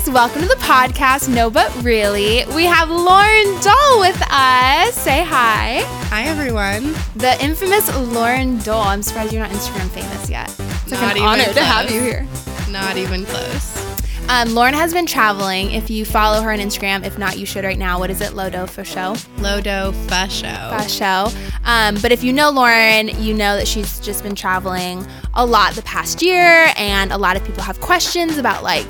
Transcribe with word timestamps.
guys. 0.00 0.10
Welcome 0.10 0.42
to 0.42 0.48
the 0.48 0.54
podcast, 0.56 1.32
No 1.32 1.48
But 1.48 1.74
Really. 1.82 2.44
We 2.54 2.64
have 2.64 2.90
Lauren 2.90 3.60
Doll 3.62 4.00
with 4.00 4.20
us. 4.30 4.94
Say 4.94 5.24
hi. 5.24 5.80
Hi, 6.10 6.24
everyone. 6.24 6.94
The 7.16 7.42
infamous 7.42 7.94
Lauren 8.12 8.58
Doll. 8.58 8.82
I'm 8.82 9.02
surprised 9.02 9.32
you're 9.32 9.42
not 9.42 9.50
Instagram 9.52 9.88
famous 9.88 10.28
yet. 10.28 10.50
It's 10.50 10.90
like 10.90 11.00
Not 11.00 11.16
an 11.16 11.22
honor 11.22 11.44
to 11.44 11.64
have 11.64 11.90
you 11.90 12.00
here. 12.00 12.26
Not 12.68 12.98
even 12.98 13.24
close. 13.24 13.86
Um, 14.28 14.54
Lauren 14.54 14.74
has 14.74 14.92
been 14.92 15.06
traveling. 15.06 15.70
If 15.70 15.88
you 15.88 16.04
follow 16.04 16.42
her 16.42 16.52
on 16.52 16.58
Instagram, 16.58 17.06
if 17.06 17.16
not, 17.16 17.38
you 17.38 17.46
should 17.46 17.64
right 17.64 17.78
now. 17.78 17.98
What 17.98 18.10
is 18.10 18.20
it? 18.20 18.32
Lodo 18.32 18.68
for 18.68 18.84
show. 18.84 19.14
Lodo 19.38 19.92
Fasho. 20.08 20.42
Fast 20.42 20.94
show. 20.94 21.28
Um, 21.64 21.96
but 22.02 22.12
if 22.12 22.22
you 22.22 22.32
know 22.32 22.50
Lauren, 22.50 23.08
you 23.22 23.32
know 23.32 23.56
that 23.56 23.68
she's 23.68 23.98
just 24.00 24.22
been 24.22 24.34
traveling 24.34 25.06
a 25.34 25.46
lot 25.46 25.74
the 25.74 25.82
past 25.82 26.20
year, 26.22 26.72
and 26.76 27.12
a 27.12 27.16
lot 27.16 27.36
of 27.36 27.44
people 27.44 27.62
have 27.62 27.80
questions 27.80 28.36
about 28.36 28.62
like 28.62 28.86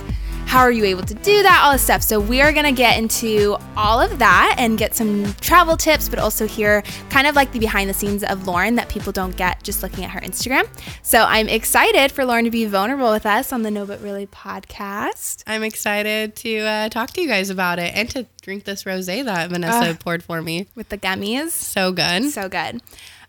how 0.46 0.60
are 0.60 0.70
you 0.70 0.84
able 0.84 1.02
to 1.02 1.14
do 1.14 1.42
that, 1.42 1.62
all 1.64 1.72
this 1.72 1.82
stuff. 1.82 2.02
So 2.02 2.20
we 2.20 2.40
are 2.40 2.52
gonna 2.52 2.72
get 2.72 2.98
into 2.98 3.56
all 3.76 4.00
of 4.00 4.18
that 4.20 4.54
and 4.58 4.78
get 4.78 4.94
some 4.94 5.34
travel 5.34 5.76
tips, 5.76 6.08
but 6.08 6.18
also 6.18 6.46
hear 6.46 6.82
kind 7.10 7.26
of 7.26 7.34
like 7.34 7.52
the 7.52 7.58
behind 7.58 7.90
the 7.90 7.94
scenes 7.94 8.22
of 8.24 8.46
Lauren 8.46 8.76
that 8.76 8.88
people 8.88 9.12
don't 9.12 9.36
get 9.36 9.62
just 9.64 9.82
looking 9.82 10.04
at 10.04 10.10
her 10.10 10.20
Instagram. 10.20 10.66
So 11.02 11.24
I'm 11.24 11.48
excited 11.48 12.12
for 12.12 12.24
Lauren 12.24 12.44
to 12.44 12.50
be 12.50 12.64
vulnerable 12.64 13.10
with 13.10 13.26
us 13.26 13.52
on 13.52 13.62
the 13.62 13.70
No 13.70 13.84
But 13.84 14.00
Really 14.00 14.28
podcast. 14.28 15.42
I'm 15.46 15.64
excited 15.64 16.36
to 16.36 16.58
uh, 16.58 16.88
talk 16.90 17.10
to 17.10 17.20
you 17.20 17.28
guys 17.28 17.50
about 17.50 17.78
it 17.78 17.92
and 17.94 18.08
to 18.10 18.26
drink 18.40 18.64
this 18.64 18.84
rosé 18.84 19.24
that 19.24 19.50
Vanessa 19.50 19.90
Ugh. 19.90 19.98
poured 19.98 20.22
for 20.22 20.40
me. 20.40 20.68
With 20.76 20.88
the 20.90 20.98
gummies. 20.98 21.50
So 21.50 21.90
good. 21.90 22.30
So 22.30 22.48
good. 22.48 22.80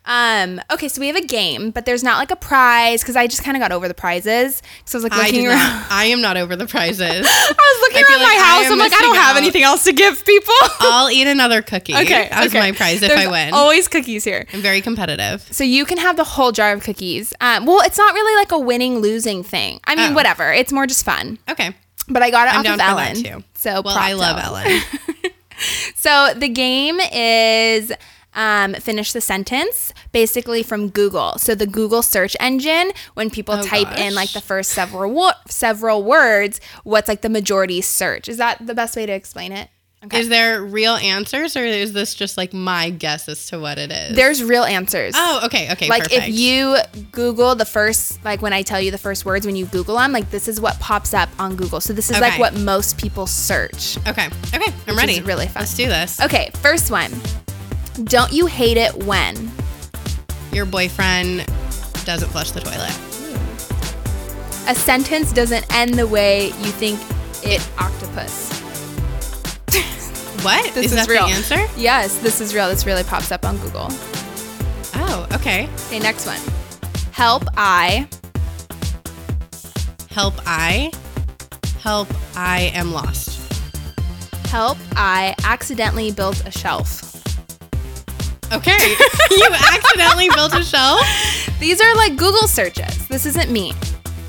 Um, 0.07 0.61
okay, 0.71 0.87
so 0.87 1.01
we 1.01 1.07
have 1.07 1.17
a 1.17 1.25
game, 1.25 1.69
but 1.71 1.85
there's 1.85 2.01
not 2.01 2.17
like 2.17 2.31
a 2.31 2.35
prize 2.37 3.01
because 3.01 3.17
I 3.17 3.27
just 3.27 3.43
kind 3.43 3.57
of 3.57 3.61
got 3.61 3.73
over 3.73 3.87
the 3.89 3.93
prizes. 3.93 4.63
So 4.85 4.95
I 4.95 4.97
was 4.97 5.03
like 5.03 5.11
I, 5.13 5.25
looking 5.25 5.41
did 5.41 5.47
around. 5.49 5.57
not, 5.57 5.91
I 5.91 6.05
am 6.05 6.21
not 6.21 6.37
over 6.37 6.55
the 6.55 6.65
prizes. 6.65 7.01
I 7.03 7.19
was 7.19 7.81
looking 7.81 8.05
I 8.07 8.13
around 8.13 8.23
like 8.23 8.37
my 8.37 8.43
house. 8.43 8.71
I'm 8.71 8.79
like, 8.79 8.93
I 8.93 9.01
don't 9.01 9.15
have 9.17 9.35
anything 9.37 9.63
else 9.63 9.83
to 9.83 9.91
give 9.91 10.23
people. 10.25 10.53
I'll 10.79 11.11
eat 11.11 11.27
another 11.27 11.61
cookie 11.61 11.93
okay, 11.93 12.29
as 12.31 12.47
okay. 12.47 12.59
my 12.59 12.71
prize 12.71 13.01
if 13.03 13.09
There's 13.09 13.19
I 13.19 13.29
win. 13.29 13.53
Always 13.53 13.87
cookies 13.89 14.23
here. 14.23 14.47
I'm 14.53 14.61
very 14.61 14.79
competitive. 14.81 15.41
So 15.51 15.65
you 15.65 15.83
can 15.85 15.97
have 15.97 16.15
the 16.15 16.23
whole 16.23 16.53
jar 16.53 16.71
of 16.71 16.83
cookies. 16.83 17.33
Um, 17.41 17.65
well, 17.65 17.81
it's 17.81 17.97
not 17.97 18.13
really 18.13 18.35
like 18.37 18.53
a 18.53 18.59
winning 18.59 18.99
losing 18.99 19.43
thing. 19.43 19.81
I 19.83 19.95
mean, 19.95 20.11
Oh. 20.11 20.15
whatever. 20.15 20.53
It's 20.53 20.71
more 20.71 20.87
just 20.87 21.03
fun. 21.03 21.37
Okay. 21.49 21.75
But 22.07 22.23
I 22.23 22.31
got 22.31 22.47
it 22.47 22.53
I'm 22.53 22.65
off 22.65 22.73
of 22.75 22.79
Ellen. 22.79 23.15
too. 23.23 23.43
So 23.55 23.81
Well, 23.83 23.97
I 23.97 24.13
love 24.13 24.37
out. 24.37 24.45
Ellen. 24.65 24.81
So 25.95 26.33
the 26.35 26.49
game 26.49 26.99
is 26.99 27.91
um, 28.37 28.75
finish 28.75 29.11
the 29.11 29.19
sentence 29.19 29.93
basically 30.13 30.63
from 30.63 30.89
Google. 30.89 31.37
So 31.39 31.55
the 31.55 31.67
Google 31.67 32.01
search 32.01 32.37
engine, 32.39 32.91
when 33.15 33.29
people 33.29 33.55
Oh, 33.55 33.61
type 33.63 33.97
in 33.97 34.13
like 34.15 34.31
the 34.31 34.41
first 34.41 34.71
several 34.71 35.11
wo- 35.11 35.31
several 35.49 36.03
words, 36.03 36.61
what's 36.83 37.07
like 37.09 37.21
the 37.21 37.29
majority 37.29 37.81
search? 37.81 38.29
Is 38.29 38.37
that 38.37 38.65
the 38.65 38.75
best 38.75 38.95
way 38.95 39.05
to 39.05 39.11
explain 39.11 39.51
it? 39.51 39.69
Okay. 40.05 40.19
Is 40.19 40.29
there 40.29 40.61
real 40.63 40.93
answers 40.93 41.57
or 41.57 41.65
is 41.65 41.91
this 41.91 42.13
just 42.13 42.37
like 42.37 42.53
my 42.53 42.91
guess 42.91 43.27
as 43.27 43.47
to 43.47 43.59
what 43.59 43.79
it 43.79 43.91
is? 43.91 44.15
There's 44.15 44.43
real 44.43 44.63
answers. 44.63 45.15
Oh, 45.17 45.41
okay. 45.45 45.71
Okay. 45.71 45.89
like 45.89 46.03
perfect. 46.03 46.27
if 46.27 46.35
you 46.35 46.77
Google 47.11 47.55
the 47.55 47.65
first, 47.65 48.23
like 48.23 48.43
when 48.43 48.53
I 48.53 48.61
tell 48.61 48.79
you 48.79 48.91
the 48.91 48.99
first 48.99 49.25
words, 49.25 49.47
when 49.47 49.55
you 49.55 49.65
Google 49.65 49.95
them, 49.97 50.11
like 50.11 50.29
this 50.29 50.47
is 50.47 50.61
what 50.61 50.79
pops 50.79 51.15
up 51.15 51.29
on 51.39 51.55
Google. 51.55 51.81
So 51.81 51.93
this 51.93 52.11
is 52.11 52.19
like 52.21 52.37
what 52.37 52.53
most 52.53 52.99
people 52.99 53.25
search. 53.25 53.97
Okay. 54.07 54.27
Okay. 54.53 54.71
I'm 54.87 54.95
ready. 54.95 55.13
is 55.13 55.23
really 55.23 55.47
fun. 55.47 55.61
Let's 55.63 55.75
do 55.75 55.87
this. 55.87 56.21
Okay, 56.21 56.51
first 56.61 56.91
one. 56.91 57.11
Don't 58.03 58.31
you 58.31 58.45
hate 58.45 58.77
it 58.77 58.95
when? 59.05 59.51
Your 60.51 60.65
boyfriend 60.65 61.45
doesn't 62.05 62.29
flush 62.29 62.51
the 62.51 62.59
toilet. 62.59 62.95
A 64.69 64.75
sentence 64.75 65.33
doesn't 65.33 65.65
end 65.73 65.95
the 65.95 66.07
way 66.07 66.47
you 66.47 66.71
think 66.71 66.99
it 67.43 67.67
octopus. 67.79 68.47
What? 70.43 70.71
This 70.75 70.87
is, 70.87 70.95
that 70.95 71.07
real. 71.07 71.25
the 71.25 71.33
answer? 71.33 71.57
Yes, 71.75 72.19
this 72.19 72.39
is 72.39 72.53
real. 72.53 72.69
This 72.69 72.85
really 72.85 73.03
pops 73.03 73.31
up 73.31 73.43
on 73.43 73.57
Google. 73.57 73.87
Oh, 74.93 75.27
okay. 75.33 75.67
Okay, 75.87 75.99
next 75.99 76.27
one. 76.27 76.39
Help 77.11 77.43
I. 77.57 78.07
Help 80.11 80.35
I. 80.45 80.91
Help 81.81 82.07
I 82.35 82.71
am 82.75 82.93
lost. 82.93 83.51
Help 84.47 84.77
I 84.95 85.35
accidentally 85.43 86.11
built 86.11 86.45
a 86.45 86.51
shelf. 86.51 87.06
Okay. 88.51 88.77
you 89.31 89.47
accidentally 89.73 90.29
built 90.29 90.53
a 90.53 90.63
shelf? 90.63 91.01
These 91.59 91.81
are 91.81 91.95
like 91.95 92.15
Google 92.15 92.47
searches. 92.47 93.07
This 93.07 93.25
isn't 93.25 93.51
me. 93.51 93.73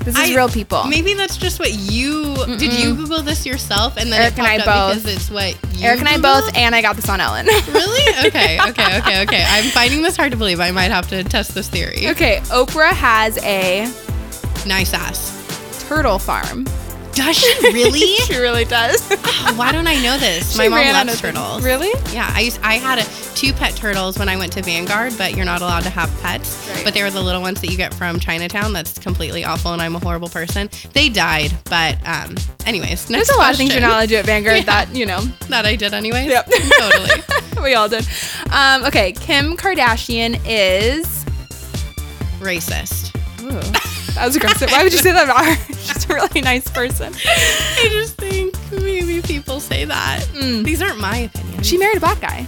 This 0.03 0.17
is 0.17 0.31
I- 0.31 0.35
real 0.35 0.49
people. 0.49 0.83
Maybe 0.85 1.13
that's 1.13 1.37
just 1.37 1.59
what 1.59 1.73
you 1.73 2.35
did 2.57 2.73
you 2.73 2.95
Google 2.95 3.21
this 3.21 3.45
yourself 3.45 3.97
and 3.97 4.11
then 4.11 4.21
Eric 4.21 4.33
it 4.33 4.39
and 4.39 4.47
I 4.47 4.57
popped 4.57 4.67
up 4.67 4.93
both. 4.95 5.03
because 5.03 5.15
it's 5.15 5.29
what 5.31 5.77
you 5.77 5.85
Eric 5.85 5.99
and 5.99 6.07
I 6.09 6.15
Googled? 6.17 6.21
both, 6.45 6.57
and 6.57 6.73
I 6.73 6.81
got 6.81 6.95
this 6.95 7.09
on 7.09 7.19
Ellen. 7.21 7.45
Really? 7.69 8.27
Okay, 8.27 8.59
okay, 8.69 8.97
okay, 8.99 9.21
okay. 9.23 9.45
I'm 9.47 9.65
finding 9.71 10.01
this 10.01 10.15
hard 10.17 10.31
to 10.31 10.37
believe. 10.37 10.59
I 10.59 10.71
might 10.71 10.91
have 10.91 11.07
to 11.09 11.23
test 11.23 11.53
this 11.53 11.67
theory. 11.69 12.07
okay, 12.09 12.39
Oprah 12.45 12.91
has 12.91 13.37
a 13.43 13.81
Nice 14.65 14.93
ass. 14.93 15.85
turtle 15.87 16.17
farm. 16.19 16.65
Does 17.19 17.35
she 17.35 17.73
really? 17.73 17.99
she 18.15 18.37
really 18.37 18.63
does. 18.63 19.05
Why 19.57 19.73
don't 19.73 19.87
I 19.87 20.01
know 20.01 20.17
this? 20.17 20.57
My 20.57 20.69
mom 20.69 20.85
loves 20.85 21.19
turtles. 21.19 21.65
Really? 21.65 21.91
Yeah, 22.13 22.31
I 22.33 22.39
used, 22.39 22.61
I 22.63 22.75
had 22.75 22.99
a, 22.99 23.03
two 23.35 23.51
pet 23.51 23.75
turtles 23.75 24.17
when 24.17 24.29
I 24.29 24.37
went 24.37 24.53
to 24.53 24.61
Vanguard, 24.61 25.17
but 25.17 25.35
you're 25.35 25.43
not 25.45 25.61
allowed 25.61 25.83
to 25.83 25.89
have 25.89 26.09
pets. 26.21 26.69
Right. 26.73 26.85
But 26.85 26.93
they 26.93 27.03
were 27.03 27.09
the 27.09 27.21
little 27.21 27.41
ones 27.41 27.59
that 27.59 27.69
you 27.69 27.75
get 27.75 27.93
from 27.93 28.21
Chinatown. 28.21 28.71
That's 28.71 28.97
completely 28.97 29.43
awful, 29.43 29.73
and 29.73 29.81
I'm 29.81 29.97
a 29.97 29.99
horrible 29.99 30.29
person. 30.29 30.69
They 30.93 31.09
died, 31.09 31.51
but 31.65 31.97
um, 32.07 32.37
anyways, 32.65 33.09
next 33.09 33.27
There's 33.27 33.29
a 33.31 33.37
lot 33.37 33.51
of 33.51 33.57
things 33.57 33.73
you're 33.73 33.81
not 33.81 33.91
allowed 33.91 34.01
to 34.03 34.07
do 34.07 34.15
at 34.15 34.25
Vanguard 34.25 34.59
Yeah. 34.59 34.63
that, 34.85 34.95
you 34.95 35.05
know, 35.05 35.19
that 35.49 35.65
I 35.65 35.75
did 35.75 35.93
anyways. 35.93 36.27
Yep. 36.27 36.49
totally. 36.79 37.63
we 37.63 37.73
all 37.73 37.89
did. 37.89 38.07
Um, 38.49 38.85
okay, 38.85 39.11
Kim 39.11 39.57
Kardashian 39.57 40.39
is. 40.45 41.25
Racist. 42.39 43.13
That 44.15 44.25
was 44.25 44.35
aggressive. 44.35 44.69
Why 44.71 44.83
would 44.83 44.91
you 44.91 44.99
say 44.99 45.11
that 45.11 45.25
about 45.25 45.45
her? 45.45 45.73
She's 45.73 46.09
a 46.09 46.13
really 46.13 46.41
nice 46.41 46.69
person. 46.69 47.13
I 47.25 47.87
just 47.91 48.15
think 48.15 48.55
maybe 48.71 49.21
people 49.21 49.59
say 49.59 49.85
that. 49.85 50.25
These 50.33 50.81
aren't 50.81 50.99
my 50.99 51.17
opinions. 51.17 51.67
She 51.67 51.77
married 51.77 51.97
a 51.97 51.99
black 51.99 52.19
guy. 52.19 52.47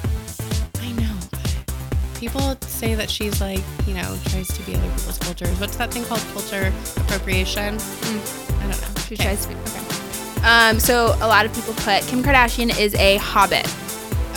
I 0.81 0.91
know. 0.93 1.15
People 2.15 2.55
say 2.61 2.93
that 2.95 3.09
she's 3.09 3.39
like, 3.41 3.61
you 3.87 3.93
know, 3.93 4.17
tries 4.25 4.47
to 4.49 4.61
be 4.63 4.75
other 4.75 4.87
people's 4.89 5.17
cultures. 5.19 5.59
What's 5.59 5.75
that 5.77 5.91
thing 5.93 6.03
called? 6.05 6.21
Culture 6.33 6.73
appropriation? 6.97 7.75
I 7.77 8.67
don't 8.67 8.69
know. 8.69 9.01
She 9.07 9.15
Okay. 9.15 9.23
tries 9.23 9.45
to 9.45 9.49
be. 9.49 9.55
Okay. 9.55 10.43
Um, 10.43 10.79
so 10.79 11.15
a 11.21 11.27
lot 11.27 11.45
of 11.45 11.53
people 11.53 11.73
put 11.75 12.01
Kim 12.07 12.23
Kardashian 12.23 12.77
is 12.79 12.95
a 12.95 13.17
hobbit. 13.17 13.65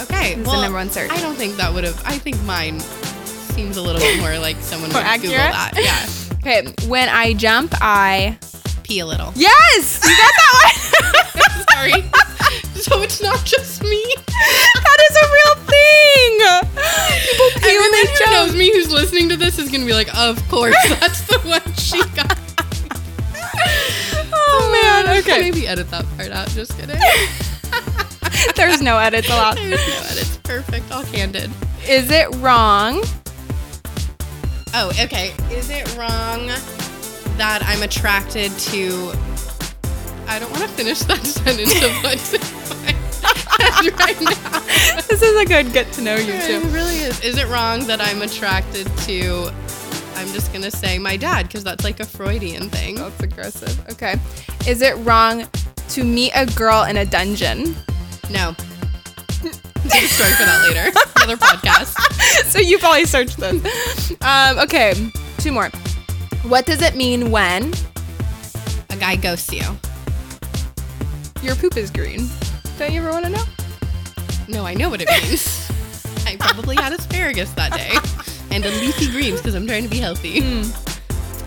Okay. 0.02 0.34
This 0.34 0.46
is 0.46 0.52
the 0.52 0.60
number 0.60 0.78
one 0.78 0.90
search. 0.90 1.10
I 1.10 1.20
don't 1.20 1.34
think 1.36 1.56
that 1.56 1.72
would 1.72 1.84
have. 1.84 2.00
I 2.04 2.18
think 2.18 2.40
mine 2.42 2.80
seems 2.80 3.76
a 3.76 3.82
little 3.82 4.00
bit 4.00 4.20
more 4.20 4.36
like 4.38 4.56
someone 4.56 4.90
More 4.92 5.02
would 5.02 5.20
Google 5.22 5.36
accurate? 5.36 5.74
that. 5.74 6.20
Okay, 6.44 6.66
when 6.88 7.09
I 7.09 7.32
jump, 7.32 7.72
I. 7.81 8.37
Pee 8.82 8.99
a 8.99 9.06
little. 9.06 9.32
Yes, 9.34 9.99
you 10.05 10.10
got 10.15 10.32
that 10.37 10.53
one. 10.60 11.65
Sorry. 11.72 12.03
so 12.82 13.00
it's 13.00 13.22
not 13.22 13.43
just 13.47 13.82
me. 13.82 14.15
that 14.27 14.99
is 15.10 15.16
a 15.16 15.27
real 15.32 15.55
thing. 15.65 16.32
People 17.25 17.49
pee 17.62 17.62
when 17.62 17.75
Everyone 17.75 17.91
they 17.93 18.06
who 18.12 18.19
jump. 18.19 18.31
knows 18.32 18.55
me 18.55 18.72
who's 18.75 18.93
listening 18.93 19.31
to 19.31 19.37
this 19.38 19.59
is 19.59 19.71
gonna 19.71 19.87
be 19.87 19.94
like, 19.94 20.15
of 20.19 20.47
course, 20.50 20.77
that's 21.00 21.22
the 21.27 21.38
one 21.41 21.75
she 21.77 22.03
got. 22.15 22.38
Oh 24.37 24.71
man. 25.06 25.19
Okay. 25.21 25.41
Maybe 25.41 25.66
edit 25.66 25.91
that 25.91 26.05
part 26.16 26.31
out. 26.31 26.49
Just 26.49 26.76
kidding. 26.78 26.99
There's 28.56 28.82
no 28.82 28.99
edits 28.99 29.28
allowed. 29.28 29.56
There's 29.56 29.71
no 29.88 30.03
edits. 30.11 30.37
Perfect. 30.43 30.93
All 30.93 31.03
candid. 31.05 31.50
Is 31.88 32.11
it 32.11 32.28
wrong? 32.37 33.03
Oh, 34.76 34.90
okay. 35.00 35.32
Is 35.52 35.70
it 35.70 35.96
wrong 35.96 36.48
that 37.38 37.62
I'm 37.64 37.84
attracted 37.84 38.50
to? 38.50 39.12
I 40.26 40.40
don't 40.40 40.50
want 40.50 40.62
to 40.62 40.69
finish 40.69 40.99
that 41.02 41.19
sentence 41.25 41.81
of 41.81 41.93
what's 42.02 42.34
in 42.34 42.40
my 42.82 42.93
head 43.62 44.00
right 44.00 44.20
now. 44.20 45.00
This 45.06 45.22
is 45.22 45.40
a 45.40 45.44
good 45.44 45.72
get 45.72 45.93
to 45.93 46.02
know 46.02 46.16
you 46.16 46.32
too. 46.32 46.66
It 46.66 46.72
really 46.72 46.96
is. 46.96 47.22
Is 47.22 47.38
it 47.38 47.46
wrong 47.46 47.87
that 47.87 48.00
I'm 48.00 48.22
attracted 48.22 48.87
to? 48.99 49.52
I'm 50.16 50.26
just 50.32 50.52
gonna 50.52 50.72
say 50.72 50.99
my 50.99 51.16
dad 51.16 51.46
because 51.46 51.62
that's 51.62 51.84
like 51.84 52.00
a 52.00 52.04
Freudian 52.04 52.69
thing. 52.69 52.96
That's 52.96 53.22
aggressive. 53.22 53.90
Okay. 53.93 54.16
Is 54.66 54.82
it 54.82 54.96
wrong 55.06 55.46
to 55.90 56.02
meet 56.02 56.32
a 56.34 56.46
girl 56.46 56.82
in 56.82 56.96
a 56.96 57.04
dungeon? 57.04 57.76
No. 58.28 58.56
Story 59.88 60.31
for 60.32 60.44
that 60.44 60.66
later. 60.69 60.98
Another 61.16 61.36
podcast. 61.36 61.94
so 62.50 62.58
you 62.58 62.78
probably 62.78 63.04
searched 63.04 63.36
this. 63.38 64.12
Um, 64.22 64.58
okay, 64.60 64.94
two 65.38 65.52
more. 65.52 65.69
What 66.42 66.66
does 66.66 66.82
it 66.82 66.94
mean 66.96 67.31
when 67.31 67.72
A 68.90 68.96
guy 68.96 69.16
ghosts 69.16 69.52
you. 69.52 69.62
your 71.42 71.54
poop 71.56 71.76
is 71.76 71.90
green? 71.90 72.28
Don't 72.78 72.92
you 72.92 73.00
ever 73.00 73.10
want 73.10 73.25
to 73.26 73.31
know? 73.31 73.44
No, 74.48 74.66
I 74.66 74.75
know 74.75 74.90
what 74.90 75.00
it 75.02 75.08
means. 75.08 75.70
I 76.26 76.37
probably 76.37 76.76
had 76.76 76.92
asparagus 76.92 77.50
that 77.52 77.72
day 77.72 77.92
and 78.54 78.64
a 78.64 78.70
leafy 78.70 79.10
greens 79.10 79.40
because 79.40 79.54
I'm 79.54 79.66
trying 79.66 79.84
to 79.84 79.88
be 79.90 79.98
healthy. 79.98 80.40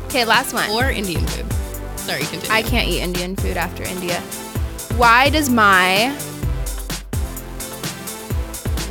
Okay, 0.06 0.26
last 0.26 0.54
one. 0.54 0.70
Or 0.72 0.90
Indian 0.90 1.26
food. 1.28 1.52
Sorry, 2.00 2.22
continue. 2.24 2.50
I 2.52 2.62
can't 2.62 2.88
eat 2.88 3.02
Indian 3.02 3.36
food 3.36 3.58
after 3.58 3.84
India. 3.84 4.20
Why 4.98 5.30
does 5.30 5.50
my 5.50 6.16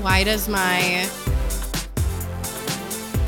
Why 0.07 0.23
does 0.23 0.49
my 0.49 1.05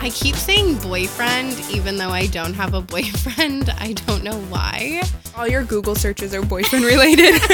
I 0.00 0.10
keep 0.10 0.36
saying 0.36 0.78
boyfriend 0.78 1.58
even 1.72 1.96
though 1.96 2.10
I 2.10 2.26
don't 2.28 2.54
have 2.54 2.72
a 2.72 2.80
boyfriend. 2.80 3.70
I 3.80 3.94
don't 3.94 4.22
know 4.22 4.38
why. 4.42 5.02
all 5.36 5.48
your 5.48 5.64
Google 5.64 5.96
searches 5.96 6.32
are 6.34 6.42
boyfriend 6.42 6.84
related? 6.84 7.42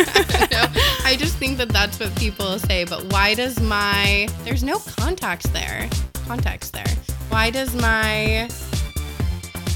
No, 0.52 0.66
I 1.04 1.16
just 1.18 1.38
think 1.38 1.56
that 1.56 1.70
that's 1.70 1.98
what 1.98 2.14
people 2.16 2.58
say. 2.58 2.84
But 2.84 3.10
why 3.14 3.32
does 3.32 3.58
my 3.62 4.28
there's 4.44 4.62
no 4.62 4.78
contacts 4.78 5.48
there? 5.48 5.88
Context 6.26 6.74
there. 6.74 6.94
Why 7.30 7.48
does 7.48 7.74
my 7.74 8.50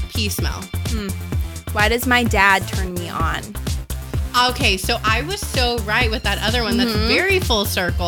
pee 0.09 0.29
smell? 0.29 0.61
Hmm. 0.89 1.07
Why 1.71 1.89
does 1.89 2.05
my 2.05 2.23
dad 2.23 2.67
turn 2.67 2.93
me 2.93 3.09
on? 3.09 3.41
Okay, 4.49 4.77
so 4.77 4.97
I 5.03 5.21
was 5.23 5.39
so 5.39 5.77
right 5.79 6.09
with 6.09 6.23
that 6.23 6.37
other 6.41 6.63
one. 6.63 6.77
That's 6.77 6.91
Mm-hmm. 6.91 7.07
very 7.07 7.39
full 7.39 7.65
circle. 7.65 8.07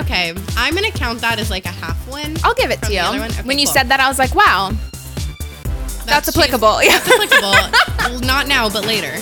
Okay, 0.00 0.34
I'm 0.56 0.74
gonna 0.74 0.90
count 0.90 1.20
that 1.22 1.38
as 1.38 1.50
like 1.50 1.64
a 1.64 1.68
half 1.70 1.96
win. 2.10 2.36
I'll 2.44 2.54
give 2.54 2.70
it 2.70 2.80
to 2.82 2.88
you. 2.92 2.98
the 3.00 3.04
other 3.06 3.18
one? 3.18 3.30
Okay, 3.30 3.42
when 3.42 3.58
you 3.58 3.66
cool. 3.66 3.74
said 3.74 3.88
that, 3.88 3.98
I 4.00 4.08
was 4.08 4.18
like, 4.18 4.34
wow, 4.34 4.70
that's, 6.06 6.26
she's- 6.32 6.36
applicable. 6.36 6.82
Yeah, 6.82 6.98
That's 6.98 7.10
applicable. 7.12 8.10
well, 8.10 8.20
not 8.20 8.46
now, 8.46 8.68
but 8.70 8.86
later. 8.86 9.08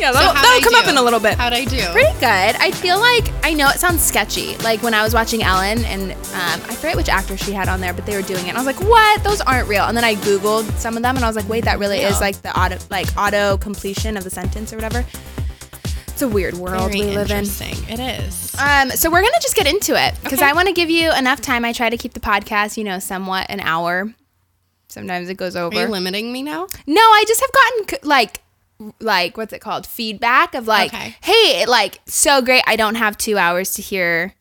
yeah, 0.00 0.12
that'll, 0.12 0.32
how'd 0.34 0.36
that'll 0.44 0.60
come 0.62 0.74
up 0.74 0.88
in 0.88 0.96
a 0.96 1.02
little 1.02 1.20
bit. 1.20 1.34
How'd 1.38 1.52
I 1.52 1.64
do? 1.64 1.80
Pretty 1.92 2.12
good. 2.14 2.22
I 2.60 2.70
feel 2.72 2.98
like 2.98 3.30
I 3.44 3.54
know 3.54 3.68
it 3.68 3.78
sounds 3.78 4.02
sketchy. 4.02 4.56
Like 4.58 4.82
when 4.82 4.94
I 4.94 5.02
was 5.04 5.14
watching 5.14 5.42
Ellen, 5.42 5.84
and 5.84 6.12
um, 6.12 6.60
I 6.68 6.74
forget 6.74 6.96
which 6.96 7.08
actor 7.08 7.36
she 7.36 7.52
had 7.52 7.68
on 7.68 7.80
there, 7.80 7.92
but 7.94 8.04
they 8.04 8.16
were 8.16 8.22
doing 8.22 8.46
it. 8.46 8.48
And 8.50 8.58
I 8.58 8.60
was 8.62 8.66
like, 8.66 8.80
"What? 8.88 9.22
Those 9.24 9.40
aren't 9.42 9.68
real." 9.68 9.84
And 9.84 9.96
then 9.96 10.04
I 10.04 10.16
googled 10.16 10.70
some 10.78 10.96
of 10.96 11.02
them, 11.02 11.16
and 11.16 11.24
I 11.24 11.28
was 11.28 11.36
like, 11.36 11.48
"Wait, 11.48 11.64
that 11.64 11.78
really 11.78 12.00
is 12.00 12.20
like 12.20 12.42
the 12.42 12.58
auto 12.58 12.78
like 12.90 13.06
auto 13.16 13.56
completion 13.58 14.16
of 14.16 14.24
the 14.24 14.30
sentence 14.30 14.72
or 14.72 14.76
whatever." 14.76 15.04
It's 16.12 16.22
a 16.22 16.28
weird 16.28 16.54
world 16.54 16.92
Very 16.92 17.06
we 17.06 17.16
live 17.16 17.30
in. 17.30 17.44
It 17.44 17.98
is. 17.98 18.54
Um, 18.58 18.90
so 18.90 19.10
we're 19.10 19.22
gonna 19.22 19.32
just 19.40 19.56
get 19.56 19.66
into 19.66 19.94
it 20.00 20.14
because 20.22 20.40
Okay. 20.40 20.48
I 20.50 20.52
want 20.52 20.68
to 20.68 20.74
give 20.74 20.90
you 20.90 21.10
enough 21.12 21.40
time. 21.40 21.64
I 21.64 21.72
try 21.72 21.88
to 21.88 21.96
keep 21.96 22.12
the 22.12 22.20
podcast, 22.20 22.76
you 22.76 22.84
know, 22.84 22.98
somewhat 22.98 23.46
an 23.48 23.60
hour. 23.60 24.12
Sometimes 24.88 25.30
it 25.30 25.34
goes 25.38 25.56
Are 25.56 25.72
you 25.72 25.78
over. 25.80 25.88
limiting 25.88 26.30
me 26.32 26.42
now? 26.42 26.66
No, 26.86 27.00
I 27.00 27.24
just 27.26 27.40
have 27.40 27.50
gotten 27.52 28.08
like 28.08 28.42
like 29.00 29.36
what's 29.38 29.52
it 29.54 29.60
called? 29.60 29.86
Feedback 29.86 30.54
of 30.54 30.66
like, 30.66 30.92
Okay. 30.92 31.16
hey, 31.22 31.64
like 31.66 32.00
so 32.06 32.42
great. 32.42 32.62
I 32.66 32.76
don't 32.76 32.96
have 32.96 33.16
2 33.16 33.38
hours 33.38 33.72
to 33.74 33.82
hear 33.82 34.34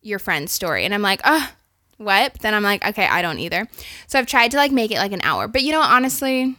your 0.00 0.18
friend's 0.20 0.52
story. 0.52 0.84
And 0.84 0.94
I'm 0.94 1.02
like, 1.02 1.20
"Uh, 1.24 1.48
what?" 1.96 2.34
But 2.34 2.42
then 2.42 2.54
I'm 2.54 2.62
like, 2.62 2.86
"Okay, 2.86 3.06
I 3.06 3.20
don't 3.20 3.40
either." 3.40 3.66
So 4.06 4.18
I've 4.18 4.26
tried 4.26 4.52
to 4.52 4.58
like 4.58 4.70
make 4.70 4.90
it 4.92 4.98
like 4.98 5.12
an 5.12 5.22
hour. 5.22 5.48
But 5.48 5.62
you 5.62 5.72
know, 5.72 5.80
honestly, 5.80 6.54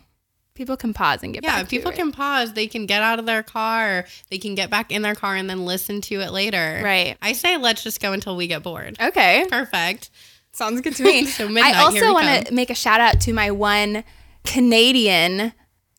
people 0.56 0.78
can 0.78 0.94
pause 0.94 1.22
and 1.22 1.34
get 1.34 1.44
back. 1.44 1.58
Yeah, 1.58 1.64
people 1.66 1.92
can 1.92 2.12
pause. 2.12 2.54
They 2.54 2.68
can 2.68 2.86
get 2.86 3.04
out 3.04 3.20
of 3.20 3.26
their 3.26 3.44
car. 3.44 4.06
They 4.30 4.38
can 4.38 4.56
get 4.56 4.70
back 4.70 4.92
in 4.92 5.02
their 5.02 5.14
car 5.14 5.36
and 5.36 5.50
then 5.50 5.66
listen 5.66 6.02
to 6.02 6.22
it 6.22 6.32
later. 6.32 6.82
Right. 6.84 7.18
I 7.22 7.34
say 7.34 7.58
let's 7.58 7.84
just 7.84 8.00
go 8.02 8.14
until 8.14 8.36
we 8.36 8.48
get 8.48 8.64
bored. 8.64 8.98
Okay. 9.00 9.46
Perfect. 9.50 10.10
Sounds 10.52 10.82
good 10.82 10.96
to 10.96 11.04
me. 11.04 11.26
So 11.26 11.48
midnight, 11.48 11.76
I 11.76 11.84
also 11.84 12.14
want 12.14 12.48
to 12.48 12.54
make 12.54 12.70
a 12.70 12.76
shout 12.76 13.02
out 13.02 13.22
to 13.22 13.34
my 13.34 13.52
one 13.52 14.04
Canadian 14.46 15.54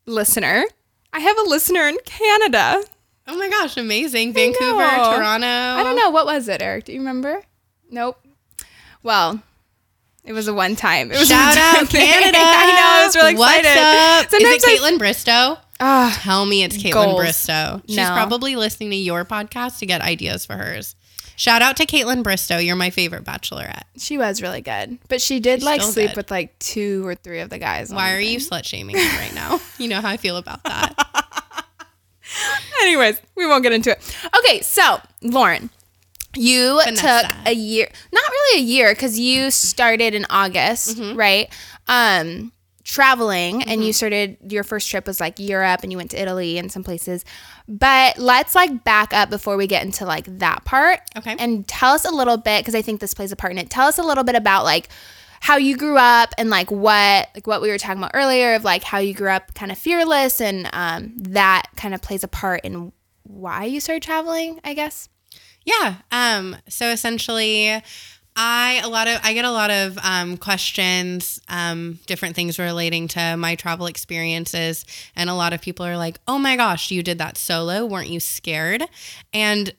listener. 0.07 0.65
I 1.13 1.21
have 1.21 1.39
a 1.39 1.43
listener 1.43 1.87
in 1.87 1.99
Canada. 2.05 2.83
Oh 3.29 3.37
my 3.37 3.49
gosh, 3.49 3.77
amazing. 3.77 4.33
Vancouver, 4.33 4.79
know. 4.79 5.17
Toronto. 5.17 5.47
I 5.47 5.83
don't 5.83 5.97
know 5.97 6.11
what 6.11 6.27
was 6.27 6.49
it, 6.49 6.63
Eric. 6.63 6.85
Do 6.85 6.93
you 6.93 7.01
remember? 7.01 7.43
Nope. 7.91 8.25
Well, 9.03 9.43
it 10.27 10.33
was 10.33 10.49
a 10.49 10.55
one 10.55 10.77
time. 10.77 11.11
It 11.11 11.19
was 11.19 11.31
a 11.31 11.35
Shout 11.35 11.47
one-time 11.57 11.83
out 11.85 11.89
thing. 11.89 12.07
Canada. 12.11 12.39
I 12.41 12.67
know. 12.67 13.03
I 13.03 13.07
was 13.07 13.17
really 13.17 13.35
What's 13.37 13.59
excited. 13.59 13.81
up? 14.25 14.31
Sometimes 14.31 14.55
Is 14.57 14.65
it 14.65 14.81
Kaitlyn 14.81 14.99
Bristowe? 14.99 15.59
Ah, 15.81 16.19
Tell 16.23 16.47
me 16.47 16.63
it's 16.65 16.77
Kaitlyn 16.77 16.93
Goals. 16.93 17.21
Bristowe. 17.21 17.83
She's 17.87 17.97
No. 17.97 18.07
probably 18.13 18.57
listening 18.57 18.91
to 18.91 18.97
your 18.97 19.25
podcast 19.25 19.79
to 19.79 19.87
get 19.87 20.01
ideas 20.01 20.45
for 20.47 20.55
hers. 20.55 20.95
Shout 21.39 21.61
out 21.61 21.77
to 21.77 21.87
Kaitlyn 21.87 22.23
Bristowe. 22.23 22.65
You're 22.65 22.77
my 22.77 22.89
favorite 22.89 23.23
bachelorette. 23.25 23.83
she 23.99 24.17
was 24.17 24.41
really 24.41 24.63
good, 24.63 24.99
but 25.11 25.21
she 25.21 25.39
did 25.39 25.61
She's 25.61 25.67
like 25.67 25.83
sleep 25.83 26.09
good. 26.11 26.17
with 26.17 26.31
like 26.31 26.59
two 26.59 27.07
or 27.07 27.15
three 27.15 27.41
of 27.41 27.51
the 27.51 27.59
guys. 27.59 27.93
Why 27.93 28.15
are 28.15 28.21
you 28.21 28.39
slut 28.39 28.65
shaming 28.65 28.97
me 28.97 29.07
right 29.07 29.35
now? 29.35 29.61
You 29.79 29.89
know 29.89 30.01
how 30.01 30.09
I 30.09 30.17
feel 30.17 30.39
about 30.39 30.65
that. 30.65 30.95
Anyways, 32.83 33.21
we 33.37 33.47
won't 33.47 33.63
get 33.63 33.73
into 33.73 33.91
it. 33.91 34.17
Okay, 34.39 34.61
so 34.63 35.01
Lauren, 35.23 35.69
you 36.37 36.81
Vanessa. 36.85 37.23
took 37.23 37.33
a 37.47 37.53
year, 37.55 37.89
not 38.13 38.25
really 38.31 38.61
a 38.61 38.65
year, 38.65 38.93
because 38.93 39.19
you 39.19 39.51
started 39.51 40.15
in 40.15 40.27
August, 40.31 40.97
Mm-hmm. 40.99 41.17
right? 41.17 41.53
Um, 41.89 42.53
traveling, 42.85 43.65
and 43.65 43.85
you 43.85 43.93
started 43.93 44.37
your 44.49 44.63
first 44.63 44.89
trip 44.89 45.07
was 45.07 45.19
like 45.21 45.39
Europe, 45.41 45.81
and 45.83 45.91
you 45.91 45.99
went 45.99 46.11
to 46.13 46.21
Italy 46.23 46.57
and 46.59 46.71
some 46.71 46.85
places. 46.85 47.25
But 47.69 48.17
let's 48.19 48.55
like 48.55 48.85
back 48.85 49.13
up 49.13 49.29
before 49.29 49.57
we 49.57 49.67
get 49.67 49.85
into 49.85 50.05
like 50.05 50.39
that 50.39 50.65
part. 50.65 51.01
Okay. 51.17 51.35
And 51.39 51.67
tell 51.67 51.93
us 51.95 52.05
a 52.05 52.11
little 52.13 52.37
bit, 52.37 52.61
because 52.63 52.75
I 52.77 52.83
think 52.83 53.01
this 53.01 53.13
plays 53.15 53.33
a 53.33 53.37
part 53.37 53.53
in 53.53 53.59
it. 53.59 53.71
Tell 53.71 53.89
us 53.89 53.99
a 53.99 54.03
little 54.05 54.25
bit 54.25 54.37
about 54.37 54.65
like 54.65 54.89
how 55.41 55.57
you 55.57 55.77
grew 55.77 55.99
up 55.99 56.31
and 56.39 56.49
like 56.49 56.71
what 56.71 57.29
like 57.35 57.47
what 57.47 57.61
we 57.61 57.69
were 57.69 57.77
talking 57.79 57.99
about 57.99 58.13
earlier 58.15 58.55
of 58.55 58.65
like 58.65 58.83
how 58.83 58.99
you 58.99 59.13
grew 59.15 59.29
up 59.31 59.53
kind 59.55 59.71
of 59.71 59.77
fearless 59.79 60.41
and 60.41 60.69
um, 60.73 61.13
that 61.19 61.65
kind 61.77 61.93
of 61.95 62.01
plays 62.01 62.25
a 62.25 62.29
part 62.29 62.63
in 62.65 62.91
why 63.25 63.65
you 63.65 63.79
started 63.79 64.03
traveling 64.03 64.59
i 64.65 64.73
guess 64.73 65.09
Yeah. 65.67 65.97
Um, 66.13 66.57
so 66.69 66.91
essentially 66.91 67.83
I 68.39 68.81
a 68.85 68.89
lot 68.89 69.09
of 69.09 69.19
I 69.25 69.33
get 69.35 69.45
a 69.45 69.51
lot 69.51 69.71
of 69.71 69.99
um, 70.03 70.37
questions, 70.37 71.41
um, 71.49 71.99
different 72.07 72.37
things 72.37 72.59
relating 72.59 73.09
to 73.09 73.37
my 73.37 73.55
travel 73.57 73.87
experiences, 73.87 74.85
and 75.17 75.31
a 75.31 75.35
lot 75.35 75.55
of 75.55 75.63
people 75.63 75.87
are 75.87 75.97
like, 75.97 76.21
"Oh 76.29 76.39
my 76.39 76.57
gosh, 76.57 76.91
you 76.91 77.03
did 77.03 77.19
that 77.19 77.39
solo? 77.39 77.87
Weren't 77.87 78.11
you 78.11 78.21
scared?" 78.21 78.85
And 79.33 79.73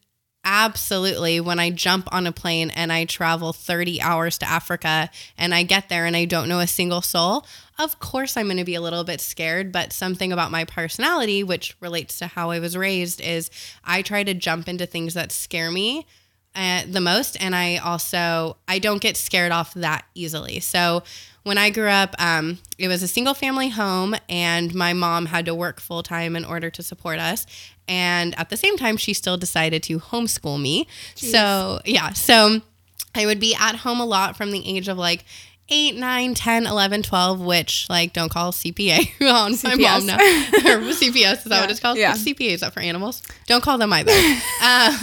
absolutely, 0.43 1.39
when 1.39 1.59
I 1.59 1.69
jump 1.69 2.11
on 2.11 2.25
a 2.25 2.31
plane 2.31 2.71
and 2.71 2.91
I 2.91 3.05
travel 3.05 3.53
30 3.53 4.01
hours 4.01 4.39
to 4.39 4.49
Africa 4.49 5.09
and 5.37 5.53
I 5.53 5.63
get 5.63 5.89
there 5.89 6.05
and 6.07 6.15
I 6.17 6.25
don't 6.25 6.49
know 6.49 6.59
a 6.59 6.67
single 6.67 7.01
soul, 7.03 7.45
of 7.79 7.99
course 7.99 8.37
I'm 8.37 8.45
going 8.45 8.57
to 8.57 8.63
be 8.63 8.75
a 8.75 8.81
little 8.81 9.03
bit 9.03 9.21
scared. 9.21 9.71
But 9.71 9.93
something 9.93 10.31
about 10.31 10.51
my 10.51 10.65
personality, 10.65 11.43
which 11.43 11.75
relates 11.79 12.17
to 12.19 12.27
how 12.27 12.51
I 12.51 12.59
was 12.59 12.75
raised, 12.75 13.21
is 13.21 13.49
I 13.83 14.01
try 14.01 14.23
to 14.23 14.33
jump 14.33 14.67
into 14.67 14.85
things 14.85 15.13
that 15.13 15.31
scare 15.31 15.71
me 15.71 16.05
uh, 16.57 16.81
the 16.89 16.99
most 16.99 17.39
and 17.39 17.55
i 17.55 17.77
also 17.77 18.57
i 18.67 18.79
don't 18.79 18.99
get 19.01 19.15
scared 19.15 19.51
off 19.51 19.75
that 19.75 20.05
easily 20.15 20.59
so 20.59 21.03
when 21.43 21.57
i 21.57 21.69
grew 21.69 21.87
up 21.87 22.15
um, 22.17 22.57
it 22.79 22.87
was 22.87 23.03
a 23.03 23.07
single 23.07 23.35
family 23.35 23.69
home 23.69 24.15
and 24.27 24.73
my 24.73 24.91
mom 24.91 25.27
had 25.27 25.45
to 25.45 25.53
work 25.53 25.79
full 25.79 26.01
time 26.01 26.35
in 26.35 26.43
order 26.43 26.71
to 26.71 26.81
support 26.81 27.19
us 27.19 27.45
and 27.87 28.37
at 28.39 28.49
the 28.49 28.57
same 28.57 28.75
time 28.75 28.97
she 28.97 29.13
still 29.13 29.37
decided 29.37 29.83
to 29.83 29.99
homeschool 29.99 30.59
me 30.59 30.87
so 31.13 31.79
yeah 31.85 32.11
so 32.13 32.59
i 33.13 33.25
would 33.27 33.39
be 33.39 33.53
at 33.53 33.75
home 33.75 33.99
a 33.99 34.05
lot 34.05 34.35
from 34.35 34.49
the 34.49 34.67
age 34.67 34.87
of 34.87 34.97
like 34.97 35.25
8 35.69 35.95
9 35.97 36.33
10 36.33 36.65
11 36.67 37.03
12 37.03 37.41
which 37.41 37.87
like 37.89 38.13
don't 38.13 38.29
call 38.31 38.51
cpa 38.53 38.99
on 39.21 39.51
my 39.51 39.57
CPS. 39.57 39.79
mom 39.81 40.05
now 40.05 40.15
or 40.17 40.79
cps 40.93 41.11
is 41.11 41.43
that 41.43 41.45
Yeah. 41.49 41.61
what 41.61 41.71
it's 41.71 41.79
called 41.79 41.97
Yeah. 41.97 42.11
What's 42.11 42.23
cpa 42.23 42.51
is 42.51 42.61
that 42.61 42.73
for 42.73 42.79
animals 42.79 43.21
don't 43.47 43.61
call 43.63 43.77
them 43.77 43.91
either 43.91 44.11
um, 44.63 44.97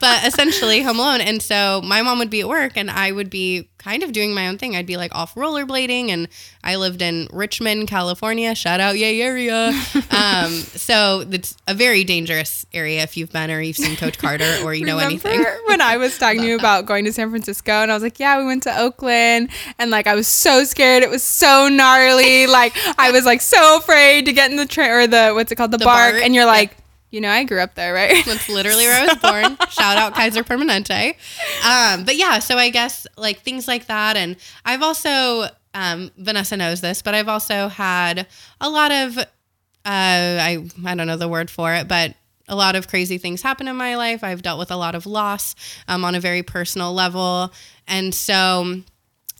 but 0.00 0.24
essentially 0.24 0.82
home 0.82 0.98
alone. 0.98 1.20
And 1.20 1.42
so 1.42 1.80
my 1.84 2.02
mom 2.02 2.18
would 2.18 2.30
be 2.30 2.40
at 2.40 2.48
work 2.48 2.72
and 2.76 2.90
I 2.90 3.12
would 3.12 3.30
be 3.30 3.68
kind 3.86 4.02
of 4.02 4.12
doing 4.12 4.34
my 4.34 4.48
own 4.48 4.58
thing. 4.58 4.74
I'd 4.74 4.86
be 4.86 4.96
like 4.96 5.14
off 5.14 5.34
rollerblading 5.36 6.10
and 6.10 6.26
I 6.64 6.74
lived 6.74 7.02
in 7.02 7.28
Richmond, 7.32 7.86
California. 7.86 8.52
Shout 8.56 8.80
out 8.80 8.98
yay 8.98 9.22
area. 9.22 9.68
um, 10.10 10.50
so 10.50 11.24
it's 11.30 11.56
a 11.68 11.74
very 11.74 12.02
dangerous 12.02 12.66
area 12.74 13.02
if 13.02 13.16
you've 13.16 13.30
been 13.30 13.50
or 13.50 13.60
you've 13.60 13.76
seen 13.76 13.96
Coach 13.96 14.18
Carter 14.18 14.58
or 14.64 14.74
you 14.74 14.84
know 14.84 14.98
anything. 14.98 15.44
when 15.66 15.80
i 15.80 15.96
was 15.96 16.18
talking 16.18 16.40
to 16.40 16.46
you 16.46 16.56
about 16.56 16.86
going 16.86 17.04
to 17.04 17.12
san 17.12 17.30
francisco 17.30 17.72
and 17.72 17.90
i 17.90 17.94
was 17.94 18.02
like 18.02 18.18
yeah 18.18 18.38
we 18.38 18.44
went 18.44 18.62
to 18.62 18.78
oakland 18.78 19.48
and 19.78 19.90
like 19.90 20.06
i 20.06 20.14
was 20.14 20.26
so 20.26 20.64
scared 20.64 21.02
it 21.02 21.10
was 21.10 21.22
so 21.22 21.68
gnarly 21.68 22.46
like 22.46 22.76
i 22.98 23.10
was 23.10 23.24
like 23.24 23.40
so 23.40 23.78
afraid 23.78 24.26
to 24.26 24.32
get 24.32 24.50
in 24.50 24.56
the 24.56 24.66
train 24.66 24.90
or 24.90 25.06
the 25.06 25.30
what's 25.32 25.52
it 25.52 25.56
called 25.56 25.70
the, 25.70 25.78
bark 25.78 26.14
BART, 26.14 26.22
and 26.22 26.34
you're 26.34 26.44
yeah. 26.44 26.50
You 27.10 27.20
know 27.20 27.30
i 27.30 27.44
grew 27.44 27.60
up 27.60 27.74
there 27.74 27.94
right 27.94 28.24
That's 28.26 28.48
literally 28.48 28.84
where 28.86 29.02
I 29.02 29.06
was 29.06 29.16
born. 29.16 29.56
Shout 29.70 29.96
out 29.96 30.14
Kaiser 30.14 30.42
Permanente. 30.42 31.14
Um, 31.64 32.04
but 32.04 32.16
yeah, 32.16 32.38
so 32.40 32.58
I 32.58 32.70
guess 32.70 33.06
like 33.16 33.40
things 33.40 33.68
like 33.68 33.86
that. 33.86 34.16
And 34.16 34.36
I've 34.64 34.82
also, 34.82 35.46
um, 35.74 36.10
Vanessa 36.16 36.56
knows 36.56 36.80
this, 36.80 37.02
but 37.02 37.14
I've 37.14 37.28
also 37.28 37.68
had 37.68 38.26
a 38.60 38.68
lot 38.68 38.90
of, 38.90 39.18
uh, 39.18 39.24
I, 39.84 40.66
I 40.84 40.94
don't 40.94 41.06
know 41.06 41.16
the 41.16 41.28
word 41.28 41.50
for 41.50 41.72
it, 41.74 41.86
but 41.88 42.14
a 42.48 42.56
lot 42.56 42.76
of 42.76 42.88
crazy 42.88 43.18
things 43.18 43.42
happen 43.42 43.68
in 43.68 43.76
my 43.76 43.96
life. 43.96 44.22
I've 44.24 44.42
dealt 44.42 44.58
with 44.58 44.70
a 44.70 44.76
lot 44.76 44.94
of 44.94 45.06
loss 45.06 45.54
um, 45.88 46.04
on 46.04 46.14
a 46.14 46.20
very 46.20 46.42
personal 46.42 46.92
level. 46.92 47.52
And 47.86 48.14
so 48.14 48.82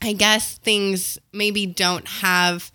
I 0.01 0.13
guess 0.13 0.57
things 0.57 1.17
maybe 1.33 1.65
don't 1.65 2.07
have 2.07 2.71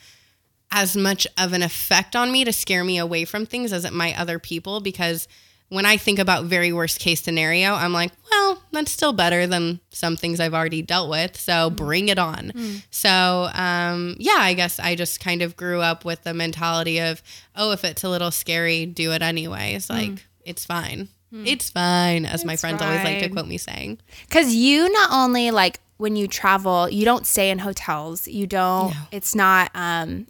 as 0.73 0.97
much 0.97 1.26
of 1.38 1.52
an 1.52 1.62
effect 1.62 2.17
on 2.17 2.33
me 2.33 2.45
to 2.45 2.52
scare 2.52 2.83
me 2.83 2.99
away 2.99 3.25
from 3.25 3.47
things 3.47 3.73
as 3.73 3.85
it 3.85 3.93
might 3.93 4.19
other 4.19 4.38
people 4.38 4.81
because 4.81 5.29
when 5.69 5.87
I 5.87 5.97
think 5.97 6.19
about 6.19 6.45
very 6.45 6.71
worst 6.71 6.99
case 6.99 7.23
scenario, 7.23 7.73
I'm 7.73 7.95
like, 7.95 8.12
well, 8.31 8.62
that's 8.73 8.91
still 8.91 9.14
better 9.14 9.47
than 9.47 9.81
some 9.91 10.17
things 10.17 10.38
I've 10.38 10.52
already 10.52 10.83
dealt 10.83 11.09
with. 11.09 11.38
So 11.38 11.71
bring 11.71 12.09
it 12.09 12.19
on. 12.19 12.52
So, 12.91 13.49
um, 13.55 14.17
yeah, 14.19 14.37
I 14.38 14.52
guess 14.52 14.79
I 14.79 14.97
just 14.97 15.19
kind 15.19 15.41
of 15.41 15.57
grew 15.57 15.81
up 15.81 16.05
with 16.05 16.25
the 16.25 16.35
mentality 16.35 17.00
of, 17.00 17.23
oh, 17.57 17.73
if 17.73 17.85
it's 17.85 18.05
a 18.05 18.11
little 18.11 18.31
scary, 18.31 18.85
do 18.85 19.12
it 19.12 19.23
anyways. 19.23 19.88
Like, 19.88 20.26
it's 20.45 20.67
fine. 20.67 21.09
It's 21.33 21.71
fine, 21.71 22.26
as 22.26 22.45
my 22.45 22.52
It's 22.52 22.61
friends 22.61 22.83
always 22.83 23.02
like 23.02 23.21
to 23.21 23.31
quote 23.31 23.47
me 23.47 23.57
saying. 23.57 23.99
Because 24.29 24.55
you 24.55 24.93
not 24.93 25.11
only 25.11 25.50
like 25.50 25.81
when 25.97 26.17
you 26.17 26.29
travel, 26.29 26.91
you 26.91 27.07
don't 27.07 27.26
stay 27.26 27.49
in 27.49 27.61
hotels. 27.61 28.29
You 28.29 28.47
don't. 28.47 28.91
No. 28.91 28.97
It's 29.11 29.35
not 29.35 29.71
um, 29.75 30.26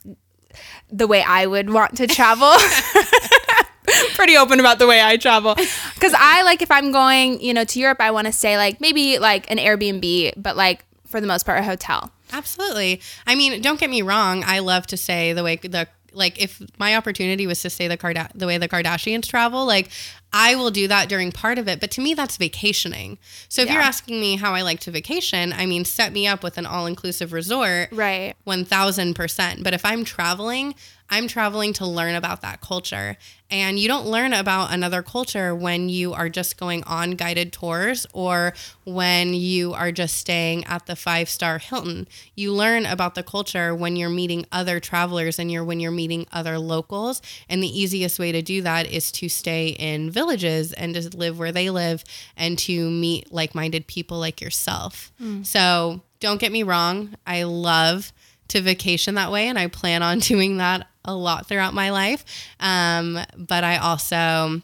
the 0.90 1.06
way 1.06 1.22
I 1.22 1.46
would 1.46 1.70
want 1.70 1.96
to 1.96 2.06
travel. 2.06 2.52
Pretty 4.14 4.36
open 4.36 4.60
about 4.60 4.78
the 4.78 4.86
way 4.86 5.02
I 5.02 5.16
travel. 5.16 5.56
Because 5.94 6.14
I 6.18 6.42
like 6.42 6.62
if 6.62 6.70
I'm 6.70 6.90
going, 6.90 7.40
you 7.40 7.54
know, 7.54 7.62
to 7.62 7.78
Europe, 7.78 7.98
I 8.00 8.10
want 8.10 8.26
to 8.26 8.32
stay 8.32 8.56
like 8.56 8.80
maybe 8.80 9.20
like 9.20 9.48
an 9.50 9.58
Airbnb, 9.58 10.32
but 10.36 10.56
like 10.56 10.84
for 11.06 11.20
the 11.20 11.28
most 11.28 11.46
part 11.46 11.60
a 11.60 11.62
hotel. 11.62 12.10
Absolutely. 12.32 13.00
I 13.24 13.36
mean, 13.36 13.62
don't 13.62 13.78
get 13.78 13.88
me 13.88 14.02
wrong. 14.02 14.42
I 14.44 14.58
love 14.58 14.86
to 14.88 14.96
say 14.96 15.32
the 15.32 15.44
way 15.44 15.56
the 15.56 15.86
like 16.12 16.42
if 16.42 16.60
my 16.78 16.96
opportunity 16.96 17.46
was 17.46 17.62
to 17.62 17.70
say 17.70 17.86
the 17.88 17.96
Karda- 17.96 18.32
the 18.34 18.46
way 18.46 18.58
the 18.58 18.68
Kardashians 18.68 19.28
travel, 19.28 19.64
like 19.64 19.90
I 20.32 20.54
will 20.54 20.70
do 20.70 20.88
that 20.88 21.08
during 21.08 21.30
part 21.30 21.58
of 21.58 21.68
it. 21.68 21.78
But 21.80 21.90
to 21.92 22.00
me, 22.00 22.14
that's 22.14 22.36
vacationing. 22.36 23.18
So 23.48 23.62
if 23.62 23.68
Yeah. 23.68 23.74
you're 23.74 23.82
asking 23.82 24.20
me 24.20 24.36
how 24.36 24.54
I 24.54 24.62
like 24.62 24.80
to 24.80 24.90
vacation, 24.90 25.52
I 25.52 25.66
mean, 25.66 25.84
set 25.84 26.12
me 26.12 26.26
up 26.26 26.42
with 26.42 26.56
an 26.58 26.64
all 26.66 26.86
inclusive 26.86 27.32
resort. 27.32 27.90
Right. 27.92 28.34
1000%. 28.46 29.62
But 29.62 29.74
if 29.74 29.84
I'm 29.84 30.04
traveling, 30.04 30.74
I'm 31.10 31.28
traveling 31.28 31.74
to 31.74 31.86
learn 31.86 32.14
about 32.14 32.40
that 32.40 32.62
culture. 32.62 33.18
And 33.50 33.78
you 33.78 33.86
don't 33.86 34.06
learn 34.06 34.32
about 34.32 34.72
another 34.72 35.02
culture 35.02 35.54
when 35.54 35.90
you 35.90 36.14
are 36.14 36.30
just 36.30 36.56
going 36.56 36.82
on 36.84 37.10
guided 37.10 37.52
tours 37.52 38.06
or 38.14 38.54
when 38.84 39.34
you 39.34 39.74
are 39.74 39.92
just 39.92 40.16
staying 40.16 40.64
at 40.64 40.86
the 40.86 40.96
five 40.96 41.28
star 41.28 41.58
Hilton. 41.58 42.08
You 42.34 42.54
learn 42.54 42.86
about 42.86 43.14
the 43.14 43.22
culture 43.22 43.74
when 43.74 43.94
you're 43.96 44.08
meeting 44.08 44.46
other 44.50 44.80
travelers 44.80 45.38
and 45.38 45.52
you're 45.52 45.64
when 45.64 45.80
you're 45.80 45.90
meeting 45.90 46.26
other 46.32 46.58
locals. 46.58 47.20
And 47.46 47.62
the 47.62 47.78
easiest 47.78 48.18
way 48.18 48.32
to 48.32 48.40
do 48.40 48.62
that 48.62 48.86
is 48.90 49.12
to 49.12 49.28
stay 49.28 49.68
in 49.68 50.10
villages 50.10 50.21
and 50.30 50.94
just 50.94 51.14
live 51.14 51.38
where 51.38 51.52
they 51.52 51.70
live 51.70 52.04
and 52.36 52.58
to 52.60 52.90
meet 52.90 53.32
like 53.32 53.54
minded 53.54 53.86
people 53.86 54.18
like 54.18 54.40
yourself. 54.40 55.12
So 55.42 56.00
don't 56.20 56.40
get 56.40 56.52
me 56.52 56.62
wrong. 56.62 57.14
I 57.26 57.42
love 57.44 58.12
to 58.48 58.60
vacation 58.60 59.14
that 59.14 59.30
way 59.32 59.48
and 59.48 59.58
I 59.58 59.66
plan 59.68 60.02
on 60.02 60.18
doing 60.32 60.58
that 60.58 60.86
a 61.04 61.14
lot 61.14 61.46
throughout 61.46 61.74
my 61.74 61.90
life. 61.90 62.24
Um, 62.60 63.18
but 63.36 63.64
I 63.64 63.76
also 63.78 64.62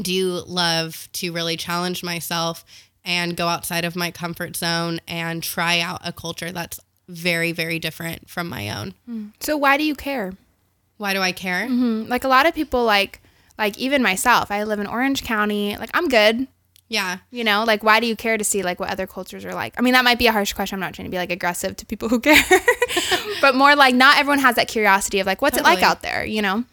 do 0.00 0.42
love 0.46 1.08
to 1.14 1.32
really 1.32 1.56
challenge 1.56 2.02
myself 2.02 2.64
and 3.04 3.36
go 3.36 3.48
outside 3.48 3.84
of 3.84 3.94
my 3.96 4.10
comfort 4.10 4.56
zone 4.56 5.00
and 5.06 5.42
try 5.42 5.80
out 5.80 6.00
a 6.04 6.12
culture 6.12 6.50
that's 6.52 6.80
very, 7.08 7.52
very 7.52 7.78
different 7.78 8.28
from 8.30 8.48
my 8.48 8.70
own. 8.70 8.94
So 9.40 9.56
why 9.56 9.76
do 9.76 9.84
you 9.84 9.94
care? 9.94 10.32
Why 10.96 11.12
do 11.12 11.20
I 11.20 11.32
care? 11.32 11.66
Mm, 11.68 12.08
Like 12.08 12.24
a 12.24 12.28
lot 12.28 12.46
of 12.46 12.54
people, 12.54 12.84
like 12.84 13.20
like 13.58 13.78
even 13.78 14.02
myself. 14.02 14.50
I 14.50 14.64
live 14.64 14.80
in 14.80 14.86
Orange 14.86 15.22
County. 15.22 15.76
Like 15.76 15.90
I'm 15.94 16.08
good. 16.08 16.48
Yeah. 16.88 17.18
You 17.30 17.44
know, 17.44 17.64
like 17.64 17.82
why 17.82 18.00
do 18.00 18.06
you 18.06 18.16
care 18.16 18.36
to 18.36 18.44
see 18.44 18.62
like 18.62 18.78
what 18.78 18.90
other 18.90 19.06
cultures 19.06 19.44
are 19.44 19.54
like? 19.54 19.74
I 19.78 19.82
mean, 19.82 19.94
that 19.94 20.04
might 20.04 20.18
be 20.18 20.26
a 20.26 20.32
harsh 20.32 20.52
question. 20.52 20.76
I'm 20.76 20.80
not 20.80 20.94
trying 20.94 21.06
to 21.06 21.10
be 21.10 21.16
like 21.16 21.30
aggressive 21.30 21.76
to 21.76 21.86
people 21.86 22.08
who 22.08 22.20
care, 22.20 22.42
but 23.40 23.54
more 23.54 23.74
like 23.74 23.94
not 23.94 24.18
everyone 24.18 24.40
has 24.40 24.56
that 24.56 24.68
curiosity 24.68 25.20
of 25.20 25.26
like 25.26 25.42
what's 25.42 25.56
it 25.56 25.64
like 25.64 25.82
out 25.82 26.02
there. 26.02 26.24
You 26.24 26.42
know? 26.42 26.64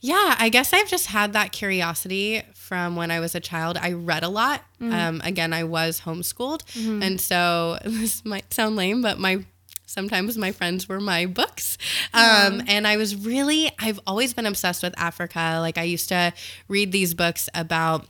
Yeah, 0.00 0.34
I 0.36 0.48
guess 0.48 0.72
I've 0.72 0.88
just 0.88 1.06
had 1.06 1.32
that 1.34 1.52
curiosity 1.52 2.42
from 2.54 2.96
when 2.96 3.12
I 3.12 3.20
was 3.20 3.36
a 3.36 3.40
child. 3.40 3.78
I 3.80 3.92
read 3.92 4.24
a 4.24 4.28
lot. 4.28 4.64
Um, 4.80 5.20
again, 5.22 5.52
I 5.52 5.62
was 5.62 6.00
homeschooled, 6.00 6.62
and 7.02 7.20
so 7.20 7.78
this 7.84 8.24
might 8.24 8.52
sound 8.52 8.74
lame, 8.74 9.00
but 9.00 9.20
my 9.20 9.44
sometimes 9.92 10.38
my 10.38 10.52
friends 10.52 10.88
were 10.88 11.00
my 11.00 11.26
books. 11.26 11.76
Um, 12.14 12.62
and 12.66 12.86
I 12.86 12.96
was 12.96 13.14
really, 13.14 13.70
I've 13.78 14.00
always 14.06 14.32
been 14.34 14.46
obsessed 14.46 14.82
with 14.82 14.94
Africa. 14.98 15.58
Like 15.60 15.78
I 15.78 15.82
used 15.82 16.08
to 16.08 16.32
read 16.68 16.92
these 16.92 17.14
books 17.14 17.48
about. 17.54 18.06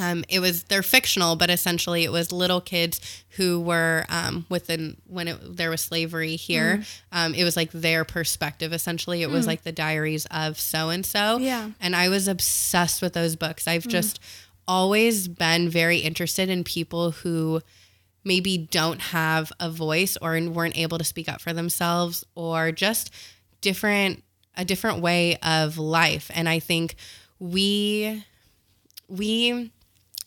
Um, 0.00 0.22
it 0.28 0.38
was 0.38 0.64
they're 0.64 0.84
fictional, 0.84 1.34
but 1.34 1.50
essentially 1.50 2.04
it 2.04 2.12
was 2.12 2.30
little 2.30 2.60
kids 2.60 3.24
who 3.30 3.58
were 3.58 4.04
um, 4.08 4.46
within 4.48 4.96
when 5.08 5.26
it, 5.26 5.56
there 5.56 5.70
was 5.70 5.80
slavery 5.80 6.36
here. 6.36 6.84
Um, 7.10 7.34
it 7.34 7.42
was 7.42 7.56
like 7.56 7.72
their 7.72 8.04
perspective. 8.04 8.72
Essentially, 8.72 9.22
it 9.22 9.30
was 9.30 9.46
like 9.46 9.64
the 9.64 9.72
diaries 9.72 10.26
of 10.30 10.60
so 10.60 10.90
and 10.90 11.04
so. 11.04 11.38
Yeah. 11.38 11.70
And 11.80 11.96
I 11.96 12.10
was 12.10 12.28
obsessed 12.28 13.02
with 13.02 13.14
those 13.14 13.34
books. 13.34 13.66
I've 13.66 13.88
just 13.88 14.20
always 14.68 15.26
been 15.26 15.68
very 15.68 15.98
interested 15.98 16.48
in 16.48 16.62
people 16.62 17.10
who 17.10 17.60
maybe 18.28 18.58
don't 18.58 19.00
have 19.00 19.50
a 19.58 19.70
voice 19.70 20.16
or 20.20 20.38
weren't 20.50 20.78
able 20.78 20.98
to 20.98 21.04
speak 21.04 21.28
up 21.28 21.40
for 21.40 21.52
themselves 21.52 22.24
or 22.34 22.70
just 22.70 23.10
different 23.60 24.22
a 24.56 24.64
different 24.64 25.00
way 25.00 25.36
of 25.36 25.78
life. 25.78 26.30
And 26.34 26.48
I 26.48 26.58
think 26.58 26.94
we 27.38 28.24
we 29.08 29.72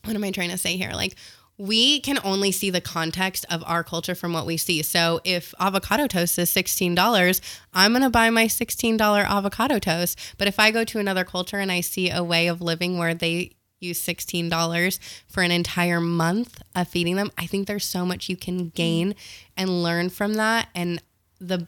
what 0.04 0.16
am 0.16 0.24
I 0.24 0.32
trying 0.32 0.50
to 0.50 0.58
say 0.58 0.78
here? 0.78 0.92
Like 0.94 1.16
we 1.58 2.00
can 2.00 2.18
only 2.24 2.52
see 2.52 2.72
the 2.72 2.82
context 2.82 3.46
of 3.52 3.64
our 3.68 3.84
culture 3.84 4.16
from 4.16 4.34
what 4.34 4.48
we 4.48 4.58
see. 4.58 4.82
So 4.82 5.22
if 5.24 5.54
avocado 5.60 6.08
toast 6.08 6.40
is 6.40 6.50
$16, 6.50 7.40
I'm 7.72 7.92
going 7.92 8.02
to 8.02 8.10
buy 8.10 8.32
my 8.32 8.46
$16 8.46 9.00
avocado 9.00 9.78
toast. 9.78 10.18
But 10.40 10.48
if 10.48 10.60
I 10.60 10.72
go 10.72 10.84
to 10.86 10.98
another 10.98 11.24
culture 11.24 11.60
and 11.60 11.72
I 11.72 11.82
see 11.82 12.10
a 12.10 12.24
way 12.24 12.48
of 12.48 12.62
living 12.62 12.98
where 12.98 13.14
they 13.14 13.52
use 13.82 14.02
$16 14.06 15.00
for 15.28 15.44
an 15.44 15.52
entire 15.52 16.00
month 16.00 16.62
of 16.76 16.88
feeding 16.88 17.16
them, 17.16 17.32
I 17.38 17.46
think 17.46 17.68
there's 17.68 17.86
so 17.86 18.06
much 18.06 18.30
you 18.30 18.38
can 18.38 18.70
gain 18.70 19.16
and 19.58 19.84
learn 19.84 20.10
from 20.10 20.36
that. 20.36 20.70
And 20.74 21.02
the 21.40 21.68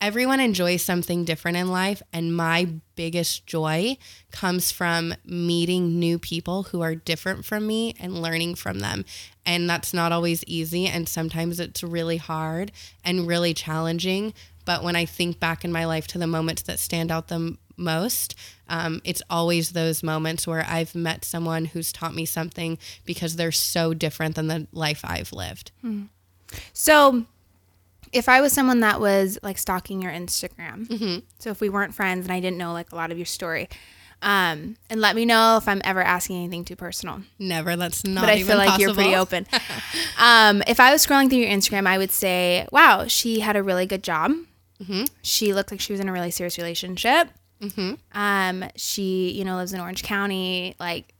everyone 0.00 0.40
enjoys 0.40 0.82
something 0.82 1.24
different 1.24 1.56
in 1.56 1.68
life. 1.68 2.02
And 2.12 2.36
my 2.36 2.68
biggest 2.96 3.46
joy 3.46 3.96
comes 4.30 4.70
from 4.70 5.14
meeting 5.24 5.98
new 5.98 6.18
people 6.18 6.64
who 6.64 6.82
are 6.82 6.94
different 6.94 7.44
from 7.44 7.66
me 7.66 7.94
and 7.98 8.20
learning 8.20 8.56
from 8.56 8.80
them. 8.80 9.04
And 9.44 9.70
that's 9.70 9.94
not 9.94 10.12
always 10.12 10.44
easy. 10.44 10.86
And 10.86 11.08
sometimes 11.08 11.60
it's 11.60 11.82
really 11.82 12.18
hard 12.18 12.72
and 13.04 13.26
really 13.26 13.54
challenging. 13.54 14.34
But 14.64 14.82
when 14.82 14.96
i 14.96 15.04
think 15.04 15.38
back 15.38 15.64
in 15.64 15.70
my 15.70 15.84
life 15.84 16.08
to 16.08 16.18
the 16.18 16.26
moments 16.26 16.62
that 16.62 16.80
stand 16.80 17.12
out 17.12 17.28
the 17.28 17.56
most 17.76 18.34
um, 18.68 19.00
it's 19.04 19.22
always 19.30 19.70
those 19.72 20.02
moments 20.02 20.46
where 20.46 20.64
i've 20.68 20.94
met 20.94 21.24
someone 21.24 21.66
who's 21.66 21.92
taught 21.92 22.14
me 22.14 22.24
something 22.26 22.78
because 23.04 23.36
they're 23.36 23.52
so 23.52 23.94
different 23.94 24.34
than 24.34 24.46
the 24.48 24.66
life 24.72 25.00
i've 25.04 25.32
lived 25.32 25.70
So, 26.72 27.24
if 28.12 28.28
I 28.28 28.40
was 28.40 28.52
someone 28.52 28.80
that 28.80 29.00
was 29.00 29.38
like 29.42 29.58
stalking 29.58 30.00
your 30.00 30.12
Instagram, 30.12 31.22
so 31.40 31.50
if 31.50 31.60
we 31.60 31.68
weren't 31.68 31.92
friends 31.94 32.24
and 32.24 32.32
I 32.32 32.38
didn't 32.40 32.56
know 32.56 32.72
like 32.72 32.92
a 32.92 32.96
lot 32.96 33.10
of 33.10 33.18
your 33.18 33.26
story, 33.26 33.68
um, 34.22 34.76
and 34.88 35.00
let 35.00 35.16
me 35.16 35.24
know 35.26 35.56
if 35.58 35.66
I'm 35.68 35.82
ever 35.84 36.00
asking 36.02 36.36
anything 36.36 36.64
too 36.64 36.76
personal. 36.76 37.22
never 37.38 37.74
that's 37.76 38.04
not 38.04 38.22
but 38.22 38.30
I 38.30 38.34
even 38.36 38.46
feel 38.46 38.56
like 38.58 38.78
you're 38.80 38.94
pretty 38.94 39.16
open. 39.16 39.46
um, 40.18 40.62
if 40.66 40.78
I 40.80 40.92
was 40.92 41.04
scrolling 41.04 41.28
through 41.28 41.40
your 41.40 41.50
Instagram, 41.50 41.86
I 41.86 41.98
would 41.98 42.12
say, 42.12 42.66
"Wow, 42.72 43.06
she 43.08 43.40
had 43.40 43.56
a 43.56 43.62
really 43.62 43.86
good 43.86 44.02
job. 44.04 44.32
She 45.22 45.52
looked 45.52 45.70
like 45.70 45.80
she 45.80 45.92
was 45.92 46.00
in 46.00 46.08
a 46.08 46.12
really 46.12 46.30
serious 46.30 46.58
relationship. 46.58 47.28
Um, 48.12 48.64
she, 48.76 49.30
you 49.32 49.44
know, 49.44 49.56
lives 49.56 49.72
in 49.72 49.80
Orange 49.80 50.02
County, 50.02 50.74
like 50.78 51.14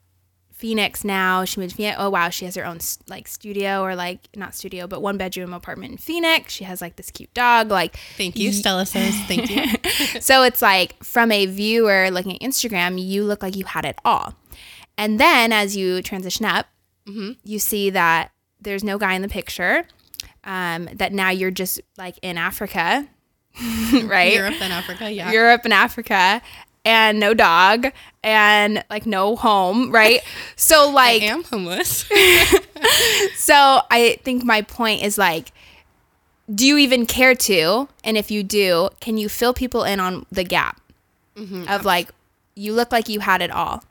Phoenix 0.52 1.04
now. 1.04 1.44
She 1.44 1.60
moved 1.60 1.72
to 1.72 1.76
Phoenix. 1.76 1.96
Oh 2.00 2.08
wow, 2.10 2.30
she 2.30 2.46
has 2.46 2.54
her 2.54 2.64
own 2.64 2.78
like 3.08 3.28
studio 3.28 3.82
or 3.82 3.94
like 3.94 4.28
not 4.34 4.54
studio, 4.54 4.86
but 4.86 5.02
one 5.02 5.18
bedroom 5.18 5.52
apartment 5.52 5.92
in 5.92 5.98
Phoenix. 5.98 6.52
She 6.52 6.64
has 6.64 6.80
like 6.80 6.96
this 6.96 7.10
cute 7.10 7.32
dog. 7.34 7.70
Like 7.70 7.96
Thank 8.16 8.36
you, 8.36 8.52
Stella 8.52 8.86
says. 8.86 9.14
Thank 9.26 9.50
you. 9.50 10.20
so 10.20 10.42
it's 10.42 10.62
like 10.62 11.02
from 11.04 11.30
a 11.30 11.46
viewer 11.46 12.10
looking 12.10 12.32
at 12.32 12.40
Instagram, 12.40 13.02
you 13.02 13.24
look 13.24 13.42
like 13.42 13.54
you 13.54 13.64
had 13.66 13.84
it 13.84 13.98
all. 14.04 14.34
And 14.98 15.20
then 15.20 15.52
as 15.52 15.76
you 15.76 16.00
transition 16.02 16.46
up, 16.46 16.66
you 17.44 17.58
see 17.58 17.90
that 17.90 18.30
there's 18.60 18.82
no 18.82 18.98
guy 18.98 19.12
in 19.14 19.22
the 19.22 19.28
picture. 19.28 19.84
Um, 20.44 20.88
that 20.94 21.12
now 21.12 21.30
you're 21.30 21.50
just 21.50 21.80
like 21.98 22.18
in 22.22 22.38
Africa, 22.38 23.06
right? 24.04 24.34
Europe 24.34 24.60
and 24.60 24.72
Africa, 24.72 25.10
yeah. 25.10 25.30
Europe 25.30 25.62
and 25.64 25.72
Africa, 25.72 26.42
and 26.84 27.18
no 27.18 27.34
dog 27.34 27.86
and 28.22 28.84
like 28.88 29.06
no 29.06 29.36
home, 29.36 29.90
right? 29.90 30.20
So 30.58 30.88
like 30.88 31.22
I 31.22 31.26
am 31.26 31.44
homeless. 31.44 32.04
so 33.36 33.80
I 33.90 34.18
think 34.24 34.42
my 34.42 34.62
point 34.62 35.02
is 35.02 35.18
like, 35.18 35.52
do 36.52 36.66
you 36.66 36.78
even 36.78 37.06
care 37.06 37.34
to? 37.34 37.88
And 38.04 38.16
if 38.16 38.30
you 38.30 38.42
do, 38.42 38.88
can 39.00 39.18
you 39.18 39.28
fill 39.28 39.52
people 39.52 39.84
in 39.84 40.00
on 40.00 40.24
the 40.32 40.44
gap 40.44 40.80
mm-hmm. 41.36 41.68
of 41.68 41.84
like, 41.84 42.10
you 42.54 42.72
look 42.72 42.90
like 42.90 43.08
you 43.08 43.20
had 43.20 43.42
it 43.42 43.50
all? 43.50 43.84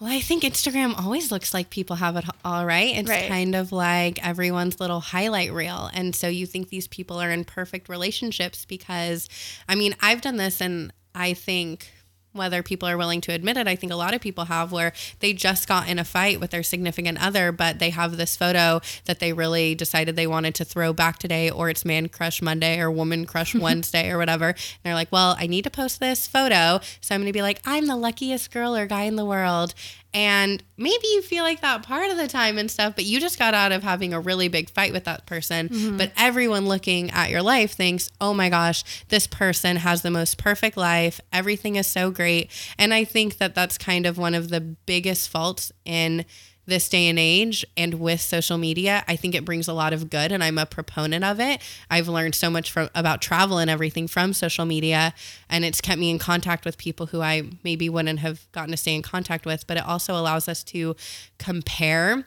Well, 0.00 0.10
I 0.10 0.20
think 0.20 0.42
Instagram 0.44 0.98
always 0.98 1.30
looks 1.30 1.52
like 1.52 1.68
people 1.70 1.96
have 1.96 2.16
it 2.16 2.24
all 2.44 2.64
right. 2.64 2.96
It's 2.96 3.08
Right. 3.08 3.28
kind 3.28 3.54
of 3.54 3.70
like 3.70 4.18
everyone's 4.26 4.80
little 4.80 5.00
highlight 5.00 5.52
reel. 5.52 5.90
And 5.92 6.16
so 6.16 6.26
you 6.26 6.46
think 6.46 6.70
these 6.70 6.88
people 6.88 7.20
are 7.20 7.30
in 7.30 7.44
perfect 7.44 7.88
relationships 7.90 8.64
because, 8.64 9.28
I 9.68 9.74
mean, 9.74 9.94
I've 10.00 10.22
done 10.22 10.36
this 10.36 10.60
and 10.62 10.92
I 11.14 11.34
think. 11.34 11.92
Whether 12.32 12.62
people 12.62 12.88
are 12.88 12.96
willing 12.96 13.20
to 13.22 13.32
admit 13.32 13.56
it, 13.56 13.66
I 13.66 13.74
think 13.74 13.92
a 13.92 13.96
lot 13.96 14.14
of 14.14 14.20
people 14.20 14.44
have 14.44 14.70
where 14.70 14.92
they 15.18 15.32
just 15.32 15.66
got 15.66 15.88
in 15.88 15.98
a 15.98 16.04
fight 16.04 16.38
with 16.38 16.50
their 16.50 16.62
significant 16.62 17.20
other, 17.20 17.50
but 17.50 17.80
they 17.80 17.90
have 17.90 18.16
this 18.16 18.36
photo 18.36 18.80
that 19.06 19.18
they 19.18 19.32
really 19.32 19.74
decided 19.74 20.14
they 20.14 20.28
wanted 20.28 20.54
to 20.56 20.64
throw 20.64 20.92
back 20.92 21.18
today, 21.18 21.50
or 21.50 21.70
it's 21.70 21.84
Man 21.84 22.08
Crush 22.08 22.40
Monday 22.40 22.78
or 22.78 22.88
Woman 22.90 23.26
Crush 23.26 23.54
Wednesday 23.56 24.10
or 24.10 24.18
whatever. 24.18 24.50
And 24.50 24.78
they're 24.84 24.94
like, 24.94 25.10
well, 25.10 25.34
I 25.38 25.48
need 25.48 25.64
to 25.64 25.70
post 25.70 25.98
this 25.98 26.28
photo. 26.28 26.80
So 27.00 27.14
I'm 27.14 27.20
going 27.20 27.26
to 27.26 27.36
be 27.36 27.42
like, 27.42 27.60
I'm 27.64 27.86
the 27.86 27.96
luckiest 27.96 28.52
girl 28.52 28.76
or 28.76 28.86
guy 28.86 29.02
in 29.02 29.16
the 29.16 29.24
world. 29.24 29.74
And 30.12 30.62
maybe 30.76 31.06
you 31.12 31.22
feel 31.22 31.44
like 31.44 31.60
that 31.60 31.84
part 31.84 32.10
of 32.10 32.16
the 32.16 32.26
time 32.26 32.58
and 32.58 32.70
stuff, 32.70 32.94
but 32.96 33.04
you 33.04 33.20
just 33.20 33.38
got 33.38 33.54
out 33.54 33.70
of 33.70 33.82
having 33.82 34.12
a 34.12 34.20
really 34.20 34.48
big 34.48 34.70
fight 34.70 34.92
with 34.92 35.04
that 35.04 35.26
person. 35.26 35.68
Mm-hmm. 35.68 35.96
But 35.98 36.12
everyone 36.16 36.66
looking 36.66 37.10
at 37.10 37.30
your 37.30 37.42
life 37.42 37.74
thinks, 37.74 38.10
oh 38.20 38.34
my 38.34 38.48
gosh, 38.48 38.82
this 39.08 39.26
person 39.26 39.76
has 39.76 40.02
the 40.02 40.10
most 40.10 40.36
perfect 40.36 40.76
life. 40.76 41.20
Everything 41.32 41.76
is 41.76 41.86
so 41.86 42.10
great. 42.10 42.50
And 42.76 42.92
I 42.92 43.04
think 43.04 43.38
that 43.38 43.54
that's 43.54 43.78
kind 43.78 44.04
of 44.04 44.18
one 44.18 44.34
of 44.34 44.48
the 44.48 44.60
biggest 44.60 45.28
faults 45.28 45.70
in 45.84 46.24
this 46.70 46.88
day 46.88 47.08
and 47.08 47.18
age 47.18 47.64
and 47.76 47.94
with 47.94 48.20
social 48.20 48.56
media 48.56 49.04
i 49.06 49.16
think 49.16 49.34
it 49.34 49.44
brings 49.44 49.68
a 49.68 49.72
lot 49.72 49.92
of 49.92 50.08
good 50.08 50.32
and 50.32 50.42
i'm 50.42 50.56
a 50.56 50.66
proponent 50.66 51.24
of 51.24 51.38
it. 51.38 51.60
I've 51.90 52.08
learned 52.08 52.34
so 52.34 52.48
much 52.48 52.70
from 52.70 52.88
about 52.94 53.20
travel 53.20 53.58
and 53.58 53.68
everything 53.68 54.08
from 54.08 54.32
social 54.32 54.64
media 54.64 55.12
and 55.48 55.64
it's 55.64 55.80
kept 55.80 55.98
me 55.98 56.10
in 56.10 56.18
contact 56.18 56.64
with 56.64 56.78
people 56.78 57.06
who 57.06 57.20
i 57.20 57.42
maybe 57.62 57.88
wouldn't 57.88 58.20
have 58.20 58.50
gotten 58.52 58.70
to 58.70 58.76
stay 58.76 58.94
in 58.94 59.02
contact 59.02 59.44
with 59.44 59.66
but 59.66 59.76
it 59.76 59.84
also 59.84 60.14
allows 60.14 60.48
us 60.48 60.64
to 60.64 60.96
compare 61.38 62.26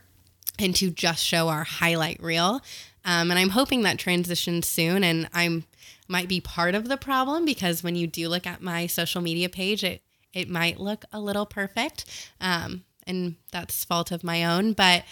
and 0.60 0.76
to 0.76 0.92
just 0.92 1.26
show 1.26 1.50
our 1.50 1.64
highlight 1.64 2.22
reel. 2.22 2.62
Um, 3.06 3.32
and 3.32 3.40
i'm 3.40 3.50
hoping 3.50 3.82
that 3.84 3.98
transitions 3.98 4.68
soon 4.68 5.04
and 5.04 5.30
i'm 5.34 5.66
might 6.08 6.28
be 6.28 6.42
part 6.42 6.76
of 6.76 6.90
the 6.90 6.98
problem 6.98 7.46
because 7.46 7.82
when 7.82 7.96
you 7.96 8.08
do 8.08 8.28
look 8.30 8.46
at 8.46 8.62
my 8.62 8.88
social 8.88 9.22
media 9.22 9.50
page 9.50 9.84
it 9.84 10.02
it 10.34 10.50
might 10.50 10.80
look 10.80 11.06
a 11.12 11.20
little 11.20 11.46
perfect. 11.46 12.06
Um, 12.42 12.84
and 13.08 13.36
that's 13.52 13.84
fault 13.84 14.12
of 14.12 14.24
my 14.24 14.44
own. 14.44 14.74
But 14.74 15.04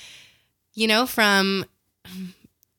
you 0.73 0.87
know, 0.87 1.05
from 1.05 1.65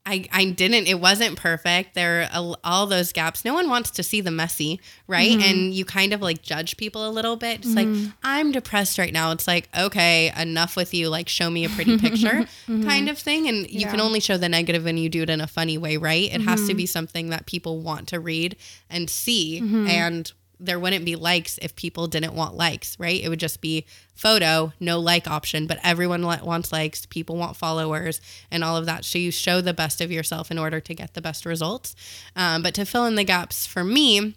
I 0.05 0.27
I 0.33 0.47
didn't. 0.47 0.89
It 0.89 1.01
wasn't 1.01 1.39
perfect. 1.39 1.95
There 1.95 2.29
are 2.33 2.57
all 2.65 2.87
those 2.87 3.13
gaps. 3.13 3.45
No 3.45 3.55
one 3.55 3.69
wants 3.69 3.91
to 3.93 4.03
see 4.03 4.21
the 4.21 4.31
messy, 4.31 4.81
right? 5.07 5.31
Mm-hmm. 5.31 5.51
And 5.51 5.75
you 5.75 5.85
kind 5.85 6.13
of 6.13 6.21
like 6.21 6.43
judge 6.43 6.77
people 6.77 7.09
a 7.09 7.11
little 7.11 7.37
bit. 7.37 7.61
It's 7.61 7.75
like 7.75 7.87
mm-hmm. 7.87 8.11
I'm 8.23 8.51
depressed 8.51 8.99
right 8.99 9.13
now. 9.13 9.31
It's 9.31 9.47
like 9.47 9.69
okay, 9.77 10.33
enough 10.37 10.77
with 10.77 10.93
you. 10.93 11.09
Like 11.09 11.29
show 11.29 11.51
me 11.51 11.65
a 11.65 11.69
pretty 11.69 11.99
picture, 11.99 12.29
mm-hmm. 12.67 12.83
kind 12.85 13.09
of 13.09 13.19
thing. 13.19 13.49
And 13.49 13.71
you 13.71 13.87
can 13.87 14.01
only 14.01 14.21
show 14.21 14.37
the 14.37 14.49
negative 14.49 14.85
when 14.85 14.97
you 14.97 15.09
do 15.09 15.23
it 15.23 15.31
in 15.31 15.41
a 15.41 15.47
funny 15.47 15.79
way, 15.79 15.97
right? 15.97 16.33
It 16.33 16.41
has 16.41 16.67
to 16.67 16.75
be 16.75 16.85
mm-hmm. 16.85 16.89
something 16.89 17.31
that 17.31 17.47
people 17.47 17.81
want 17.81 18.09
to 18.09 18.19
read 18.19 18.57
and 18.91 19.09
see, 19.09 19.59
and 19.59 20.33
there 20.65 20.79
wouldn't 20.79 21.05
be 21.05 21.17
likes 21.17 21.59
if 21.61 21.75
people 21.75 22.07
didn't 22.07 22.35
want 22.35 22.55
likes, 22.55 22.99
right? 22.99 23.21
It 23.21 23.29
would 23.29 23.41
just 23.41 23.61
be 23.61 23.85
photo, 24.15 24.73
no 24.79 24.99
like 24.99 25.27
option, 25.29 25.67
but 25.67 25.79
everyone 25.83 26.25
wants 26.25 26.73
likes, 26.73 27.05
people 27.07 27.37
want 27.37 27.57
followers, 27.57 28.21
and 28.51 28.63
all 28.63 28.77
of 28.77 28.87
that. 28.87 29.05
So 29.05 29.19
you 29.19 29.31
show 29.31 29.61
the 29.61 29.75
best 29.75 30.01
of 30.01 30.13
yourself 30.13 30.51
in 30.51 30.59
order 30.59 30.81
to 30.81 30.95
get 30.95 31.15
the 31.15 31.21
best 31.21 31.45
results. 31.45 31.97
Um, 32.37 32.63
but 32.63 32.75
to 32.75 32.85
fill 32.85 33.07
in 33.07 33.17
the 33.17 33.25
gaps 33.25 33.67
for 33.67 33.83
me, 33.83 34.35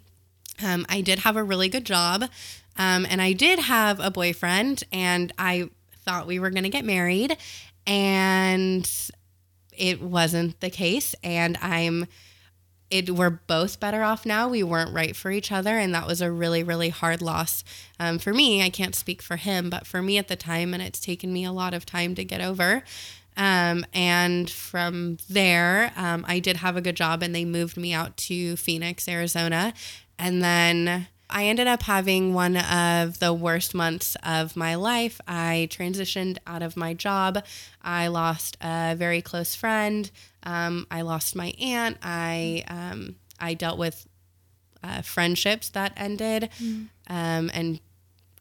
um, 0.64 0.86
I 0.90 1.02
did 1.02 1.20
have 1.20 1.36
a 1.36 1.44
really 1.44 1.70
good 1.70 1.86
job, 1.86 2.24
um, 2.78 3.06
and 3.10 3.22
I 3.22 3.34
did 3.34 3.60
have 3.60 4.00
a 4.00 4.10
boyfriend, 4.10 4.84
and 4.92 5.32
I 5.38 5.70
thought 6.04 6.28
we 6.28 6.40
were 6.40 6.50
going 6.50 6.64
to 6.64 6.70
get 6.70 6.86
married, 6.86 7.38
and 7.86 8.90
it 9.78 10.02
wasn't 10.02 10.60
the 10.60 10.70
case. 10.70 11.14
And 11.24 11.58
I'm 11.62 12.08
it 12.90 13.10
we're 13.10 13.30
both 13.30 13.80
better 13.80 14.04
off 14.04 14.26
now. 14.26 14.48
We 14.48 14.64
weren't 14.64 14.94
right 14.94 15.16
for 15.16 15.32
each 15.32 15.52
other, 15.52 15.78
and 15.78 15.94
that 15.94 16.08
was 16.08 16.22
a 16.22 16.32
really 16.32 16.64
really 16.64 16.90
hard 16.90 17.22
loss 17.22 17.64
um, 18.00 18.20
for 18.20 18.34
me. 18.34 18.64
I 18.64 18.70
can't 18.70 18.96
speak 18.96 19.22
for 19.22 19.38
him, 19.38 19.70
but 19.70 19.88
for 19.88 20.02
me 20.02 20.18
at 20.18 20.28
the 20.28 20.36
time, 20.36 20.74
and 20.74 20.82
it's 20.84 21.00
taken 21.00 21.34
me 21.34 21.46
a 21.46 21.52
lot 21.52 21.74
of 21.74 21.86
time 21.86 22.16
to 22.16 22.24
get 22.24 22.42
over. 22.42 22.84
Um, 23.38 23.86
and 23.94 24.50
from 24.50 25.18
there, 25.30 25.92
um, 25.98 26.24
I 26.28 26.40
did 26.40 26.58
have 26.58 26.78
a 26.78 26.82
good 26.82 26.96
job, 26.96 27.22
and 27.22 27.36
they 27.36 27.44
moved 27.44 27.76
me 27.76 27.94
out 27.94 28.16
to 28.18 28.56
Phoenix, 28.56 29.08
Arizona, 29.08 29.74
and 30.18 30.44
then. 30.44 31.08
I 31.30 31.46
ended 31.46 31.68
up 31.68 31.84
having 31.84 32.34
one 32.34 32.58
of 32.58 33.20
the 33.20 33.34
worst 33.34 33.74
months 33.74 34.16
of 34.24 34.56
my 34.56 34.76
life. 34.76 35.20
I 35.28 35.68
transitioned 35.72 36.38
out 36.46 36.62
of 36.62 36.78
my 36.78 36.94
job. 36.94 37.44
I 37.82 38.08
lost 38.08 38.58
a 38.62 38.96
very 38.96 39.22
close 39.22 39.56
friend. 39.56 40.10
Um, 40.44 40.86
I 40.92 41.02
lost 41.02 41.36
my 41.36 41.54
aunt. 41.60 41.98
I 42.04 42.64
um, 42.68 43.16
I 43.40 43.54
dealt 43.56 43.78
with 43.80 44.08
uh, 44.84 45.02
friendships 45.02 45.70
that 45.70 45.94
ended, 45.98 46.50
um, 47.08 47.50
and 47.54 47.80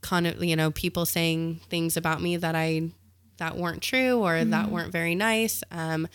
kind 0.02 0.26
of 0.26 0.44
you 0.44 0.54
know 0.56 0.70
people 0.70 1.06
saying 1.06 1.60
things 1.70 1.96
about 1.96 2.20
me 2.20 2.36
that 2.36 2.54
I 2.54 2.90
that 3.38 3.56
weren't 3.56 3.82
true 3.82 4.18
or 4.18 4.44
that 4.44 4.70
weren't 4.70 4.92
very 4.92 5.14
nice, 5.14 5.64
um, 5.70 6.06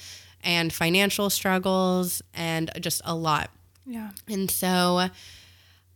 and 0.44 0.72
financial 0.72 1.30
struggles 1.30 2.22
and 2.34 2.70
just 2.80 3.02
a 3.04 3.16
lot. 3.16 3.50
Yeah. 3.86 4.12
And 4.28 4.50
so 4.52 5.10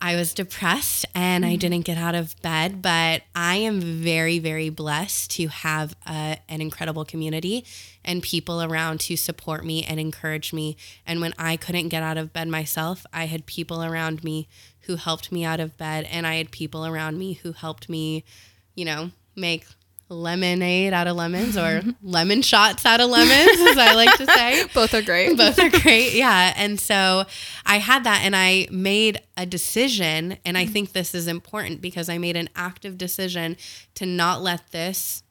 I 0.04 0.18
was 0.18 0.34
depressed 0.34 1.06
and 1.16 1.46
I 1.46 1.52
mm-hmm. 1.52 1.60
didn't 1.60 1.86
get 1.86 1.98
out 1.98 2.13
of 2.13 2.36
bed, 2.42 2.82
but 2.82 3.22
I 3.34 3.56
am 3.56 3.80
very, 3.80 4.38
very 4.38 4.68
blessed 4.68 5.32
to 5.32 5.48
have 5.48 5.96
a, 6.06 6.39
an 6.50 6.60
incredible 6.60 7.06
community 7.06 7.66
and 8.04 8.22
people 8.22 8.62
around 8.62 9.00
to 9.00 9.16
support 9.16 9.63
me 9.66 9.82
and 9.86 10.02
encourage 10.02 10.52
me. 10.52 10.76
And 11.08 11.22
when 11.22 11.34
I 11.38 11.56
couldn't 11.56 11.88
get 11.88 12.04
out 12.04 12.18
of 12.18 12.34
bed 12.34 12.50
myself, 12.50 13.06
I 13.13 13.28
had 13.28 13.46
people 13.46 13.82
around 13.82 14.26
me 14.26 14.50
who 14.82 14.98
helped 14.98 15.32
me 15.32 15.46
out 15.46 15.62
of 15.62 15.78
bed, 15.78 16.06
and 16.12 16.28
I 16.28 16.36
had 16.36 16.52
people 16.52 16.86
around 16.86 17.18
me 17.18 17.36
who 17.36 17.54
helped 17.54 17.88
me, 17.88 18.26
you 18.76 18.84
know, 18.84 19.12
make 19.38 19.66
lemonade 20.10 20.94
out 20.94 21.08
of 21.08 21.16
lemons 21.16 21.58
or 21.58 21.82
lemon 22.02 22.42
shots 22.42 22.86
out 22.86 23.02
of 23.02 23.10
lemons, 23.10 23.60
as 23.60 23.78
I 23.78 23.94
like 23.94 24.18
to 24.18 24.26
say. 24.26 24.66
Both 24.74 24.94
are 24.94 25.02
great. 25.02 25.38
Both 25.38 25.60
are 25.60 25.70
great. 25.82 26.13
Yeah. 26.13 26.54
And 26.56 26.80
so 26.80 27.26
I 27.66 27.78
had 27.78 28.04
that 28.04 28.22
and 28.24 28.36
I 28.36 28.68
made 28.72 29.22
a 29.38 29.46
decision. 29.46 30.38
And 30.46 30.58
I 30.58 30.63
mm-hmm. 30.63 30.74
think 30.74 30.92
this 30.94 31.16
is 31.16 31.28
important 31.28 31.82
because 31.82 32.10
I 32.10 32.18
made 32.18 32.38
an 32.38 32.50
active 32.56 32.98
decision 32.98 33.58
to 33.96 34.06
not 34.06 34.42
let 34.42 34.72
this 34.72 35.24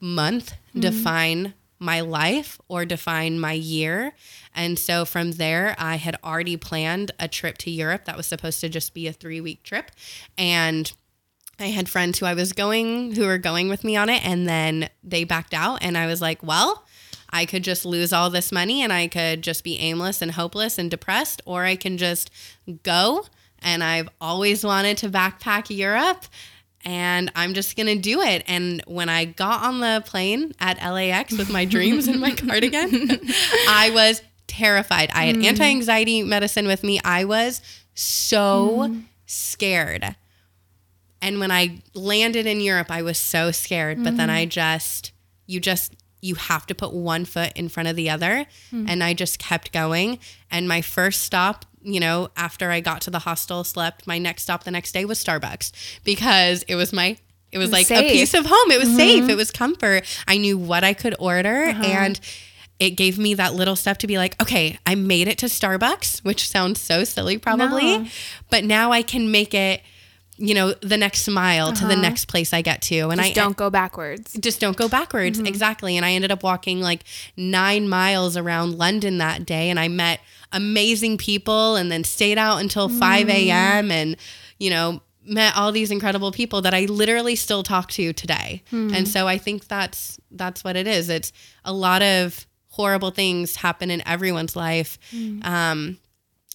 month 0.00 0.52
mm-hmm. 0.52 0.80
define 0.80 1.54
my 1.78 2.00
life 2.00 2.60
or 2.68 2.84
define 2.84 3.38
my 3.38 3.52
year. 3.52 4.14
And 4.54 4.78
so 4.78 5.04
from 5.04 5.32
there, 5.32 5.74
I 5.78 5.96
had 5.96 6.16
already 6.24 6.56
planned 6.56 7.10
a 7.18 7.28
trip 7.28 7.58
to 7.58 7.70
Europe 7.70 8.06
that 8.06 8.16
was 8.16 8.26
supposed 8.26 8.60
to 8.60 8.68
just 8.68 8.94
be 8.94 9.06
a 9.06 9.12
three 9.12 9.40
week 9.40 9.62
trip. 9.62 9.90
And 10.38 10.90
I 11.58 11.66
had 11.66 11.88
friends 11.88 12.18
who 12.18 12.26
I 12.26 12.34
was 12.34 12.52
going, 12.52 13.14
who 13.14 13.26
were 13.26 13.38
going 13.38 13.68
with 13.68 13.84
me 13.84 13.96
on 13.96 14.08
it, 14.08 14.24
and 14.24 14.48
then 14.48 14.88
they 15.02 15.24
backed 15.24 15.54
out. 15.54 15.82
And 15.82 15.96
I 15.96 16.06
was 16.06 16.20
like, 16.20 16.42
well, 16.42 16.84
I 17.30 17.46
could 17.46 17.64
just 17.64 17.84
lose 17.84 18.12
all 18.12 18.30
this 18.30 18.52
money 18.52 18.80
and 18.80 18.92
I 18.92 19.08
could 19.08 19.42
just 19.42 19.64
be 19.64 19.76
aimless 19.80 20.22
and 20.22 20.30
hopeless 20.30 20.78
and 20.78 20.88
depressed, 20.88 21.42
or 21.44 21.64
I 21.64 21.74
can 21.74 21.98
just 21.98 22.30
go. 22.84 23.26
And 23.60 23.82
I've 23.82 24.08
always 24.20 24.64
wanted 24.64 24.98
to 24.98 25.08
backpack 25.08 25.76
Europe 25.76 26.26
and 26.84 27.32
I'm 27.34 27.54
just 27.54 27.76
going 27.76 27.86
to 27.86 27.98
do 27.98 28.20
it. 28.20 28.44
And 28.46 28.82
when 28.86 29.08
I 29.08 29.24
got 29.24 29.64
on 29.64 29.80
the 29.80 30.02
plane 30.06 30.52
at 30.60 30.76
LAX 30.78 31.36
with 31.36 31.50
my 31.50 31.64
dreams 31.64 32.06
and 32.06 32.20
my 32.20 32.30
cardigan, 32.36 33.10
I 33.68 33.90
was 33.92 34.22
terrified. 34.46 35.10
I 35.12 35.24
had 35.26 35.36
hmm. 35.36 35.44
anti 35.44 35.64
anxiety 35.64 36.22
medicine 36.22 36.66
with 36.66 36.84
me. 36.84 37.00
I 37.04 37.24
was 37.24 37.62
so 37.94 38.86
hmm. 38.88 39.00
scared. 39.26 40.14
And 41.24 41.40
when 41.40 41.50
I 41.50 41.82
landed 41.94 42.46
in 42.46 42.60
Europe, 42.60 42.90
I 42.90 43.00
was 43.00 43.16
so 43.16 43.50
scared. 43.50 44.04
But 44.04 44.16
then 44.18 44.28
I 44.28 44.44
just, 44.44 45.12
you 45.46 45.58
just, 45.58 45.94
you 46.20 46.34
have 46.34 46.66
to 46.66 46.74
put 46.74 46.92
one 46.92 47.24
foot 47.24 47.52
in 47.56 47.68
front 47.70 47.88
of 47.88 47.96
the 47.96 48.10
other. 48.10 48.44
And 48.72 49.02
I 49.02 49.14
just 49.14 49.38
kept 49.38 49.72
going. 49.72 50.18
And 50.50 50.68
my 50.68 50.82
first 50.82 51.22
stop, 51.22 51.64
you 51.82 51.98
know, 51.98 52.28
after 52.36 52.70
I 52.70 52.80
got 52.80 53.00
to 53.02 53.10
the 53.10 53.20
hostel, 53.20 53.64
slept, 53.64 54.06
my 54.06 54.18
next 54.18 54.42
stop 54.42 54.64
the 54.64 54.70
next 54.70 54.92
day 54.92 55.04
was 55.06 55.22
Starbucks 55.22 55.72
because 56.04 56.62
it 56.64 56.74
was 56.74 56.92
my, 56.92 57.16
it 57.52 57.58
was 57.58 57.72
like 57.72 57.90
a 57.90 58.02
piece 58.12 58.34
of 58.34 58.44
home. 58.46 58.70
It 58.70 58.78
was 58.78 58.94
safe. 58.94 59.28
It 59.28 59.36
was 59.36 59.50
comfort. 59.50 60.02
I 60.28 60.36
knew 60.36 60.58
what 60.58 60.84
I 60.84 60.92
could 60.92 61.14
order. 61.18 61.64
Uh-huh. 61.64 61.82
And, 61.84 62.20
it 62.80 62.90
gave 62.90 63.18
me 63.18 63.34
that 63.34 63.54
little 63.54 63.76
step 63.76 63.98
to 63.98 64.08
be 64.08 64.18
like, 64.18 64.34
okay, 64.42 64.78
I 64.84 64.96
made 64.96 65.28
it 65.28 65.38
to 65.38 65.46
Starbucks, 65.46 66.24
which 66.24 66.48
sounds 66.48 66.80
so 66.80 67.04
silly 67.04 67.38
probably, 67.38 67.98
No. 67.98 68.06
but 68.50 68.64
now 68.64 68.90
I 68.90 69.02
can 69.02 69.30
make 69.30 69.54
it, 69.54 69.80
you 70.36 70.52
know, 70.54 70.72
the 70.80 70.96
next 70.96 71.28
mile 71.28 71.72
to 71.72 71.86
the 71.86 71.94
next 71.96 72.24
place 72.26 72.52
I 72.52 72.60
get 72.62 72.82
to. 72.82 72.96
And 73.10 73.20
Uh-huh. 73.20 73.28
Just 73.28 73.38
I 73.38 73.42
don't 73.42 73.56
go 73.56 73.70
backwards. 73.70 74.32
just 74.34 74.60
don't 74.60 74.76
go 74.76 74.88
backwards. 74.88 75.38
Exactly. 75.38 75.96
And 75.96 76.04
I 76.04 76.12
ended 76.12 76.32
up 76.32 76.42
walking 76.42 76.80
like 76.80 77.04
nine 77.36 77.88
miles 77.88 78.36
around 78.36 78.76
London 78.76 79.18
that 79.18 79.46
day 79.46 79.70
and 79.70 79.78
I 79.78 79.88
met 79.88 80.20
amazing 80.52 81.18
people 81.18 81.76
and 81.76 81.90
then 81.90 82.02
stayed 82.04 82.38
out 82.38 82.58
until 82.60 82.88
5 82.88 83.28
a.m. 83.28 83.90
and, 83.90 84.16
you 84.58 84.70
know, 84.70 85.00
met 85.26 85.56
all 85.56 85.72
these 85.72 85.90
incredible 85.90 86.32
people 86.32 86.60
that 86.62 86.74
I 86.74 86.84
literally 86.86 87.36
still 87.36 87.62
talk 87.62 87.90
to 87.92 88.12
today. 88.12 88.62
And 88.70 89.06
so 89.08 89.26
I 89.26 89.38
think 89.38 89.68
that's 89.68 90.18
that's 90.30 90.62
what 90.64 90.76
it 90.76 90.86
is. 90.86 91.08
It's 91.08 91.32
a 91.64 91.72
lot 91.72 92.02
of 92.02 92.46
horrible 92.68 93.10
things 93.12 93.56
happen 93.56 93.90
in 93.90 94.02
everyone's 94.06 94.56
life. 94.56 94.98
Um 95.42 95.98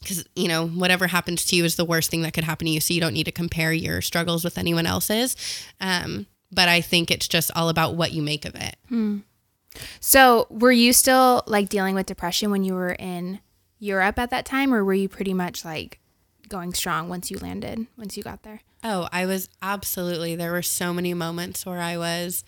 because 0.02 0.26
you 0.36 0.48
know 0.48 0.68
whatever 0.68 1.08
happens 1.08 1.46
to 1.46 1.56
you 1.56 1.64
is 1.66 1.76
the 1.76 1.86
worst 1.86 2.10
thing 2.10 2.22
that 2.22 2.34
could 2.34 2.44
happen 2.44 2.66
to 2.66 2.72
you 2.72 2.80
so 2.80 2.94
you 2.94 3.02
don't 3.02 3.14
need 3.14 3.26
to 3.26 3.32
compare 3.32 3.72
your 3.74 4.02
struggles 4.02 4.44
with 4.44 4.58
anyone 4.58 4.86
else's 4.86 5.36
um, 5.82 6.26
but 6.52 6.68
i 6.70 6.82
think 6.82 7.12
it's 7.12 7.28
just 7.28 7.52
all 7.56 7.70
about 7.70 7.96
what 7.96 8.12
you 8.12 8.22
make 8.22 8.46
of 8.46 8.56
it 8.56 8.76
So, 10.00 10.48
were 10.50 10.72
you 10.72 10.94
still 10.94 11.44
like 11.46 11.70
dealing 11.70 11.94
with 11.96 12.08
depression 12.08 12.50
when 12.50 12.64
you 12.64 12.74
were 12.74 12.94
in 12.94 13.40
Europe 13.78 14.18
at 14.18 14.32
that 14.32 14.44
time, 14.46 14.74
or 14.74 14.84
were 14.84 14.96
you 14.96 15.08
pretty 15.08 15.34
much 15.34 15.64
like 15.64 16.00
going 16.50 16.74
strong 16.74 17.08
once 17.08 17.30
you 17.30 17.38
landed, 17.38 17.86
once 17.96 18.18
you 18.18 18.24
got 18.24 18.42
there? 18.44 18.62
Oh, 18.84 19.08
I 19.12 19.26
was 19.28 19.48
absolutely. 19.62 20.36
There 20.36 20.52
were 20.52 20.64
so 20.64 20.92
many 20.92 21.14
moments 21.14 21.66
where 21.68 21.80
I 21.80 21.98
was 21.98 22.44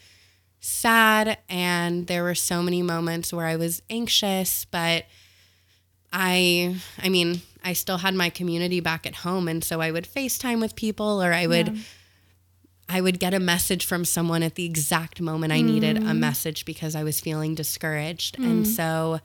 sad, 0.59 1.37
and 1.47 2.07
there 2.07 2.23
were 2.23 2.35
so 2.35 2.63
many 2.63 2.81
moments 2.81 3.31
where 3.31 3.45
I 3.45 3.55
was 3.55 3.81
anxious, 3.89 4.65
but 4.65 5.05
I, 6.11 6.75
I 7.01 7.09
mean, 7.09 7.41
I 7.63 7.73
still 7.73 7.99
had 7.99 8.15
my 8.15 8.29
community 8.29 8.79
back 8.79 9.05
at 9.05 9.15
home, 9.15 9.47
and 9.47 9.63
so 9.63 9.81
I 9.81 9.91
would 9.91 10.05
FaceTime 10.05 10.59
with 10.59 10.75
people, 10.75 11.21
or 11.21 11.33
I 11.33 11.47
would. 11.47 11.75
Yeah. 11.75 11.81
I 12.89 12.99
would 12.99 13.19
get 13.19 13.33
a 13.33 13.39
message 13.39 13.85
from 13.85 14.03
someone 14.03 14.43
at 14.43 14.55
the 14.55 14.65
exact 14.65 15.21
moment 15.21 15.53
I 15.53 15.61
needed 15.61 15.95
a 15.95 16.13
message 16.13 16.65
because 16.65 16.93
I 16.93 17.05
was 17.05 17.21
feeling 17.21 17.55
discouraged. 17.55 18.37
And 18.37 18.67
so, 18.67 19.21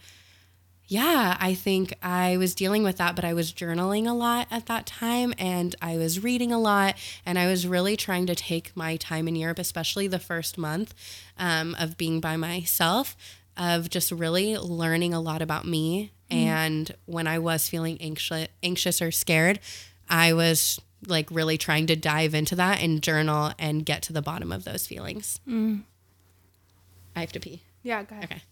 yeah, 0.86 1.36
I 1.40 1.54
think 1.54 1.92
I 2.00 2.36
was 2.36 2.54
dealing 2.54 2.84
with 2.84 2.98
that, 2.98 3.16
but 3.16 3.24
I 3.24 3.34
was 3.34 3.52
journaling 3.52 4.08
a 4.08 4.12
lot 4.12 4.46
at 4.52 4.66
that 4.66 4.86
time 4.86 5.34
and 5.36 5.74
I 5.82 5.96
was 5.96 6.22
reading 6.22 6.52
a 6.52 6.60
lot. 6.60 6.94
And 7.24 7.40
I 7.40 7.48
was 7.48 7.66
really 7.66 7.96
trying 7.96 8.26
to 8.26 8.36
take 8.36 8.70
my 8.76 8.96
time 8.96 9.26
in 9.26 9.34
Europe, 9.34 9.58
especially 9.58 10.06
the 10.06 10.20
first 10.20 10.56
month 10.56 10.94
um, 11.36 11.74
of 11.80 11.96
being 11.96 12.20
by 12.20 12.36
myself, 12.36 13.16
of 13.56 13.90
just 13.90 14.12
really 14.12 14.56
learning 14.56 15.12
a 15.12 15.20
lot 15.20 15.42
about 15.42 15.66
me. 15.66 16.12
And 16.30 16.94
when 17.06 17.26
I 17.26 17.38
was 17.38 17.68
feeling 17.68 17.98
anxious, 18.00 18.48
anxious 18.62 19.00
or 19.00 19.10
scared, 19.10 19.60
I 20.08 20.32
was 20.32 20.80
like 21.06 21.30
really 21.30 21.58
trying 21.58 21.86
to 21.86 21.96
dive 21.96 22.34
into 22.34 22.56
that 22.56 22.82
and 22.82 23.02
journal 23.02 23.52
and 23.58 23.84
get 23.84 24.02
to 24.02 24.12
the 24.12 24.22
bottom 24.22 24.50
of 24.50 24.64
those 24.64 24.86
feelings. 24.86 25.40
I 27.14 27.20
have 27.20 27.32
to 27.32 27.40
pee. 27.40 27.62
Yeah, 27.82 28.02
go 28.02 28.16
ahead. 28.16 28.24
Okay. 28.24 28.42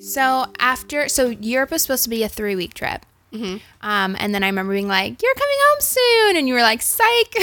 So 0.00 0.46
after, 0.58 1.08
so 1.08 1.28
Europe 1.28 1.70
was 1.70 1.82
supposed 1.82 2.04
to 2.04 2.10
be 2.10 2.22
a 2.22 2.28
three 2.28 2.56
week 2.56 2.74
trip. 2.74 3.06
Mm-hmm. 3.32 3.56
Um, 3.80 4.16
and 4.20 4.34
then 4.34 4.44
I 4.44 4.46
remember 4.46 4.72
being 4.74 4.86
like, 4.86 5.20
"You're 5.20 5.34
coming 5.34 5.56
home 5.58 5.80
soon," 5.80 6.36
and 6.36 6.46
you 6.46 6.54
were 6.54 6.62
like, 6.62 6.80
"Psych!" 6.82 7.34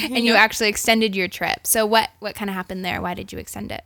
and 0.10 0.24
you 0.24 0.34
actually 0.34 0.68
extended 0.68 1.14
your 1.14 1.28
trip. 1.28 1.66
So 1.66 1.84
what 1.84 2.08
what 2.20 2.34
kind 2.34 2.48
of 2.48 2.54
happened 2.54 2.82
there? 2.82 3.02
Why 3.02 3.12
did 3.12 3.30
you 3.30 3.38
extend 3.38 3.70
it? 3.70 3.84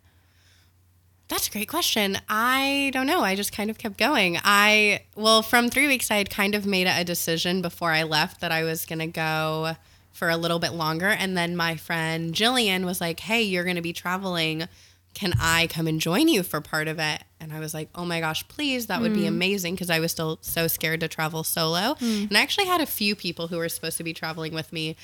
That's 1.33 1.49
a 1.49 1.51
great 1.51 1.69
question. 1.69 2.19
I 2.29 2.91
don't 2.93 3.07
know. 3.07 3.21
I 3.21 3.37
just 3.37 3.55
kind 3.55 3.71
of 3.71 3.79
kept 3.79 3.97
going. 3.97 4.37
I, 4.45 5.05
well, 5.17 5.41
from 5.41 5.71
three 5.71 5.87
weeks, 5.87 6.11
I 6.11 6.17
had 6.17 6.29
kind 6.29 6.55
of 6.55 6.67
made 6.67 6.87
a 6.87 7.05
decision 7.05 7.63
before 7.63 7.91
I 7.91 8.03
left 8.03 8.43
that 8.43 8.53
I 8.53 8.65
was 8.65 8.85
going 8.85 8.99
to 8.99 9.07
go 9.07 9.77
for 10.13 10.29
a 10.29 10.37
little 10.37 10.59
bit 10.59 10.75
longer. 10.75 11.09
And 11.09 11.35
then 11.35 11.57
my 11.57 11.77
friend 11.77 12.35
Jillian 12.35 12.85
was 12.85 13.01
like, 13.01 13.21
hey, 13.21 13.41
you're 13.41 13.65
going 13.65 13.77
to 13.77 13.83
be 13.83 13.95
traveling. 13.95 14.69
Can 15.15 15.33
I 15.41 15.69
come 15.69 15.87
and 15.87 15.99
join 15.99 16.29
you 16.29 16.43
for 16.43 16.61
part 16.61 16.87
of 16.87 16.99
it? 16.99 17.23
And 17.41 17.51
I 17.51 17.61
was 17.61 17.73
like, 17.73 17.89
oh 17.95 18.05
my 18.05 18.21
gosh, 18.21 18.47
please. 18.49 18.89
That 18.89 19.01
would 19.01 19.15
be 19.15 19.23
mm. 19.23 19.29
amazing 19.29 19.75
because 19.75 19.89
I 19.89 20.01
was 20.01 20.13
still 20.13 20.37
so 20.43 20.69
scared 20.69 21.01
to 21.01 21.09
travel 21.09 21.45
solo. 21.45 21.95
Mm. 21.95 22.29
And 22.29 22.37
I 22.37 22.43
actually 22.43 22.67
had 22.67 22.83
a 22.83 22.87
few 22.87 23.17
people 23.17 23.49
who 23.49 23.57
were 23.57 23.71
supposed 23.71 23.97
to 23.97 24.05
be 24.05 24.13
traveling 24.13 24.53
with 24.53 24.71
me. 24.71 24.97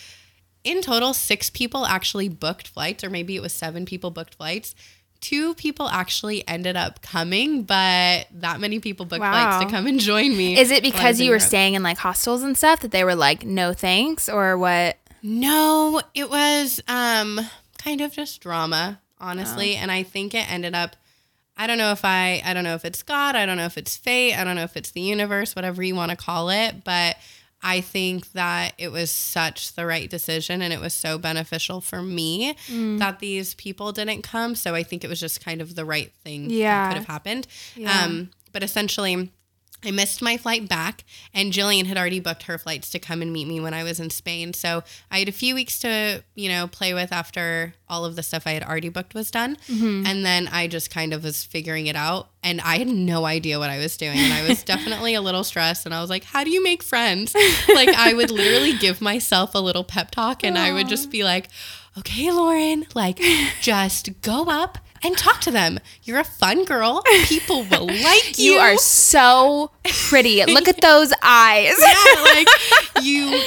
In 0.62 0.82
total, 0.82 1.14
six 1.14 1.48
people 1.48 1.86
actually 1.86 2.28
booked 2.28 2.68
flights, 2.68 3.02
or 3.02 3.08
maybe 3.08 3.34
it 3.34 3.40
was 3.40 3.54
seven 3.54 3.86
people 3.86 4.10
booked 4.10 4.34
flights. 4.34 4.74
Two 5.20 5.54
people 5.54 5.88
actually 5.88 6.46
ended 6.46 6.76
up 6.76 7.02
coming, 7.02 7.64
but 7.64 8.28
that 8.32 8.60
many 8.60 8.78
people 8.78 9.04
booked 9.04 9.20
flights 9.20 9.64
to 9.64 9.70
come 9.70 9.86
and 9.86 9.98
join 9.98 10.36
me. 10.36 10.56
Is 10.58 10.70
it 10.70 10.74
while 10.74 10.80
I 10.82 10.86
was 10.86 10.92
because 10.92 11.20
you 11.20 11.26
were 11.30 11.36
Europe. 11.36 11.42
staying 11.42 11.74
in 11.74 11.82
like 11.82 11.98
hostels 11.98 12.42
and 12.42 12.56
stuff 12.56 12.80
that 12.80 12.92
they 12.92 13.02
were 13.04 13.16
like, 13.16 13.44
"No 13.44 13.72
thanks," 13.72 14.28
or 14.28 14.56
what? 14.56 14.96
No, 15.22 16.00
it 16.14 16.30
was 16.30 16.80
um 16.86 17.40
kind 17.82 18.00
of 18.00 18.12
just 18.12 18.40
drama, 18.40 19.00
honestly, 19.20 19.74
Oh. 19.76 19.80
and 19.80 19.90
I 19.90 20.02
think 20.04 20.34
it 20.34 20.50
ended 20.50 20.74
up 20.74 20.94
I 21.56 21.66
don't 21.66 21.78
know 21.78 21.90
if 21.90 22.04
I 22.04 22.40
I 22.44 22.54
don't 22.54 22.62
know 22.62 22.76
if 22.76 22.84
it's 22.84 23.02
God, 23.02 23.34
I 23.34 23.44
don't 23.44 23.56
know 23.56 23.64
if 23.64 23.76
it's 23.76 23.96
fate, 23.96 24.34
I 24.34 24.44
don't 24.44 24.54
know 24.54 24.62
if 24.62 24.76
it's 24.76 24.92
the 24.92 25.00
universe, 25.00 25.56
whatever 25.56 25.82
you 25.82 25.96
want 25.96 26.10
to 26.10 26.16
call 26.16 26.50
it, 26.50 26.84
but 26.84 27.16
I 27.62 27.80
think 27.80 28.32
that 28.32 28.74
it 28.78 28.92
was 28.92 29.10
such 29.10 29.74
the 29.74 29.84
right 29.84 30.08
decision 30.08 30.62
and 30.62 30.72
it 30.72 30.80
was 30.80 30.94
so 30.94 31.18
beneficial 31.18 31.80
for 31.80 32.02
me 32.02 32.54
Mm. 32.68 32.98
that 33.00 33.18
these 33.18 33.54
people 33.54 33.90
didn't 33.92 34.22
come. 34.22 34.54
So 34.54 34.74
I 34.74 34.82
think 34.84 35.02
it 35.04 35.08
was 35.08 35.18
just 35.20 35.44
kind 35.44 35.60
of 35.60 35.74
the 35.74 35.84
right 35.84 36.12
thing 36.24 36.50
Yeah. 36.50 36.84
that 36.84 36.88
could 36.90 36.98
have 36.98 37.06
happened. 37.08 37.46
Yeah. 37.76 38.04
Um, 38.04 38.30
but 38.52 38.62
essentially, 38.62 39.32
I 39.84 39.92
missed 39.92 40.20
my 40.20 40.36
flight 40.36 40.68
back, 40.68 41.04
and 41.32 41.52
Jillian 41.52 41.86
had 41.86 41.96
already 41.96 42.18
booked 42.18 42.44
her 42.44 42.58
flights 42.58 42.90
to 42.90 42.98
come 42.98 43.22
and 43.22 43.32
meet 43.32 43.46
me 43.46 43.60
when 43.60 43.74
I 43.74 43.84
was 43.84 44.00
in 44.00 44.10
Spain. 44.10 44.52
So 44.52 44.82
I 45.10 45.20
had 45.20 45.28
a 45.28 45.32
few 45.32 45.54
weeks 45.54 45.78
to, 45.80 46.24
you 46.34 46.48
know, 46.48 46.66
play 46.66 46.94
with 46.94 47.12
after 47.12 47.74
all 47.88 48.04
of 48.04 48.16
the 48.16 48.22
stuff 48.22 48.46
I 48.46 48.52
had 48.52 48.64
already 48.64 48.88
booked 48.88 49.14
was 49.14 49.30
done. 49.30 49.56
Mm-hmm. 49.68 50.04
And 50.06 50.26
then 50.26 50.48
I 50.48 50.66
just 50.66 50.90
kind 50.90 51.14
of 51.14 51.22
was 51.22 51.44
figuring 51.44 51.86
it 51.86 51.94
out, 51.94 52.30
and 52.42 52.60
I 52.60 52.78
had 52.78 52.88
no 52.88 53.24
idea 53.24 53.60
what 53.60 53.70
I 53.70 53.78
was 53.78 53.96
doing. 53.96 54.18
And 54.18 54.32
I 54.32 54.48
was 54.48 54.62
definitely 54.64 55.14
a 55.14 55.20
little 55.20 55.44
stressed, 55.44 55.86
and 55.86 55.94
I 55.94 56.00
was 56.00 56.10
like, 56.10 56.24
how 56.24 56.42
do 56.42 56.50
you 56.50 56.62
make 56.62 56.82
friends? 56.82 57.34
like, 57.74 57.90
I 57.90 58.14
would 58.14 58.30
literally 58.30 58.76
give 58.76 59.00
myself 59.00 59.54
a 59.54 59.60
little 59.60 59.84
pep 59.84 60.10
talk, 60.10 60.42
and 60.42 60.58
I 60.58 60.72
would 60.72 60.88
just 60.88 61.08
be 61.10 61.22
like, 61.22 61.48
okay, 61.98 62.30
Lauren, 62.32 62.86
like, 62.94 63.20
just 63.60 64.20
go 64.22 64.46
up. 64.48 64.78
And 65.04 65.16
talk 65.16 65.40
to 65.42 65.50
them. 65.50 65.78
You're 66.02 66.18
a 66.18 66.24
fun 66.24 66.64
girl. 66.64 67.02
People 67.24 67.64
will 67.64 67.86
like 68.02 68.38
you. 68.38 68.52
You 68.54 68.58
are 68.58 68.76
so 68.76 69.70
pretty. 70.08 70.44
Look 70.44 70.68
at 70.68 70.80
those 70.80 71.12
eyes. 71.22 71.74
yeah, 71.78 72.22
like 72.22 72.48
you 73.02 73.40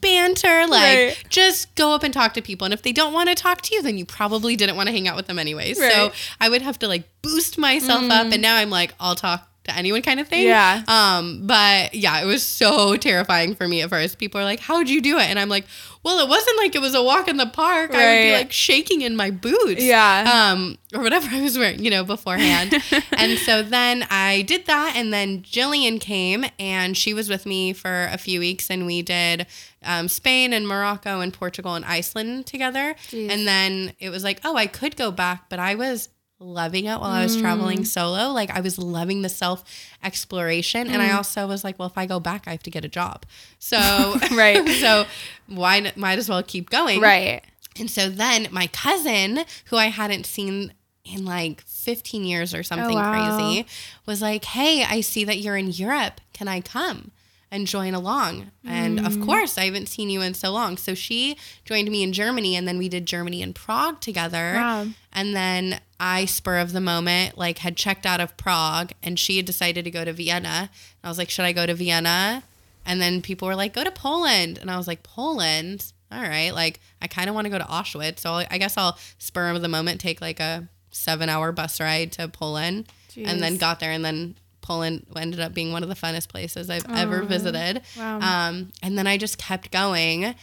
banter, 0.00 0.66
like 0.66 0.96
Right. 0.96 1.24
just 1.28 1.74
go 1.74 1.92
up 1.92 2.02
and 2.02 2.14
talk 2.14 2.34
to 2.34 2.42
people. 2.42 2.64
And 2.64 2.74
if 2.74 2.82
they 2.82 2.92
don't 2.92 3.12
want 3.12 3.28
to 3.28 3.34
talk 3.34 3.62
to 3.62 3.74
you, 3.74 3.82
then 3.82 3.98
you 3.98 4.04
probably 4.04 4.56
didn't 4.56 4.76
want 4.76 4.88
to 4.88 4.92
hang 4.92 5.08
out 5.08 5.16
with 5.16 5.26
them 5.26 5.38
anyways. 5.38 5.78
So 5.78 6.12
I 6.40 6.48
would 6.48 6.62
have 6.62 6.78
to 6.80 6.88
like 6.88 7.04
boost 7.22 7.58
myself 7.58 8.04
up, 8.04 8.24
mm-hmm. 8.24 8.32
and 8.34 8.42
now 8.42 8.56
I'm 8.56 8.70
like, 8.70 8.94
I'll 9.00 9.14
talk 9.16 9.48
to 9.66 9.76
anyone 9.76 10.02
kind 10.02 10.20
of 10.20 10.28
thing. 10.28 10.46
Yeah. 10.46 10.82
Um, 10.88 11.46
but 11.46 11.94
yeah, 11.94 12.20
it 12.22 12.26
was 12.26 12.42
so 12.42 12.96
terrifying 12.96 13.54
for 13.54 13.68
me 13.68 13.82
at 13.82 13.90
first. 13.90 14.18
People 14.18 14.40
are 14.40 14.44
like, 14.44 14.60
How'd 14.60 14.88
you 14.88 15.00
do 15.00 15.18
it? 15.18 15.24
And 15.24 15.38
I'm 15.38 15.48
like, 15.48 15.66
Well, 16.02 16.18
it 16.18 16.28
wasn't 16.28 16.56
like 16.58 16.74
it 16.74 16.80
was 16.80 16.94
a 16.94 17.02
walk 17.02 17.28
in 17.28 17.36
the 17.36 17.46
park. 17.46 17.94
I 17.94 18.06
would 18.06 18.22
be 18.22 18.32
like 18.32 18.52
shaking 18.52 19.02
in 19.02 19.16
my 19.16 19.30
boots. 19.30 19.82
Yeah. 19.82 20.52
Um, 20.52 20.78
or 20.94 21.02
whatever 21.02 21.28
I 21.32 21.42
was 21.42 21.58
wearing, 21.58 21.84
you 21.84 21.90
know, 21.90 22.04
beforehand. 22.04 22.74
and 23.16 23.38
so 23.38 23.62
then 23.62 24.06
I 24.10 24.42
did 24.42 24.66
that, 24.66 24.94
and 24.96 25.12
then 25.12 25.42
Jillian 25.42 26.00
came, 26.00 26.44
and 26.58 26.96
she 26.96 27.12
was 27.14 27.28
with 27.28 27.46
me 27.46 27.72
for 27.72 28.08
a 28.12 28.18
few 28.18 28.40
weeks, 28.40 28.70
and 28.70 28.86
we 28.86 29.02
did 29.02 29.46
um, 29.82 30.08
Spain 30.08 30.52
and 30.52 30.66
Morocco 30.66 31.20
and 31.20 31.32
Portugal 31.32 31.74
and 31.74 31.84
Iceland 31.84 32.46
together. 32.46 32.94
Jeez. 33.08 33.30
And 33.30 33.46
then 33.46 33.92
it 33.98 34.10
was 34.10 34.24
like, 34.24 34.40
oh, 34.44 34.56
I 34.56 34.66
could 34.66 34.96
go 34.96 35.10
back, 35.10 35.48
but 35.48 35.58
I 35.58 35.74
was 35.74 36.08
loving 36.38 36.84
it 36.84 37.00
while 37.00 37.10
I 37.12 37.22
was 37.22 37.34
traveling 37.36 37.80
Mm. 37.80 37.86
solo. 37.86 38.28
Like 38.32 38.50
I 38.50 38.60
was 38.60 38.78
loving 38.78 39.22
the 39.22 39.28
self 39.28 39.64
exploration, 40.02 40.88
and 40.88 41.00
I 41.02 41.08
Mm. 41.08 41.16
also 41.16 41.46
was 41.46 41.64
like, 41.64 41.78
well, 41.78 41.88
if 41.88 41.96
I 41.98 42.06
go 42.06 42.20
back, 42.20 42.44
I 42.46 42.50
have 42.52 42.62
to 42.64 42.70
get 42.70 42.84
a 42.84 42.88
job. 42.88 43.24
So 43.58 44.18
Right. 44.32 44.66
so 44.80 45.06
why 45.46 45.92
might 45.96 46.18
as 46.18 46.28
well 46.28 46.42
keep 46.42 46.70
going, 46.70 47.00
right. 47.00 47.42
and 47.78 47.90
so 47.90 48.08
then 48.08 48.48
my 48.50 48.66
cousin, 48.68 49.44
who 49.66 49.76
I 49.76 49.86
hadn't 49.86 50.26
seen 50.26 50.72
in 51.04 51.24
like 51.24 51.62
15 51.62 52.24
years 52.24 52.52
or 52.52 52.62
something 52.62 52.96
Oh, 52.98 53.00
wow. 53.00 53.10
crazy, 53.12 53.64
was 54.06 54.20
like, 54.20 54.44
Hey, 54.44 54.82
I 54.84 55.00
see 55.00 55.24
that 55.24 55.38
you're 55.38 55.56
in 55.56 55.68
Europe. 55.70 56.20
Can 56.32 56.48
I 56.48 56.60
come 56.60 57.12
and 57.50 57.66
join 57.68 57.94
along? 57.94 58.50
And 58.64 58.98
Mm. 58.98 59.06
of 59.06 59.20
course, 59.20 59.56
I 59.56 59.66
haven't 59.66 59.88
seen 59.88 60.10
you 60.10 60.20
in 60.20 60.34
so 60.34 60.50
long. 60.50 60.76
So 60.76 60.94
she 60.94 61.36
joined 61.64 61.88
me 61.92 62.02
in 62.02 62.12
Germany 62.12 62.56
and 62.56 62.66
then 62.66 62.76
we 62.76 62.88
did 62.88 63.06
Germany 63.06 63.40
and 63.40 63.54
Prague 63.54 64.00
together. 64.00 64.54
Wow. 64.56 64.88
And 65.12 65.34
then 65.36 65.80
I, 65.98 66.24
spur 66.26 66.58
of 66.58 66.72
the 66.72 66.80
moment, 66.80 67.38
like 67.38 67.58
had 67.58 67.76
checked 67.76 68.06
out 68.06 68.20
of 68.20 68.36
Prague 68.36 68.92
and 69.02 69.18
she 69.18 69.36
had 69.36 69.46
decided 69.46 69.84
to 69.84 69.90
go 69.90 70.04
to 70.04 70.12
Vienna. 70.12 70.70
I 71.02 71.08
was 71.08 71.18
like, 71.18 71.30
Should 71.30 71.44
I 71.44 71.52
go 71.52 71.66
to 71.66 71.74
Vienna? 71.74 72.42
And 72.84 73.00
then 73.00 73.22
people 73.22 73.48
were 73.48 73.56
like, 73.56 73.72
Go 73.72 73.84
to 73.84 73.90
Poland. 73.90 74.58
And 74.58 74.70
I 74.70 74.76
was 74.76 74.86
like, 74.86 75.02
Poland? 75.02 75.92
All 76.12 76.22
right. 76.22 76.50
Like, 76.50 76.80
I 77.02 77.06
kind 77.08 77.28
of 77.28 77.34
want 77.34 77.46
to 77.46 77.50
go 77.50 77.58
to 77.58 77.64
Auschwitz. 77.64 78.20
So 78.20 78.34
I 78.34 78.58
guess 78.58 78.76
I'll 78.76 78.98
spur 79.18 79.50
of 79.50 79.62
the 79.62 79.68
moment 79.68 80.00
take 80.00 80.20
like 80.20 80.38
a 80.40 80.68
seven 80.90 81.28
hour 81.28 81.52
bus 81.52 81.80
ride 81.80 82.12
to 82.12 82.28
Poland 82.28 82.86
and 83.16 83.42
then 83.42 83.56
got 83.56 83.80
there. 83.80 83.90
And 83.90 84.04
then 84.04 84.36
Poland 84.60 85.06
ended 85.16 85.40
up 85.40 85.54
being 85.54 85.72
one 85.72 85.82
of 85.82 85.88
the 85.88 85.94
funnest 85.94 86.28
places 86.28 86.68
I've 86.70 86.90
ever 86.90 87.22
visited. 87.22 87.82
Wow. 87.96 88.20
Um, 88.20 88.72
and 88.82 88.98
then 88.98 89.06
I 89.06 89.16
just 89.16 89.38
kept 89.38 89.70
going. 89.70 90.34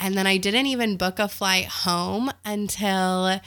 And 0.00 0.16
then 0.16 0.26
I 0.26 0.36
didn't 0.36 0.66
even 0.66 0.96
book 0.96 1.18
a 1.18 1.28
flight 1.28 1.66
home 1.66 2.30
until 2.44 3.40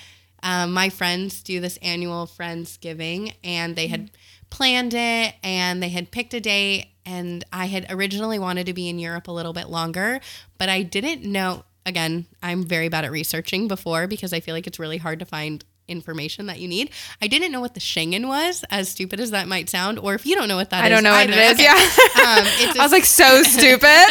um, 0.48 0.72
my 0.72 0.88
friends 0.88 1.44
do 1.44 1.60
this 1.60 1.76
annual 1.82 2.26
Friendsgiving 2.26 3.34
and 3.44 3.76
they 3.76 3.88
had 3.88 4.12
planned 4.50 4.94
it 4.94 5.36
and 5.44 5.84
they 5.84 5.90
had 5.90 6.10
picked 6.10 6.34
a 6.34 6.40
date. 6.40 6.88
And 7.06 7.44
I 7.52 7.66
had 7.66 7.86
originally 7.90 8.40
wanted 8.40 8.66
to 8.68 8.74
be 8.74 8.88
in 8.88 8.98
Europe 8.98 9.28
a 9.28 9.32
little 9.32 9.52
bit 9.52 9.68
longer, 9.68 10.22
but 10.58 10.70
I 10.70 10.84
didn't 10.84 11.24
know. 11.24 11.66
Again, 11.86 12.28
I'm 12.42 12.64
very 12.64 12.88
bad 12.88 13.04
at 13.04 13.12
researching 13.12 13.68
before 13.68 14.08
because 14.08 14.32
I 14.32 14.40
feel 14.40 14.56
like 14.56 14.68
it's 14.68 14.80
really 14.80 14.98
hard 14.98 15.20
to 15.20 15.26
find 15.26 15.64
information 15.88 16.48
that 16.48 16.60
you 16.60 16.68
need. 16.68 16.92
I 17.22 17.28
didn't 17.28 17.52
know 17.52 17.62
what 17.62 17.74
the 17.74 17.80
Schengen 17.80 18.28
was, 18.28 18.64
as 18.70 18.90
stupid 18.90 19.20
as 19.20 19.32
that 19.32 19.48
might 19.48 19.70
sound, 19.70 20.00
or 20.00 20.14
if 20.14 20.26
you 20.26 20.36
don't 20.36 20.48
know 20.48 20.56
what 20.56 20.70
that 20.72 20.84
I 20.84 20.88
is, 20.88 20.92
don't 20.92 21.04
know 21.04 21.12
what 21.12 21.30
it 21.30 21.38
is. 21.38 21.54
Okay. 21.54 21.64
Yeah. 21.64 21.72
Um, 21.74 22.78
I 22.80 22.84
was 22.84 22.92
like 22.92 23.06
so 23.06 23.42
stupid. 23.44 24.08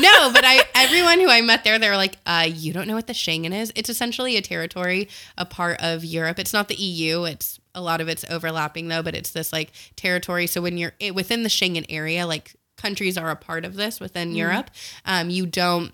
no, 0.00 0.32
but 0.32 0.44
I 0.44 0.62
everyone 0.88 1.20
who 1.20 1.28
I 1.30 1.40
met 1.40 1.64
there, 1.64 1.78
they 1.78 1.88
were 1.88 1.96
like, 1.96 2.18
uh, 2.26 2.48
"You 2.52 2.72
don't 2.72 2.88
know 2.88 2.94
what 2.94 3.06
the 3.06 3.12
Schengen 3.12 3.52
is? 3.52 3.72
It's 3.74 3.90
essentially 3.90 4.36
a 4.36 4.42
territory, 4.42 5.08
a 5.36 5.44
part 5.44 5.80
of 5.80 6.04
Europe. 6.04 6.38
It's 6.38 6.52
not 6.52 6.68
the 6.68 6.74
EU. 6.74 7.24
It's 7.24 7.58
a 7.74 7.80
lot 7.80 8.00
of 8.00 8.08
it's 8.08 8.24
overlapping 8.28 8.88
though, 8.88 9.02
but 9.02 9.14
it's 9.14 9.30
this 9.30 9.52
like 9.52 9.70
territory. 9.96 10.46
So 10.46 10.60
when 10.60 10.78
you're 10.78 10.94
within 11.14 11.42
the 11.42 11.48
Schengen 11.48 11.86
area, 11.88 12.26
like 12.26 12.54
countries 12.76 13.16
are 13.18 13.30
a 13.30 13.36
part 13.36 13.64
of 13.64 13.74
this 13.74 14.00
within 14.00 14.34
Europe, 14.34 14.70
um, 15.04 15.30
you 15.30 15.46
don't 15.46 15.92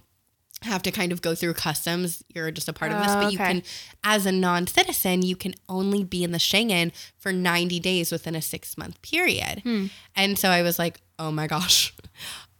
have 0.63 0.83
to 0.83 0.91
kind 0.91 1.13
of 1.13 1.23
go 1.23 1.35
through 1.35 1.55
customs. 1.55 2.23
You're 2.35 2.51
just 2.51 2.69
a 2.69 2.73
part 2.73 2.93
of 2.93 2.99
this, 2.99 3.11
Oh, 3.11 3.23
but 3.23 3.33
you 3.33 3.39
can, 3.39 3.63
as 4.03 4.27
a 4.27 4.33
non 4.33 4.67
citizen, 4.67 5.23
you 5.23 5.37
can 5.37 5.55
only 5.69 6.05
be 6.05 6.25
in 6.25 6.33
the 6.33 6.39
Schengen 6.39 6.93
for 7.19 7.33
90 7.33 7.81
days 7.81 8.11
within 8.11 8.35
a 8.35 8.43
six 8.43 8.79
month 8.79 9.01
period. 9.03 9.61
Hmm. 9.63 9.87
And 10.17 10.39
so 10.39 10.49
I 10.49 10.63
was 10.63 10.79
like, 10.79 11.01
oh 11.19 11.31
my 11.31 11.47
gosh, 11.47 11.94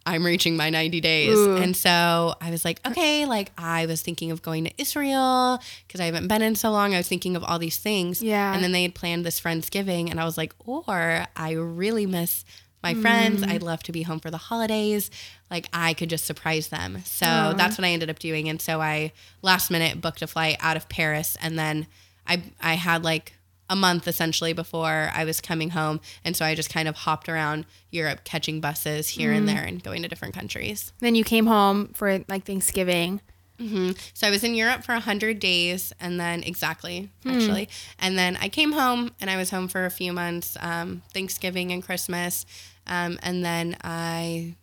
I'm 0.05 0.25
reaching 0.25 0.55
my 0.55 0.69
90 0.69 1.01
days. 1.01 1.35
Ooh. 1.35 1.57
And 1.57 1.75
so 1.75 2.35
I 2.39 2.51
was 2.51 2.63
like, 2.63 2.79
okay, 2.85 3.25
like 3.25 3.51
I 3.57 3.85
was 3.87 4.01
thinking 4.01 4.31
of 4.31 4.41
going 4.41 4.65
to 4.65 4.71
Israel 4.77 5.59
because 5.87 5.99
I 5.99 6.05
haven't 6.05 6.27
been 6.27 6.41
in 6.41 6.55
so 6.55 6.71
long. 6.71 6.93
I 6.93 6.97
was 6.97 7.07
thinking 7.07 7.35
of 7.35 7.43
all 7.43 7.57
these 7.57 7.77
things. 7.77 8.21
Yeah. 8.21 8.53
And 8.53 8.63
then 8.63 8.71
they 8.71 8.83
had 8.83 8.93
planned 8.93 9.25
this 9.25 9.39
Friendsgiving, 9.41 10.11
and 10.11 10.19
I 10.19 10.25
was 10.25 10.37
like, 10.37 10.53
or 10.65 11.25
I 11.35 11.51
really 11.53 12.05
miss 12.05 12.45
my 12.83 12.93
friends. 12.93 13.41
Mm. 13.41 13.49
I'd 13.49 13.63
love 13.63 13.81
to 13.83 13.91
be 13.91 14.03
home 14.03 14.19
for 14.19 14.29
the 14.29 14.37
holidays. 14.37 15.09
Like 15.49 15.67
I 15.73 15.95
could 15.95 16.09
just 16.09 16.25
surprise 16.25 16.67
them. 16.67 16.99
So 17.03 17.53
that's 17.57 17.77
what 17.77 17.85
I 17.85 17.89
ended 17.89 18.11
up 18.11 18.19
doing. 18.19 18.47
And 18.47 18.61
so 18.61 18.79
I 18.79 19.11
last 19.41 19.71
minute 19.71 20.01
booked 20.01 20.21
a 20.21 20.27
flight 20.27 20.57
out 20.59 20.77
of 20.77 20.87
Paris, 20.87 21.35
and 21.41 21.57
then 21.57 21.87
I 22.27 22.43
I 22.61 22.75
had 22.75 23.03
like 23.03 23.33
a 23.69 23.75
month 23.75 24.07
essentially 24.07 24.53
before 24.53 25.09
I 25.13 25.25
was 25.25 25.41
coming 25.41 25.71
home, 25.71 25.99
and 26.23 26.35
so 26.35 26.45
I 26.45 26.53
just 26.55 26.69
kind 26.69 26.87
of 26.87 26.95
hopped 26.95 27.27
around 27.29 27.65
Europe, 27.91 28.23
catching 28.23 28.61
buses 28.61 29.09
here 29.09 29.31
Mm. 29.31 29.37
and 29.37 29.49
there, 29.49 29.63
and 29.63 29.83
going 29.83 30.01
to 30.03 30.07
different 30.07 30.33
countries. 30.35 30.93
Then 30.99 31.15
you 31.15 31.23
came 31.23 31.47
home 31.47 31.89
for 31.93 32.23
like 32.27 32.45
Thanksgiving. 32.45 33.21
hmm 33.57 33.91
So 34.13 34.27
I 34.27 34.29
was 34.31 34.43
in 34.43 34.53
Europe 34.53 34.83
for 34.83 34.93
100 34.93 35.39
days 35.39 35.93
and 35.99 36.19
then 36.19 36.43
exactly, 36.43 37.09
Hmm. 37.23 37.29
actually. 37.31 37.69
And 37.97 38.17
then 38.17 38.35
I 38.37 38.49
came 38.49 38.73
home 38.73 39.11
and 39.21 39.29
I 39.29 39.37
was 39.37 39.49
home 39.49 39.67
for 39.69 39.85
a 39.85 39.89
few 39.89 40.11
months, 40.13 40.57
um, 40.59 41.01
Thanksgiving 41.13 41.71
and 41.71 41.81
Christmas. 41.81 42.45
Um, 42.85 43.17
and 43.23 43.43
then 43.45 43.77
I 43.83 44.55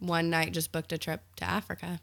one 0.00 0.30
night 0.30 0.52
just 0.52 0.72
booked 0.72 0.92
a 0.92 0.98
trip 0.98 1.20
to 1.36 1.44
Africa. 1.44 2.00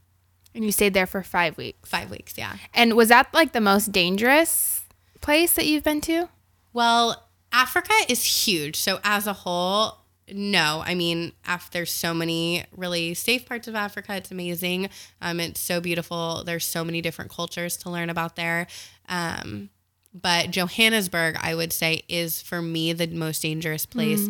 And 0.53 0.63
you 0.63 0.71
stayed 0.71 0.93
there 0.93 1.07
for 1.07 1.23
five 1.23 1.57
weeks. 1.57 1.89
Five 1.89 2.09
weeks, 2.11 2.37
yeah. 2.37 2.57
And 2.73 2.93
was 2.95 3.09
that 3.09 3.33
like 3.33 3.51
the 3.53 3.59
most 3.61 3.91
dangerous 3.91 4.83
place 5.21 5.53
that 5.53 5.65
you've 5.65 5.83
been 5.83 5.99
to? 6.01 6.29
Well, 6.75 7.23
Africa 7.53 7.93
is 8.09 8.45
huge. 8.45 8.75
So 8.75 8.99
as 9.05 9.27
a 9.27 9.33
whole, 9.33 9.99
no. 10.29 10.83
I 10.85 10.93
mean, 10.93 11.31
af- 11.47 11.69
there's 11.71 11.89
so 11.89 12.13
many 12.13 12.65
really 12.75 13.13
safe 13.13 13.45
parts 13.45 13.69
of 13.69 13.75
Africa. 13.75 14.13
It's 14.17 14.29
amazing. 14.29 14.89
Um, 15.21 15.39
it's 15.39 15.61
so 15.61 15.79
beautiful. 15.79 16.43
There's 16.45 16.65
so 16.65 16.83
many 16.83 16.99
different 16.99 17.31
cultures 17.31 17.77
to 17.77 17.89
learn 17.89 18.09
about 18.09 18.35
there. 18.35 18.67
Um, 19.07 19.69
but 20.13 20.51
Johannesburg, 20.51 21.37
I 21.41 21.55
would 21.55 21.71
say, 21.71 22.03
is 22.09 22.41
for 22.41 22.61
me 22.61 22.91
the 22.91 23.07
most 23.07 23.41
dangerous 23.41 23.85
place. 23.85 24.27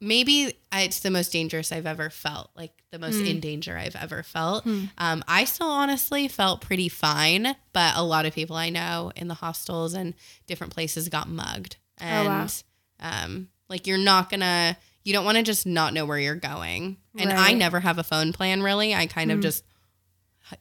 Maybe 0.00 0.54
it's 0.72 1.00
the 1.00 1.10
most 1.10 1.30
dangerous 1.30 1.72
I've 1.72 1.86
ever 1.86 2.08
felt, 2.08 2.50
like 2.56 2.72
the 2.90 2.98
most 2.98 3.18
in 3.20 3.38
danger 3.38 3.76
I've 3.76 3.96
ever 3.96 4.22
felt. 4.22 4.66
Um, 4.98 5.22
I 5.28 5.44
still 5.44 5.68
honestly 5.68 6.26
felt 6.26 6.62
pretty 6.62 6.88
fine, 6.88 7.54
but 7.72 7.96
a 7.96 8.02
lot 8.02 8.24
of 8.24 8.34
people 8.34 8.56
I 8.56 8.70
know 8.70 9.12
in 9.14 9.28
the 9.28 9.34
hostels 9.34 9.92
and 9.94 10.14
different 10.46 10.72
places 10.72 11.08
got 11.10 11.28
mugged. 11.28 11.76
And 11.98 12.28
wow. 12.28 12.46
um, 13.00 13.48
like 13.68 13.86
you're 13.86 13.98
not 13.98 14.30
gonna, 14.30 14.78
you 15.04 15.12
don't 15.12 15.26
want 15.26 15.36
to 15.36 15.42
just 15.42 15.66
not 15.66 15.92
know 15.92 16.06
where 16.06 16.18
you're 16.18 16.34
going. 16.34 16.96
And 17.18 17.30
I 17.30 17.52
never 17.52 17.80
have 17.80 17.98
a 17.98 18.02
phone 18.02 18.32
plan 18.32 18.62
really. 18.62 18.94
I 18.94 19.06
kind 19.06 19.30
of 19.30 19.40
just 19.40 19.64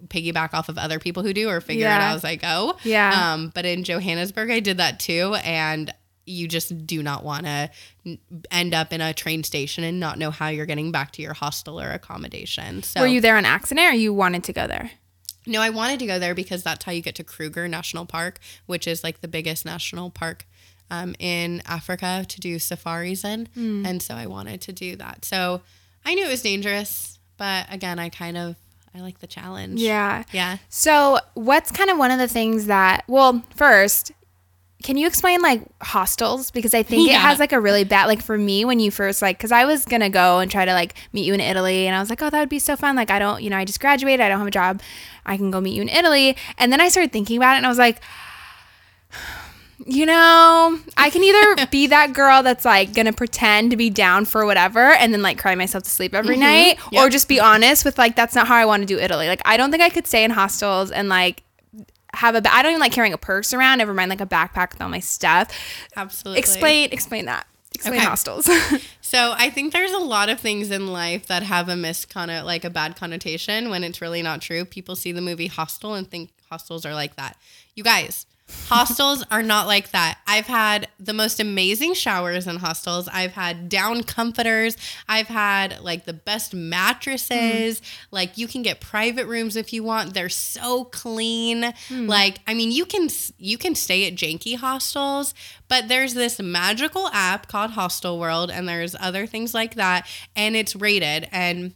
piggyback 0.08 0.54
off 0.54 0.69
of 0.69 0.78
other 0.78 0.99
people 0.99 1.23
who 1.23 1.34
do 1.34 1.49
or 1.49 1.62
figure 1.62 1.88
it 1.88 1.91
out 1.91 2.15
as 2.15 2.25
I 2.25 2.36
go. 2.36 2.78
Yeah. 2.84 3.34
Um, 3.34 3.52
but 3.56 3.65
in 3.65 3.84
Johannesburg, 3.84 4.52
I 4.52 4.60
did 4.60 4.78
that 4.78 4.99
too, 4.99 5.36
and 5.43 5.93
you 6.30 6.48
just 6.48 6.86
do 6.86 7.02
not 7.02 7.24
want 7.24 7.46
to 7.46 7.70
end 8.52 8.74
up 8.74 8.94
in 8.94 9.02
a 9.02 9.13
train 9.13 9.44
station 9.44 9.84
and 9.84 10.00
not 10.00 10.18
know 10.18 10.32
how 10.32 10.48
you're 10.48 10.65
getting 10.65 10.92
back 10.92 11.12
to 11.13 11.22
your 11.22 11.34
hostel 11.34 11.80
or 11.80 11.89
accommodation. 11.92 12.84
So 12.84 13.02
Were 13.02 13.08
you 13.08 13.22
there 13.22 13.38
on 13.38 13.46
accident 13.46 13.94
or 13.94 13.96
you 13.96 14.13
wanted 14.13 14.44
to 14.46 14.54
go 14.54 14.68
there? 14.68 14.92
no, 15.46 15.62
I 15.62 15.70
wanted 15.72 16.00
to 16.00 16.06
go 16.06 16.20
there 16.20 16.36
because 16.36 16.63
that's 16.63 16.86
how 16.86 16.92
you 16.92 17.02
get 17.02 17.15
to 17.15 17.24
Kruger 17.24 17.68
National 17.68 18.06
Park, 18.06 18.39
which 18.68 18.88
is 18.88 19.04
like 19.04 19.22
the 19.22 19.28
biggest 19.28 19.65
national 19.65 20.12
park 20.12 20.46
um, 20.92 21.15
in 21.20 21.62
Africa 21.65 22.26
to 22.28 22.39
do 22.39 22.60
safaris 22.60 23.24
in. 23.24 23.48
Hmm. 23.54 23.86
And 23.86 24.02
so 24.02 24.13
I 24.13 24.28
wanted 24.28 24.62
to 24.62 24.74
do 24.74 24.96
that. 24.98 25.26
So 25.26 25.62
I 26.06 26.13
knew 26.13 26.26
it 26.26 26.30
was 26.30 26.42
dangerous, 26.42 27.20
but 27.38 27.65
again, 27.72 28.00
I 28.00 28.10
kind 28.10 28.38
of 28.38 28.56
I 28.94 29.02
like 29.02 29.20
the 29.20 29.28
challenge. 29.28 29.80
Yeah. 29.80 30.24
Yeah. 30.32 30.58
So, 30.68 31.20
what's 31.36 31.72
kind 31.72 31.92
of 31.92 32.00
one 32.00 32.10
of 32.10 32.18
the 32.18 32.28
things 32.28 32.65
that, 32.65 33.04
well, 33.08 33.44
first, 33.56 34.12
can 34.82 34.96
you 34.96 35.08
explain 35.08 35.42
like 35.42 35.62
hostels? 35.82 36.52
Because 36.52 36.74
I 36.74 36.84
think 36.84 37.10
it 37.10 37.15
has 37.15 37.38
like 37.38 37.52
a 37.52 37.60
really 37.60 37.84
bad, 37.84 38.06
like 38.06 38.22
for 38.22 38.38
me, 38.38 38.63
when 38.63 38.80
you 38.80 38.92
first, 38.92 39.22
like, 39.22 39.38
because 39.38 39.52
I 39.52 39.65
was 39.65 39.84
to 39.84 40.10
go 40.10 40.39
and 40.39 40.50
try 40.50 40.63
to 40.63 40.74
like 40.74 40.96
meet 41.12 41.26
you 41.26 41.34
in 41.34 41.42
Italy. 41.42 41.86
And 41.86 41.96
I 41.96 42.00
was 42.00 42.10
like, 42.10 42.22
oh, 42.22 42.30
that 42.30 42.39
would 42.39 42.50
be 42.50 42.60
so 42.60 42.78
fun. 42.78 42.96
Like, 42.96 43.12
I 43.12 43.20
don't, 43.20 43.44
you 43.44 43.50
know, 43.50 43.58
I 43.58 43.65
just 43.65 43.82
graduated. 43.82 44.22
I 44.22 44.30
don't 44.30 44.38
have 44.38 44.48
a 44.48 44.52
job. 44.52 44.82
I 45.26 45.36
can 45.36 45.52
go 45.52 45.60
meet 45.60 45.76
you 45.76 45.82
in 45.82 45.89
Italy. 45.89 46.38
And 46.58 46.72
then 46.72 46.80
I 46.80 46.88
started 46.88 47.12
thinking 47.12 47.36
about 47.36 47.56
it 47.56 47.58
and 47.58 47.65
I 47.65 47.70
was 47.70 47.78
like, 47.78 48.00
you 49.86 50.06
know, 50.06 50.80
I 50.96 51.10
can 51.10 51.24
either 51.26 51.65
be 51.72 51.88
that 51.88 52.13
girl 52.13 52.42
that's 52.42 52.63
like 52.63 52.94
gonna 52.94 53.13
pretend 53.13 53.72
to 53.72 53.78
be 53.78 53.89
down 53.89 54.24
for 54.24 54.46
whatever 54.46 54.94
and 54.94 55.13
then 55.13 55.22
like 55.22 55.38
cry 55.38 55.56
myself 55.56 55.84
to 55.84 55.89
sleep 55.89 56.13
every 56.13 56.36
mm-hmm. 56.36 56.42
night, 56.42 56.80
or 56.94 57.10
just 57.10 57.28
be 57.28 57.39
honest 57.39 57.84
with 57.84 57.98
like 57.98 58.15
that's 58.15 58.34
not 58.34 58.48
how 58.48 58.56
I 58.56 58.65
want 58.65 58.82
to 58.84 58.88
do 58.88 58.98
Italy. 58.98 59.28
Like 59.28 59.42
I 59.44 59.58
don't 59.58 59.72
think 59.72 59.84
I 59.84 59.89
could 59.89 60.08
stay 60.08 60.24
in 60.24 60.32
hostels 60.32 60.89
and 60.89 61.10
like 61.10 61.44
have 62.13 62.36
a. 62.36 62.54
I 62.54 62.62
don't 62.62 62.72
even 62.72 62.80
like 62.82 62.91
carrying 62.91 63.13
a 63.13 63.17
purse 63.17 63.54
around. 63.54 63.78
Never 63.80 63.93
mind 63.93 64.10
like 64.10 64.22
a 64.22 64.26
backpack 64.26 64.72
with 64.72 64.82
all 64.82 64.89
my 64.89 65.00
stuff. 65.00 65.52
Absolutely. 65.95 66.39
Explain, 66.39 66.89
explain 66.91 67.26
that. 67.26 67.45
Explain 67.76 68.00
Okay. 68.00 68.06
hostels. 68.06 68.50
So 69.02 69.34
I 69.36 69.50
think 69.50 69.74
there's 69.74 69.91
a 69.91 69.98
lot 69.98 70.30
of 70.30 70.39
things 70.39 70.69
in 70.69 70.86
life 70.93 71.26
that 71.28 71.41
have 71.41 71.67
a 71.67 71.76
misconno 71.76 72.43
like 72.45 72.63
a 72.63 72.69
bad 72.69 72.95
connotation 72.95 73.72
when 73.72 73.84
it's 73.84 74.02
really 74.02 74.22
not 74.22 74.39
true. 74.39 74.65
People 74.65 74.95
see 74.95 75.12
the 75.12 75.19
movie 75.22 75.48
Hostel 75.48 75.95
and 75.95 76.08
think 76.08 76.30
hostels 76.48 76.86
are 76.86 76.93
like 76.93 77.15
that. 77.15 77.36
You 77.74 77.84
guys, 77.84 78.28
hostels 78.68 79.24
are 79.32 79.44
not 79.44 79.68
like 79.68 79.92
that. 79.92 80.20
I've 80.28 80.48
had 80.48 80.88
the 81.00 81.14
most 81.14 81.40
amazing 81.40 81.94
showers 81.94 82.48
in 82.48 82.58
hostels. 82.58 83.08
I've 83.08 83.34
had 83.34 83.70
down 83.70 84.04
comforters. 84.04 84.78
I've 85.08 85.28
had 85.28 85.82
like 85.82 86.06
the 86.06 86.14
best 86.14 86.54
mattresses. 86.54 87.82
Mm. 87.82 87.84
Like 88.12 88.38
you 88.38 88.48
can 88.48 88.62
get 88.62 88.80
private 88.80 89.26
rooms 89.26 89.56
if 89.56 89.74
you 89.74 89.84
want. 89.84 90.14
They're 90.14 90.30
so 90.30 90.86
clean. 90.86 91.74
Hmm. 91.88 92.08
Like 92.08 92.40
I 92.48 92.54
mean, 92.54 92.72
you 92.72 92.86
can 92.86 93.10
you 93.38 93.58
can 93.58 93.76
stay 93.76 94.08
at 94.08 94.16
janky 94.16 94.56
hostels, 94.56 95.34
but 95.68 95.88
there's 95.88 96.14
this 96.14 96.40
magical 96.40 97.08
app 97.10 97.48
called 97.48 97.72
Hostel 97.72 98.20
World, 98.20 98.52
and 98.52 98.68
there's 98.68 98.96
other 99.00 99.26
things 99.26 99.54
like 99.54 99.76
that, 99.76 100.08
and 100.36 100.56
it's 100.56 100.76
rated 100.76 101.28
and 101.32 101.74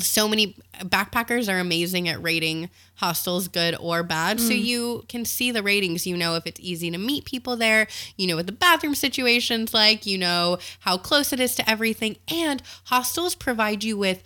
so 0.00 0.28
many 0.28 0.56
backpackers 0.80 1.52
are 1.52 1.58
amazing 1.58 2.08
at 2.08 2.22
rating 2.22 2.70
hostels 2.96 3.48
good 3.48 3.76
or 3.78 4.02
bad. 4.02 4.40
So 4.40 4.52
mm. 4.52 4.64
you 4.64 5.04
can 5.08 5.24
see 5.24 5.50
the 5.50 5.62
ratings. 5.62 6.06
You 6.06 6.16
know 6.16 6.36
if 6.36 6.46
it's 6.46 6.60
easy 6.60 6.90
to 6.90 6.98
meet 6.98 7.24
people 7.24 7.56
there. 7.56 7.86
You 8.16 8.26
know 8.26 8.36
what 8.36 8.46
the 8.46 8.52
bathroom 8.52 8.94
situations 8.94 9.74
like. 9.74 10.06
You 10.06 10.18
know 10.18 10.58
how 10.80 10.96
close 10.96 11.32
it 11.32 11.40
is 11.40 11.54
to 11.56 11.68
everything. 11.68 12.16
And 12.28 12.62
hostels 12.84 13.34
provide 13.34 13.84
you 13.84 13.96
with 13.96 14.22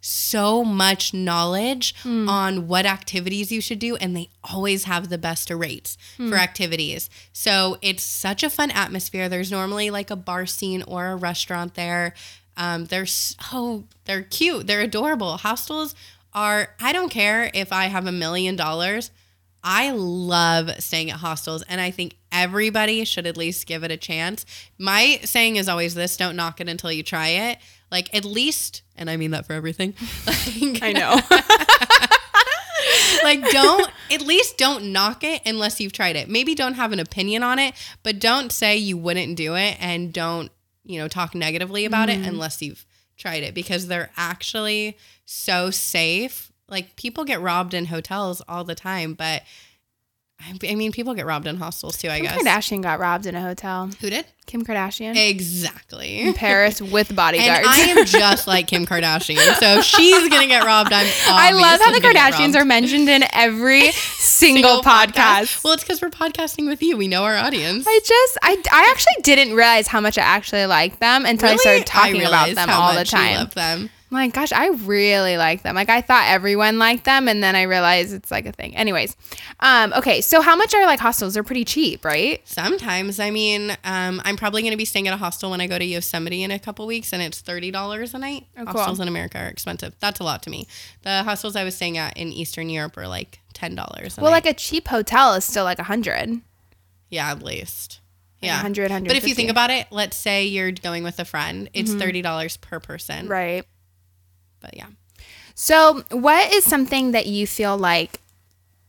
so 0.00 0.62
much 0.62 1.14
knowledge 1.14 1.94
mm. 2.02 2.28
on 2.28 2.68
what 2.68 2.84
activities 2.84 3.50
you 3.50 3.58
should 3.62 3.78
do 3.78 3.96
and 3.96 4.14
they 4.14 4.28
always 4.52 4.84
have 4.84 5.08
the 5.08 5.16
best 5.16 5.48
rates 5.48 5.96
for 6.16 6.22
mm. 6.24 6.38
activities. 6.38 7.08
So 7.32 7.78
it's 7.80 8.02
such 8.02 8.42
a 8.42 8.50
fun 8.50 8.70
atmosphere. 8.70 9.30
There's 9.30 9.50
normally 9.50 9.88
like 9.88 10.10
a 10.10 10.16
bar 10.16 10.44
scene 10.44 10.82
or 10.82 11.06
a 11.06 11.16
restaurant 11.16 11.74
there 11.74 12.12
um, 12.56 12.84
they're 12.86 13.06
so 13.06 13.84
they're 14.04 14.22
cute 14.22 14.66
they're 14.66 14.80
adorable 14.80 15.36
hostels 15.38 15.94
are 16.32 16.68
i 16.80 16.92
don't 16.92 17.10
care 17.10 17.50
if 17.54 17.72
i 17.72 17.86
have 17.86 18.06
a 18.06 18.12
million 18.12 18.56
dollars 18.56 19.10
I 19.66 19.92
love 19.92 20.70
staying 20.80 21.10
at 21.10 21.16
hostels 21.16 21.62
and 21.62 21.80
I 21.80 21.90
think 21.90 22.16
everybody 22.30 23.02
should 23.06 23.26
at 23.26 23.38
least 23.38 23.66
give 23.66 23.82
it 23.82 23.90
a 23.90 23.96
chance. 23.96 24.44
My 24.76 25.18
saying 25.24 25.56
is 25.56 25.70
always 25.70 25.94
this 25.94 26.18
don't 26.18 26.36
knock 26.36 26.60
it 26.60 26.68
until 26.68 26.92
you 26.92 27.02
try 27.02 27.28
it. 27.28 27.58
Like, 27.90 28.14
at 28.14 28.26
least, 28.26 28.82
and 28.94 29.08
I 29.08 29.16
mean 29.16 29.30
that 29.30 29.46
for 29.46 29.54
everything. 29.54 29.94
Like, 30.26 30.82
I 30.82 30.92
know. 30.92 31.18
like 33.24 33.42
don't 33.50 33.90
at 34.12 34.20
least 34.20 34.58
don't 34.58 34.92
knock 34.92 35.24
it 35.24 35.40
unless 35.46 35.80
you've 35.80 35.92
tried 35.92 36.16
it. 36.16 36.28
Maybe 36.28 36.54
don't 36.54 36.74
have 36.74 36.92
an 36.92 37.00
opinion 37.00 37.42
on 37.42 37.58
it, 37.58 37.74
but 38.02 38.18
don't 38.18 38.52
say 38.52 38.76
you 38.76 38.98
wouldn't 38.98 39.36
do 39.36 39.56
it 39.56 39.76
and 39.80 40.12
don't, 40.12 40.50
you 40.84 40.98
know, 40.98 41.08
talk 41.08 41.34
negatively 41.34 41.84
about 41.84 42.08
it 42.08 42.18
mm-hmm. 42.18 42.28
unless 42.28 42.62
you've 42.62 42.86
tried 43.16 43.42
it 43.42 43.54
because 43.54 43.86
they're 43.86 44.10
actually 44.16 44.96
so 45.24 45.70
safe. 45.70 46.52
Like 46.68 46.96
people 46.96 47.24
get 47.24 47.40
robbed 47.40 47.74
in 47.74 47.86
hotels 47.86 48.42
all 48.48 48.64
the 48.64 48.74
time, 48.74 49.14
but 49.14 49.42
I 50.40 50.58
I 50.70 50.74
mean, 50.74 50.92
people 50.92 51.14
get 51.14 51.26
robbed 51.26 51.46
in 51.46 51.56
hostels 51.56 51.96
too. 51.96 52.08
I 52.08 52.20
guess. 52.20 52.34
Kim 52.34 52.44
guess. 52.44 52.68
Kardashian 52.68 52.82
got 52.82 52.98
robbed 52.98 53.26
in 53.26 53.34
a 53.34 53.40
hotel. 53.40 53.88
Who 54.00 54.10
did? 54.10 54.26
Kim 54.46 54.62
Kardashian 54.64 55.16
Exactly. 55.16 56.20
in 56.20 56.34
Paris 56.34 56.82
with 56.82 57.08
And 57.10 57.16
bodyguards. 57.16 57.66
I 57.66 57.80
am 57.80 58.04
just 58.04 58.46
like 58.46 58.66
Kim 58.66 58.84
Kardashian, 58.84 59.54
so 59.54 59.80
she's 59.80 60.28
gonna 60.28 60.46
get 60.46 60.64
robbed. 60.64 60.92
I'm. 60.92 61.06
I 61.28 61.50
love 61.52 61.62
how 61.80 61.90
the 61.90 61.96
obviously 61.96 62.00
gonna 62.00 62.14
get 62.14 62.32
Kardashians 62.34 62.54
are 62.56 62.64
mentioned 62.64 63.08
in 63.08 63.24
every 63.32 63.90
single, 63.92 64.82
podcast. 64.82 65.64
Well, 65.64 65.72
it's 65.74 65.82
because 65.82 66.02
we're 66.02 66.10
podcasting 66.10 66.68
with 66.68 66.82
you. 66.82 66.96
We 66.96 67.08
know 67.08 67.24
our 67.24 67.36
audience. 67.36 67.86
I 67.88 68.00
just, 68.04 68.38
I, 68.42 68.56
I 68.70 68.88
actually 68.90 69.22
didn't 69.22 69.54
realize 69.54 69.86
how 69.86 70.00
much 70.00 70.18
I 70.18 70.22
actually 70.22 70.66
liked 70.66 71.00
them 71.00 71.24
until 71.24 71.50
I 71.50 71.56
started 71.56 71.86
talking 71.86 72.22
about 72.22 72.54
them 72.54 72.68
all 72.68 72.92
the 72.92 72.98
much 73.00 73.12
you 73.12 73.18
time. 73.18 73.36
love 73.36 73.54
them. 73.54 73.90
I'm 74.16 74.30
gosh, 74.30 74.52
I 74.52 74.68
really 74.68 75.36
like 75.36 75.62
them. 75.62 75.74
Like, 75.74 75.88
I 75.88 76.00
thought 76.00 76.26
everyone 76.28 76.78
liked 76.78 77.04
them, 77.04 77.28
and 77.28 77.42
then 77.42 77.56
I 77.56 77.62
realized 77.62 78.12
it's 78.12 78.30
like 78.30 78.46
a 78.46 78.52
thing. 78.52 78.76
Anyways, 78.76 79.16
um, 79.60 79.92
okay, 79.94 80.20
so 80.20 80.40
how 80.40 80.56
much 80.56 80.74
are 80.74 80.84
like 80.86 81.00
hostels? 81.00 81.34
They're 81.34 81.42
pretty 81.42 81.64
cheap, 81.64 82.04
right? 82.04 82.40
Sometimes, 82.46 83.20
I 83.20 83.30
mean, 83.30 83.76
um, 83.84 84.20
I'm 84.24 84.36
probably 84.36 84.62
going 84.62 84.72
to 84.72 84.76
be 84.78 84.84
staying 84.84 85.08
at 85.08 85.14
a 85.14 85.16
hostel 85.16 85.50
when 85.50 85.60
I 85.60 85.66
go 85.66 85.78
to 85.78 85.84
Yosemite 85.84 86.42
in 86.42 86.50
a 86.50 86.58
couple 86.58 86.86
weeks, 86.86 87.12
and 87.12 87.22
it's 87.22 87.40
thirty 87.40 87.70
dollars 87.70 88.14
a 88.14 88.18
night. 88.18 88.46
Oh, 88.56 88.64
cool. 88.64 88.72
Hostels 88.80 89.00
in 89.00 89.08
America 89.08 89.38
are 89.38 89.48
expensive. 89.48 89.94
That's 90.00 90.20
a 90.20 90.24
lot 90.24 90.42
to 90.44 90.50
me. 90.50 90.66
The 91.02 91.22
hostels 91.22 91.56
I 91.56 91.64
was 91.64 91.74
staying 91.74 91.98
at 91.98 92.16
in 92.16 92.32
Eastern 92.32 92.68
Europe 92.70 92.96
are 92.96 93.08
like 93.08 93.40
ten 93.52 93.74
dollars. 93.74 94.16
Well, 94.16 94.30
like 94.30 94.46
a 94.46 94.54
cheap 94.54 94.88
hotel 94.88 95.34
is 95.34 95.44
still 95.44 95.64
like 95.64 95.78
a 95.78 95.84
hundred. 95.84 96.40
yeah, 97.10 97.30
at 97.30 97.42
least. 97.42 98.00
Yeah, 98.40 98.56
100, 98.56 98.90
But 99.06 99.16
if 99.16 99.26
you 99.26 99.34
think 99.34 99.50
about 99.50 99.70
it, 99.70 99.86
let's 99.90 100.18
say 100.18 100.44
you're 100.44 100.70
going 100.70 101.02
with 101.02 101.18
a 101.18 101.24
friend, 101.24 101.70
it's 101.72 101.94
thirty 101.94 102.20
dollars 102.20 102.56
per 102.58 102.78
person. 102.78 103.20
Mm-hmm. 103.22 103.28
Right. 103.32 103.64
But 104.60 104.76
yeah, 104.76 104.86
So, 105.54 106.02
what 106.10 106.52
is 106.52 106.64
something 106.64 107.12
that 107.12 107.26
you 107.26 107.46
feel 107.46 107.76
like 107.76 108.20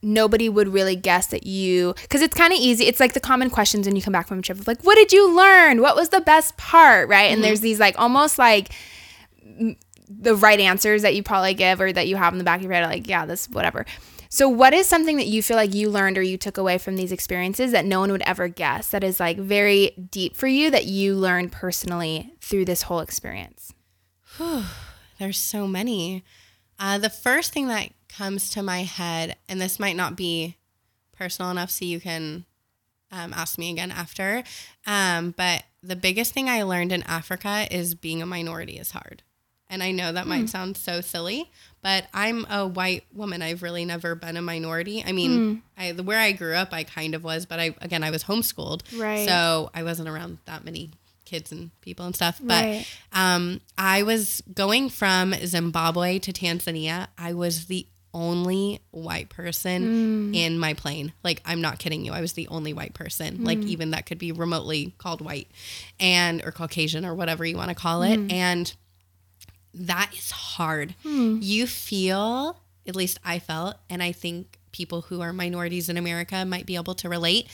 nobody 0.06 0.48
would 0.48 0.68
really 0.68 0.96
guess 0.96 1.28
that 1.28 1.48
you 1.48 1.94
because 2.04 2.22
it's 2.22 2.36
kind 2.36 2.54
of 2.54 2.60
easy 2.60 2.86
it's 2.86 3.00
like 3.00 3.14
the 3.14 3.20
common 3.20 3.50
questions 3.50 3.88
when 3.88 3.96
you 3.96 4.02
come 4.04 4.14
back 4.14 4.28
from 4.28 4.40
a 4.40 4.42
trip 4.42 4.60
of 4.60 4.68
like 4.68 4.82
what 4.84 4.96
did 4.96 5.12
you 5.12 5.36
learn? 5.36 5.82
What 5.82 5.96
was 5.96 6.10
the 6.10 6.22
best 6.22 6.56
part? 6.58 7.10
Right? 7.10 7.32
And 7.32 7.44
there's 7.44 7.60
mm-hmm. 7.60 7.64
these 7.64 7.80
like 7.80 8.00
almost 8.00 8.38
like 8.38 8.72
the 10.08 10.36
right 10.36 10.60
answers 10.60 11.02
that 11.02 11.16
you 11.16 11.24
probably 11.24 11.56
give 11.56 11.82
or 11.82 11.92
that 11.92 12.08
you 12.08 12.16
have 12.16 12.34
in 12.34 12.38
the 12.38 12.44
back 12.44 12.58
of 12.60 12.64
your 12.64 12.74
head 12.74 12.88
like 12.88 13.08
yeah 13.08 13.26
this 13.26 13.50
whatever. 13.50 13.86
So 14.30 14.50
what 14.50 14.74
is 14.74 14.86
something 14.86 15.18
that 15.18 15.28
you 15.28 15.42
feel 15.42 15.56
like 15.56 15.74
you 15.74 15.90
learned 15.90 16.18
or 16.18 16.22
you 16.22 16.38
took 16.38 16.58
away 16.58 16.78
from 16.78 16.98
these 16.98 17.12
experiences 17.12 17.72
that 17.72 17.86
no 17.86 18.02
one 18.02 18.12
would 18.12 18.24
ever 18.24 18.48
guess 18.48 18.90
that 18.90 19.04
is 19.04 19.20
like 19.20 19.38
very 19.38 19.92
deep 20.12 20.36
for 20.36 20.48
you 20.48 20.70
that 20.72 20.86
you 20.86 21.16
learned 21.16 21.52
personally 21.52 22.34
through 22.42 22.66
this 22.66 22.84
whole 22.84 23.00
experience 23.00 23.74
there's 25.20 25.38
so 25.38 25.68
many. 25.68 26.24
Uh, 26.80 26.98
the 26.98 27.10
first 27.10 27.54
thing 27.54 27.68
that 27.68 27.90
comes 28.10 28.50
to 28.52 28.64
my 28.64 28.84
head, 28.84 29.36
and 29.48 29.60
this 29.62 29.80
might 29.80 29.96
not 29.96 30.16
be 30.16 30.58
personal 31.18 31.52
enough, 31.52 31.72
so 31.72 31.86
you 31.86 32.00
can 32.00 32.46
um, 33.12 33.34
ask 33.34 33.58
me 33.58 33.72
again 33.72 33.92
after. 33.92 34.44
Um, 34.86 35.34
but 35.38 35.64
the 35.82 35.96
biggest 35.96 36.34
thing 36.34 36.50
I 36.50 36.64
learned 36.64 36.92
in 36.92 37.04
Africa 37.04 37.68
is 37.72 37.96
being 37.96 38.22
a 38.22 38.26
minority 38.26 38.78
is 38.78 38.92
hard. 38.92 39.24
And 39.68 39.82
I 39.82 39.92
know 39.92 40.12
that 40.12 40.28
might 40.28 40.48
sound 40.50 40.78
so 40.78 41.02
silly, 41.02 41.50
but 41.82 42.06
I'm 42.14 42.46
a 42.52 42.68
white 42.68 43.04
woman. 43.12 43.42
I've 43.42 43.64
really 43.64 43.84
never 43.84 44.14
been 44.14 44.38
a 44.38 44.42
minority. 44.42 45.04
I 45.06 45.12
mean, 45.12 45.64
I, 45.78 45.92
where 45.94 46.20
I 46.20 46.34
grew 46.34 46.54
up, 46.54 46.72
I 46.72 46.84
kind 46.84 47.16
of 47.16 47.24
was, 47.24 47.46
but 47.48 47.60
I 47.60 47.76
again, 47.82 48.04
I 48.04 48.12
was 48.12 48.24
homeschooled, 48.26 48.82
Right. 49.00 49.28
So 49.28 49.72
I 49.74 49.82
wasn't 49.84 50.08
around 50.08 50.38
that 50.46 50.66
many 50.66 50.92
kids 51.26 51.52
and 51.52 51.72
people 51.82 52.06
and 52.06 52.16
stuff. 52.16 52.40
But 52.42 52.64
Right. 52.64 52.86
um, 53.14 53.62
I 53.78 54.04
was 54.04 54.42
going 54.54 54.90
from 54.90 55.34
Zimbabwe 55.46 56.20
to 56.20 56.32
Tanzania. 56.32 57.08
I 57.18 57.34
was 57.34 57.66
the 57.66 57.88
only 58.14 58.80
white 58.92 59.28
person 59.28 60.32
Mm. 60.32 60.36
in 60.38 60.58
my 60.58 60.74
plane. 60.74 61.12
Like, 61.24 61.42
I'm 61.44 61.60
not 61.60 61.80
kidding 61.80 62.06
you. 62.06 62.14
I 62.14 62.22
was 62.22 62.32
the 62.34 62.48
only 62.48 62.72
white 62.72 62.94
person. 62.94 63.44
Like, 63.44 63.58
Mm. 63.60 63.68
even 63.68 63.90
that 63.92 64.06
could 64.06 64.18
be 64.20 64.32
remotely 64.32 64.94
called 64.98 65.20
white 65.20 65.50
and 66.00 66.42
or 66.46 66.52
Caucasian 66.54 67.06
or 67.06 67.14
whatever 67.14 67.44
you 67.46 67.58
want 67.58 67.70
to 67.70 67.76
call 67.76 68.04
it. 68.04 68.18
Mm. 68.18 68.32
And 68.32 68.74
that 69.74 70.12
is 70.18 70.32
hard. 70.32 70.96
Hmm. 71.04 71.40
You 71.42 71.68
feel, 71.68 72.62
at 72.88 72.96
least 72.96 73.20
I 73.26 73.40
felt, 73.40 73.76
and 73.90 74.02
I 74.02 74.14
think 74.14 74.58
people 74.72 75.02
who 75.02 75.20
are 75.20 75.34
minorities 75.34 75.90
in 75.90 75.98
America 75.98 76.46
might 76.46 76.66
be 76.66 76.76
able 76.76 76.96
to 76.96 77.10
relate. 77.10 77.48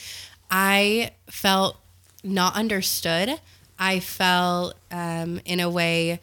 I 0.50 1.10
felt 1.28 1.76
not 2.22 2.54
understood. 2.54 3.40
I 3.82 3.98
felt 3.98 4.76
um, 4.92 5.40
in 5.44 5.58
a 5.58 5.68
way 5.68 6.20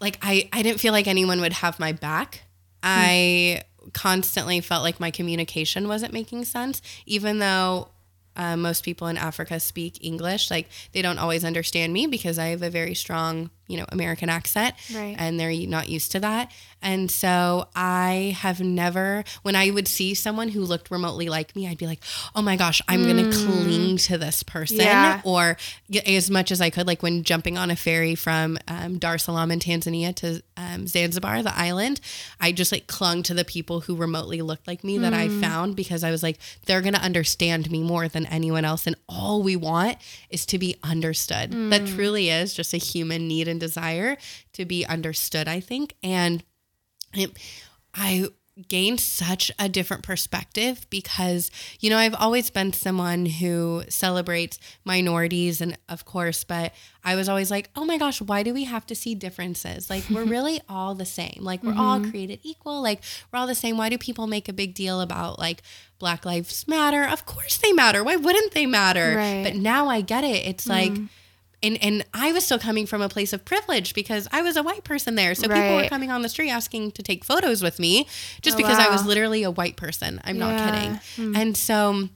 like 0.00 0.18
I, 0.20 0.48
I 0.52 0.62
didn't 0.62 0.80
feel 0.80 0.92
like 0.92 1.06
anyone 1.06 1.40
would 1.42 1.52
have 1.52 1.78
my 1.78 1.92
back. 1.92 2.42
I 2.82 3.62
constantly 3.92 4.60
felt 4.60 4.82
like 4.82 4.98
my 4.98 5.12
communication 5.12 5.86
wasn't 5.86 6.12
making 6.12 6.44
sense, 6.46 6.82
even 7.06 7.38
though 7.38 7.90
uh, 8.34 8.56
most 8.56 8.84
people 8.84 9.06
in 9.06 9.16
Africa 9.16 9.60
speak 9.60 10.04
English. 10.04 10.50
Like 10.50 10.68
they 10.90 11.02
don't 11.02 11.18
always 11.18 11.44
understand 11.44 11.92
me 11.92 12.08
because 12.08 12.36
I 12.36 12.46
have 12.46 12.62
a 12.62 12.70
very 12.70 12.96
strong, 12.96 13.50
you 13.70 13.76
know, 13.78 13.86
American 13.90 14.28
accent, 14.28 14.74
Right. 14.94 15.14
and 15.18 15.38
they're 15.38 15.52
not 15.66 15.88
used 15.88 16.12
to 16.12 16.20
that. 16.20 16.50
And 16.82 17.10
so 17.10 17.68
I 17.76 18.34
have 18.40 18.60
never, 18.60 19.22
when 19.42 19.54
I 19.54 19.70
would 19.70 19.86
see 19.86 20.14
someone 20.14 20.48
who 20.48 20.62
looked 20.62 20.90
remotely 20.90 21.28
like 21.28 21.54
me, 21.54 21.68
I'd 21.68 21.76
be 21.76 21.86
like, 21.86 22.00
oh 22.34 22.40
my 22.40 22.56
gosh, 22.56 22.80
I'm 22.88 23.04
gonna 23.06 23.30
cling 23.30 23.98
to 23.98 24.16
this 24.16 24.42
person, 24.42 24.78
Yeah. 24.78 25.20
or 25.24 25.58
as 26.06 26.30
much 26.30 26.50
as 26.50 26.60
I 26.62 26.70
could, 26.70 26.86
like 26.86 27.02
when 27.02 27.22
jumping 27.22 27.58
on 27.58 27.70
a 27.70 27.76
ferry 27.76 28.14
from 28.14 28.58
um, 28.66 28.98
Dar 28.98 29.14
es 29.16 29.24
Salaam 29.24 29.50
in 29.50 29.58
Tanzania 29.60 30.14
to 30.16 30.42
um, 30.56 30.86
Zanzibar, 30.86 31.42
the 31.42 31.56
island, 31.56 32.00
I 32.40 32.50
just 32.52 32.72
like 32.72 32.86
clung 32.86 33.22
to 33.24 33.34
the 33.34 33.44
people 33.44 33.80
who 33.80 33.94
remotely 33.94 34.40
looked 34.40 34.66
like 34.66 34.82
me 34.82 34.96
that 34.98 35.12
I 35.12 35.28
found 35.28 35.76
because 35.76 36.02
I 36.02 36.10
was 36.10 36.22
like, 36.22 36.38
they're 36.64 36.80
gonna 36.80 36.98
understand 36.98 37.70
me 37.70 37.82
more 37.82 38.08
than 38.08 38.24
anyone 38.26 38.64
else, 38.64 38.86
and 38.86 38.96
all 39.06 39.42
we 39.42 39.54
want 39.54 39.98
is 40.30 40.46
to 40.46 40.58
be 40.58 40.76
understood. 40.82 41.52
That 41.70 41.86
truly 41.86 42.30
is 42.30 42.54
just 42.54 42.72
a 42.72 42.78
human 42.78 43.28
need 43.28 43.48
and 43.48 43.59
desire 43.60 44.16
to 44.54 44.64
be 44.64 44.84
understood. 44.84 45.46
I 45.46 45.60
think, 45.60 45.94
and 46.02 46.42
it, 47.14 47.36
I 47.94 48.28
gained 48.68 49.00
such 49.00 49.50
a 49.58 49.68
different 49.68 50.02
perspective 50.02 50.86
because 50.90 51.50
you 51.78 51.88
know 51.88 51.96
I've 51.96 52.14
always 52.14 52.50
been 52.50 52.72
someone 52.72 53.26
who 53.26 53.84
celebrates 53.88 54.58
minorities 54.84 55.60
and 55.60 55.78
of 55.88 56.04
course 56.04 56.44
but 56.44 56.74
I 57.04 57.14
was 57.14 57.28
always 57.28 57.50
like 57.50 57.70
oh 57.74 57.84
my 57.84 57.96
gosh 57.96 58.20
why 58.20 58.42
do 58.42 58.52
we 58.52 58.64
have 58.64 58.86
to 58.86 58.94
see 58.94 59.14
differences? 59.14 59.88
Like 59.88 60.04
we're 60.10 60.24
really 60.30 60.60
all 60.68 60.94
the 60.94 61.06
same. 61.06 61.38
Like 61.40 61.62
we're 61.62 61.74
all 61.74 62.00
mm-hmm. 62.00 62.10
created 62.10 62.40
equal. 62.42 62.82
Like 62.82 63.02
we're 63.32 63.38
all 63.38 63.46
the 63.46 63.54
same. 63.54 63.76
Why 63.76 63.88
do 63.88 63.98
people 63.98 64.26
make 64.26 64.48
a 64.48 64.52
big 64.52 64.74
deal 64.74 65.00
about 65.00 65.38
like 65.38 65.62
black 65.98 66.24
lives 66.24 66.66
matter? 66.68 67.04
Of 67.04 67.26
course 67.26 67.56
they 67.56 67.72
matter. 67.72 68.04
Why 68.04 68.16
wouldn't 68.16 68.52
they 68.52 68.66
matter? 68.66 69.14
Right. 69.16 69.42
but 69.44 69.54
now 69.54 69.88
I 69.88 70.00
get 70.00 70.24
it. 70.24 70.46
It's 70.46 70.66
like 70.66 70.92
mm. 70.92 71.08
And 71.62 71.82
and 71.82 72.04
I 72.14 72.32
was 72.32 72.44
still 72.44 72.58
coming 72.58 72.86
from 72.86 73.02
a 73.02 73.08
place 73.08 73.32
of 73.32 73.44
privilege 73.44 73.94
because 73.94 74.26
I 74.32 74.42
was 74.42 74.56
a 74.56 74.62
white 74.62 74.84
person 74.84 75.14
there. 75.14 75.34
So 75.34 75.42
people 75.48 75.76
were 75.76 75.88
coming 75.88 76.10
on 76.10 76.22
the 76.22 76.28
street 76.28 76.50
asking 76.50 76.92
to 76.92 77.02
take 77.02 77.24
photos 77.24 77.62
with 77.62 77.78
me 77.78 78.06
just 78.42 78.54
Oh, 78.54 78.58
because 78.58 78.78
I 78.78 78.88
was 78.90 79.04
literally 79.04 79.42
a 79.42 79.50
white 79.50 79.76
person. 79.76 80.20
I'm 80.24 80.38
not 80.38 80.54
Yeah. 80.54 80.70
kidding. 80.70 81.00
Hmm. 81.16 81.36
And 81.36 81.56
so 81.56 82.08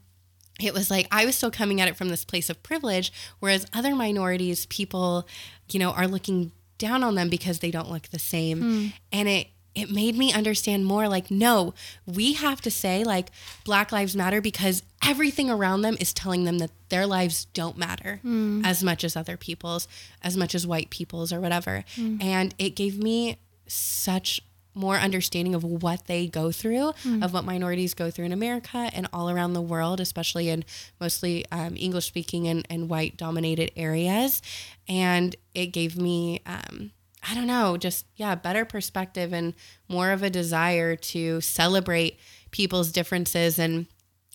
it 0.61 0.73
was 0.73 0.91
like 0.91 1.09
I 1.11 1.27
was 1.27 1.37
still 1.37 1.51
coming 1.51 1.81
at 1.81 1.89
it 1.89 1.97
from 1.97 2.09
this 2.11 2.25
place 2.25 2.49
of 2.49 2.63
privilege, 2.63 3.13
whereas 3.41 3.67
other 3.73 3.95
minorities, 3.95 4.67
people, 4.67 5.27
you 5.71 5.79
know, 5.79 5.91
are 5.91 6.07
looking 6.09 6.53
down 6.79 7.03
on 7.05 7.15
them 7.15 7.29
because 7.29 7.59
they 7.61 7.71
don't 7.71 7.91
look 7.91 8.09
the 8.09 8.19
same. 8.19 8.61
Hmm. 8.61 8.87
And 9.13 9.29
it 9.29 9.49
it 9.75 9.91
made 9.91 10.17
me 10.17 10.33
understand 10.33 10.87
more 10.87 11.09
like 11.09 11.31
no 11.31 11.75
we 12.07 12.35
have 12.35 12.61
to 12.61 12.71
say 12.71 13.03
like 13.05 13.31
black 13.65 13.91
lives 13.93 14.15
matter 14.15 14.41
because 14.41 14.83
everything 15.05 15.51
around 15.51 15.83
them 15.83 15.97
is 16.01 16.13
telling 16.13 16.45
them 16.45 16.59
that 16.59 16.71
their 16.89 17.07
lives 17.07 17.47
don't 17.55 17.77
matter 17.77 18.21
as 18.65 18.83
much 18.85 19.03
as 19.05 19.17
other 19.17 19.37
people's 19.37 19.87
as 20.23 20.37
much 20.37 20.55
as 20.55 20.67
white 20.67 20.91
people's 20.91 21.33
or 21.33 21.41
whatever. 21.41 21.85
And 22.21 22.55
it 22.59 22.71
gave 22.77 22.99
me 23.03 23.39
such 23.67 24.41
more 24.77 24.97
understanding 24.97 25.55
of 25.55 25.63
what 25.63 26.07
they 26.07 26.27
go 26.27 26.51
through 26.51 26.93
of 27.23 27.33
what 27.33 27.45
minorities 27.45 27.95
go 27.95 28.11
through 28.11 28.25
in 28.25 28.33
america 28.33 28.91
and 28.93 29.07
all 29.13 29.31
around 29.31 29.53
the 29.53 29.61
world 29.63 30.01
especially 30.01 30.49
in 30.49 30.65
mostly 31.01 31.45
um, 31.53 31.77
english 31.79 32.07
speaking 32.07 32.49
and, 32.49 32.67
and 32.69 32.89
white 32.89 33.17
dominated 33.17 33.71
areas. 33.77 34.43
And 34.89 35.35
it 35.55 35.67
gave 35.67 35.97
me 35.97 36.41
um, 36.47 36.91
I 37.29 37.35
don't 37.35 37.47
know, 37.47 37.77
just 37.77 38.07
yeah, 38.17 38.35
better 38.35 38.65
perspective 38.65 39.33
and 39.33 39.55
more 39.89 40.11
of 40.11 40.23
a 40.23 40.31
desire 40.31 40.97
to 40.97 41.41
celebrate 41.41 42.19
people's 42.51 42.93
differences 42.93 43.59
and 43.59 43.87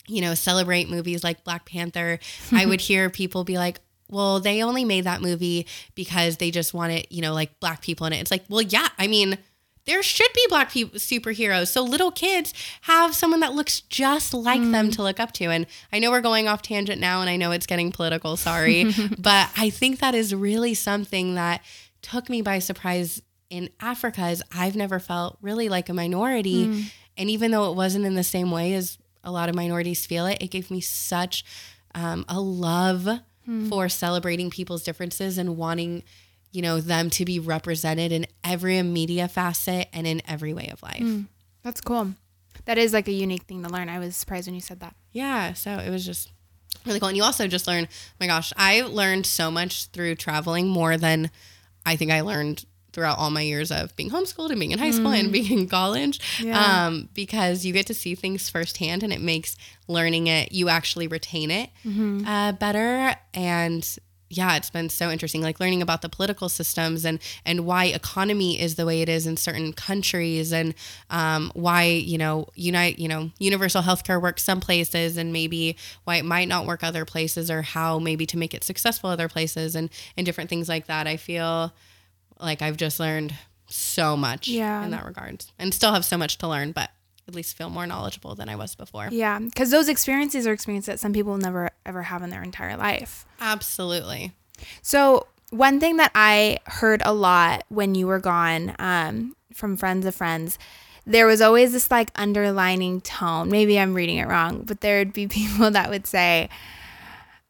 you 0.07 0.21
know, 0.21 0.33
celebrate 0.33 0.89
movies 0.89 1.23
like 1.23 1.43
Black 1.43 1.65
Panther. 1.65 2.19
I 2.51 2.65
would 2.65 2.81
hear 2.89 3.09
people 3.09 3.43
be 3.43 3.57
like, 3.57 3.79
"Well, 4.09 4.39
they 4.39 4.63
only 4.63 4.83
made 4.83 5.03
that 5.03 5.21
movie 5.21 5.67
because 5.93 6.37
they 6.37 6.49
just 6.49 6.73
wanted, 6.73 7.05
you 7.11 7.21
know, 7.21 7.33
like 7.33 7.59
black 7.59 7.81
people 7.81 8.07
in 8.07 8.13
it." 8.13 8.17
It's 8.17 8.31
like, 8.31 8.43
"Well, 8.49 8.63
yeah, 8.63 8.87
I 8.97 9.07
mean, 9.07 9.37
there 9.85 10.03
should 10.03 10.31
be 10.33 10.45
black 10.49 10.71
people 10.71 10.99
superheroes. 10.99 11.69
So 11.69 11.81
little 11.81 12.11
kids 12.11 12.53
have 12.81 13.15
someone 13.15 13.39
that 13.39 13.53
looks 13.53 13.81
just 13.81 14.33
like 14.33 14.61
them 14.61 14.89
mm. 14.89 14.95
to 14.95 15.03
look 15.03 15.19
up 15.19 15.31
to. 15.33 15.45
And 15.45 15.65
I 15.91 15.97
know 15.97 16.11
we're 16.11 16.21
going 16.21 16.47
off 16.47 16.61
tangent 16.61 17.01
now 17.01 17.21
and 17.21 17.29
I 17.29 17.37
know 17.37 17.51
it's 17.51 17.65
getting 17.65 17.91
political, 17.91 18.37
sorry, 18.37 18.93
but 19.17 19.49
I 19.57 19.71
think 19.71 19.99
that 19.99 20.13
is 20.13 20.35
really 20.35 20.75
something 20.75 21.35
that 21.35 21.61
took 22.01 22.29
me 22.29 22.41
by 22.41 22.59
surprise 22.59 23.21
in 23.49 23.69
Africa 23.79 24.27
is 24.29 24.43
I've 24.55 24.75
never 24.75 24.99
felt 24.99 25.37
really 25.41 25.69
like 25.69 25.89
a 25.89 25.93
minority. 25.93 26.67
Mm. 26.67 26.91
And 27.17 27.29
even 27.29 27.51
though 27.51 27.71
it 27.71 27.75
wasn't 27.75 28.05
in 28.05 28.15
the 28.15 28.23
same 28.23 28.51
way 28.51 28.73
as 28.73 28.97
a 29.23 29.31
lot 29.31 29.49
of 29.49 29.55
minorities 29.55 30.05
feel 30.05 30.25
it. 30.25 30.37
It 30.41 30.47
gave 30.47 30.71
me 30.71 30.81
such 30.81 31.43
um, 31.95 32.25
a 32.27 32.39
love 32.39 33.07
hmm. 33.45 33.69
for 33.69 33.89
celebrating 33.89 34.49
people's 34.49 34.83
differences 34.83 35.37
and 35.37 35.57
wanting, 35.57 36.03
you 36.51 36.61
know, 36.61 36.79
them 36.79 37.09
to 37.11 37.25
be 37.25 37.39
represented 37.39 38.11
in 38.11 38.25
every 38.43 38.81
media 38.81 39.27
facet 39.27 39.87
and 39.93 40.07
in 40.07 40.21
every 40.27 40.53
way 40.53 40.69
of 40.71 40.81
life. 40.81 40.99
Hmm. 40.99 41.21
That's 41.63 41.81
cool. 41.81 42.13
That 42.65 42.77
is 42.77 42.93
like 42.93 43.07
a 43.07 43.11
unique 43.11 43.43
thing 43.43 43.63
to 43.63 43.69
learn. 43.69 43.89
I 43.89 43.99
was 43.99 44.15
surprised 44.15 44.47
when 44.47 44.55
you 44.55 44.61
said 44.61 44.79
that. 44.81 44.95
Yeah, 45.11 45.53
so 45.53 45.71
it 45.71 45.89
was 45.89 46.05
just 46.05 46.31
really 46.85 46.99
cool. 46.99 47.09
And 47.09 47.17
you 47.17 47.23
also 47.23 47.47
just 47.47 47.67
learn, 47.67 47.87
oh 47.89 48.15
my 48.19 48.27
gosh, 48.27 48.53
I 48.55 48.81
learned 48.81 49.25
so 49.25 49.49
much 49.49 49.87
through 49.87 50.15
traveling 50.15 50.67
more 50.67 50.97
than 50.97 51.31
I 51.85 51.95
think 51.95 52.11
I 52.11 52.21
learned 52.21 52.65
throughout 52.91 53.19
all 53.19 53.29
my 53.29 53.41
years 53.41 53.71
of 53.71 53.95
being 53.95 54.09
homeschooled 54.09 54.49
and 54.49 54.59
being 54.59 54.71
in 54.71 54.79
high 54.79 54.91
school 54.91 55.11
and 55.11 55.31
being 55.31 55.59
in 55.59 55.67
college. 55.67 56.19
Yeah. 56.41 56.87
Um, 56.87 57.09
because 57.13 57.65
you 57.65 57.71
get 57.71 57.85
to 57.87 57.93
see 57.93 58.15
things 58.15 58.49
firsthand 58.49 59.03
and 59.03 59.13
it 59.13 59.21
makes 59.21 59.55
learning 59.87 60.27
it, 60.27 60.51
you 60.51 60.69
actually 60.69 61.07
retain 61.07 61.51
it 61.51 61.69
uh, 62.27 62.51
better. 62.53 63.15
And 63.33 63.97
yeah, 64.29 64.55
it's 64.57 64.69
been 64.69 64.89
so 64.89 65.09
interesting, 65.09 65.41
like 65.41 65.59
learning 65.59 65.81
about 65.81 66.01
the 66.03 66.09
political 66.09 66.49
systems 66.49 67.03
and 67.03 67.19
and 67.45 67.65
why 67.65 67.85
economy 67.85 68.61
is 68.61 68.75
the 68.75 68.85
way 68.85 69.01
it 69.01 69.09
is 69.09 69.25
in 69.25 69.37
certain 69.37 69.73
countries, 69.73 70.53
and 70.53 70.75
um, 71.09 71.51
why 71.55 71.85
you 71.85 72.17
know 72.17 72.47
unite 72.55 72.99
you 72.99 73.07
know 73.07 73.31
universal 73.39 73.81
healthcare 73.81 74.21
works 74.21 74.43
some 74.43 74.59
places, 74.59 75.17
and 75.17 75.33
maybe 75.33 75.75
why 76.03 76.17
it 76.17 76.25
might 76.25 76.47
not 76.47 76.65
work 76.67 76.83
other 76.83 77.05
places, 77.05 77.49
or 77.49 77.61
how 77.63 77.97
maybe 77.99 78.25
to 78.27 78.37
make 78.37 78.53
it 78.53 78.63
successful 78.63 79.09
other 79.09 79.27
places, 79.27 79.75
and 79.75 79.89
and 80.15 80.25
different 80.25 80.49
things 80.49 80.69
like 80.69 80.85
that. 80.87 81.07
I 81.07 81.17
feel 81.17 81.73
like 82.39 82.61
I've 82.61 82.77
just 82.77 82.99
learned 82.99 83.33
so 83.67 84.15
much 84.17 84.47
Yeah. 84.47 84.83
in 84.83 84.91
that 84.91 85.05
regard, 85.05 85.45
and 85.57 85.73
still 85.73 85.93
have 85.93 86.05
so 86.05 86.17
much 86.17 86.37
to 86.39 86.47
learn, 86.47 86.71
but 86.71 86.89
at 87.29 87.35
least 87.35 87.55
feel 87.55 87.69
more 87.69 87.87
knowledgeable 87.87 88.35
than 88.35 88.49
I 88.49 88.55
was 88.55 88.75
before. 88.75 89.07
Yeah, 89.11 89.39
because 89.39 89.71
those 89.71 89.87
experiences 89.87 90.45
are 90.45 90.51
experiences 90.51 90.87
that 90.87 90.99
some 90.99 91.13
people 91.13 91.37
never 91.37 91.69
ever 91.85 92.03
have 92.03 92.21
in 92.23 92.29
their 92.29 92.43
entire 92.43 92.75
life. 92.75 93.25
Absolutely. 93.39 94.33
So 94.81 95.27
one 95.51 95.79
thing 95.79 95.97
that 95.97 96.11
I 96.13 96.59
heard 96.65 97.01
a 97.05 97.13
lot 97.13 97.63
when 97.69 97.95
you 97.95 98.07
were 98.07 98.19
gone, 98.19 98.75
um, 98.79 99.35
from 99.53 99.77
friends 99.77 100.05
of 100.05 100.15
friends, 100.15 100.59
there 101.05 101.25
was 101.25 101.41
always 101.41 101.71
this 101.71 101.89
like 101.89 102.11
underlining 102.15 103.01
tone. 103.01 103.49
Maybe 103.49 103.79
I'm 103.79 103.93
reading 103.93 104.17
it 104.17 104.27
wrong, 104.27 104.63
but 104.63 104.81
there 104.81 104.99
would 104.99 105.13
be 105.13 105.27
people 105.39 105.71
that 105.71 105.89
would 105.89 106.07
say, 106.07 106.49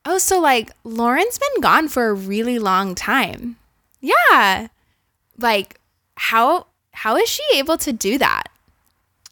"Oh, 0.05 0.17
so 0.17 0.39
like 0.39 0.71
Lauren's 0.83 1.39
been 1.39 1.61
gone 1.61 1.87
for 1.87 2.09
a 2.09 2.13
really 2.13 2.59
long 2.59 2.95
time." 2.95 3.57
Yeah, 4.01 4.67
like 5.37 5.79
how 6.15 6.67
how 6.91 7.15
is 7.15 7.29
she 7.29 7.43
able 7.55 7.77
to 7.77 7.93
do 7.93 8.17
that? 8.17 8.48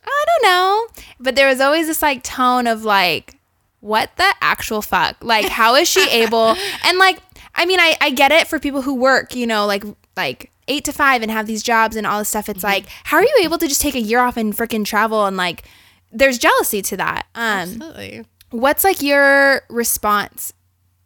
I 0.10 0.26
don't 0.28 0.52
know, 0.52 0.88
but 1.20 1.36
there 1.36 1.48
was 1.48 1.62
always 1.62 1.88
this 1.88 2.02
like 2.02 2.24
tone 2.24 2.68
of 2.68 2.84
like, 2.84 3.36
what 3.80 4.12
the 4.18 4.34
actual 4.42 4.82
fuck? 4.82 5.18
Like, 5.22 5.46
how 5.46 5.76
is 5.76 5.88
she 5.88 6.08
able? 6.10 6.56
And 6.84 6.98
like, 6.98 7.20
I 7.56 7.66
mean, 7.66 7.80
I, 7.80 7.96
I 8.02 8.12
get 8.12 8.32
it 8.32 8.48
for 8.48 8.60
people 8.60 8.82
who 8.82 8.96
work, 8.96 9.36
you 9.36 9.48
know, 9.48 9.66
like 9.66 9.84
like 10.16 10.52
eight 10.68 10.86
to 10.86 10.92
five 10.92 11.22
and 11.22 11.32
have 11.32 11.48
these 11.48 11.64
jobs 11.64 11.96
and 11.96 12.06
all 12.06 12.20
this 12.20 12.30
stuff. 12.30 12.50
It's 12.50 12.64
like, 12.64 12.86
how 13.04 13.18
are 13.18 13.24
you 13.24 13.36
able 13.42 13.58
to 13.58 13.68
just 13.68 13.82
take 13.82 13.96
a 13.96 14.00
year 14.00 14.20
off 14.20 14.38
and 14.38 14.56
freaking 14.56 14.86
travel? 14.86 15.26
And 15.26 15.38
like, 15.38 15.64
there's 16.12 16.38
jealousy 16.38 16.82
to 16.84 16.98
that. 16.98 17.28
Um, 17.36 17.44
Absolutely. 17.82 18.26
what's 18.52 18.84
like 18.84 19.02
your 19.02 19.62
response 19.70 20.54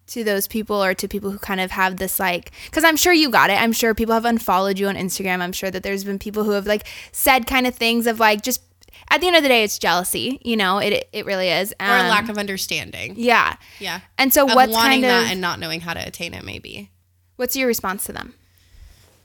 to 0.08 0.24
those 0.24 0.48
people 0.48 0.84
or 0.84 0.94
to 0.94 1.08
people 1.08 1.32
who 1.32 1.38
kind 1.40 1.62
of 1.62 1.72
have 1.72 1.96
this 1.96 2.20
like 2.20 2.52
because 2.66 2.84
i'm 2.84 2.98
sure 2.98 3.14
you 3.14 3.30
got 3.30 3.50
it 3.50 3.54
i'm 3.62 3.72
sure 3.72 3.96
people 3.96 4.14
have 4.14 4.26
unfollowed 4.26 4.78
you 4.78 4.88
on 4.90 4.96
instagram 4.96 5.40
i'm 5.40 5.54
sure 5.54 5.72
that 5.72 5.84
there's 5.84 6.04
been 6.04 6.20
people 6.20 6.44
who 6.44 6.52
have 6.52 6.68
like 6.68 6.86
said 7.14 7.48
kind 7.48 7.66
of 7.66 7.74
things 7.74 8.06
of 8.06 8.20
like 8.20 8.42
just 8.42 8.62
at 9.10 9.22
the 9.22 9.28
end 9.28 9.36
of 9.36 9.44
the 9.44 9.50
day 9.50 9.64
it's 9.64 9.78
jealousy 9.80 10.40
you 10.44 10.56
know 10.58 10.78
it 10.80 11.08
it 11.14 11.26
really 11.26 11.50
is 11.50 11.74
Or 11.80 11.86
Um, 11.86 12.08
lack 12.08 12.30
of 12.30 12.38
understanding. 12.38 13.16
yeah 13.18 13.56
Yeah. 13.80 14.02
and 14.18 14.34
so 14.34 14.48
of 14.48 14.56
what's 14.56 14.72
wanting 14.72 15.02
kind 15.02 15.06
of 15.06 15.24
that 15.26 15.32
and 15.32 15.42
not 15.42 15.60
knowing 15.60 15.82
how 15.82 15.94
to 15.94 16.06
attain 16.08 16.34
it 16.34 16.44
maybe 16.44 16.90
what's 17.36 17.56
your 17.56 17.68
response 17.68 18.04
to 18.06 18.14
them 18.14 18.34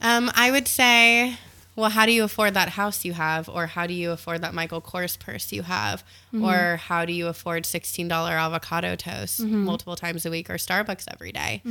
um, 0.01 0.31
i 0.35 0.51
would 0.51 0.67
say 0.67 1.37
well 1.75 1.89
how 1.91 2.05
do 2.07 2.11
you 2.11 2.23
afford 2.23 2.53
that 2.55 2.69
house 2.69 3.05
you 3.05 3.13
have 3.13 3.47
or 3.49 3.67
how 3.67 3.85
do 3.85 3.93
you 3.93 4.11
afford 4.11 4.41
that 4.41 4.53
michael 4.53 4.81
kors 4.81 5.17
purse 5.19 5.51
you 5.51 5.63
have 5.63 6.03
Mm-hmm. 6.33 6.43
or 6.43 6.75
how 6.75 7.05
do 7.05 7.13
you 7.13 7.27
afford 7.27 7.63
$16 7.63 8.09
avocado 8.11 8.95
toast 8.97 9.39
Mm-hmm. 9.41 9.63
multiple 9.63 9.95
times 9.95 10.25
a 10.25 10.29
week 10.29 10.49
or 10.49 10.55
starbucks 10.55 11.05
every 11.11 11.31
day? 11.31 11.61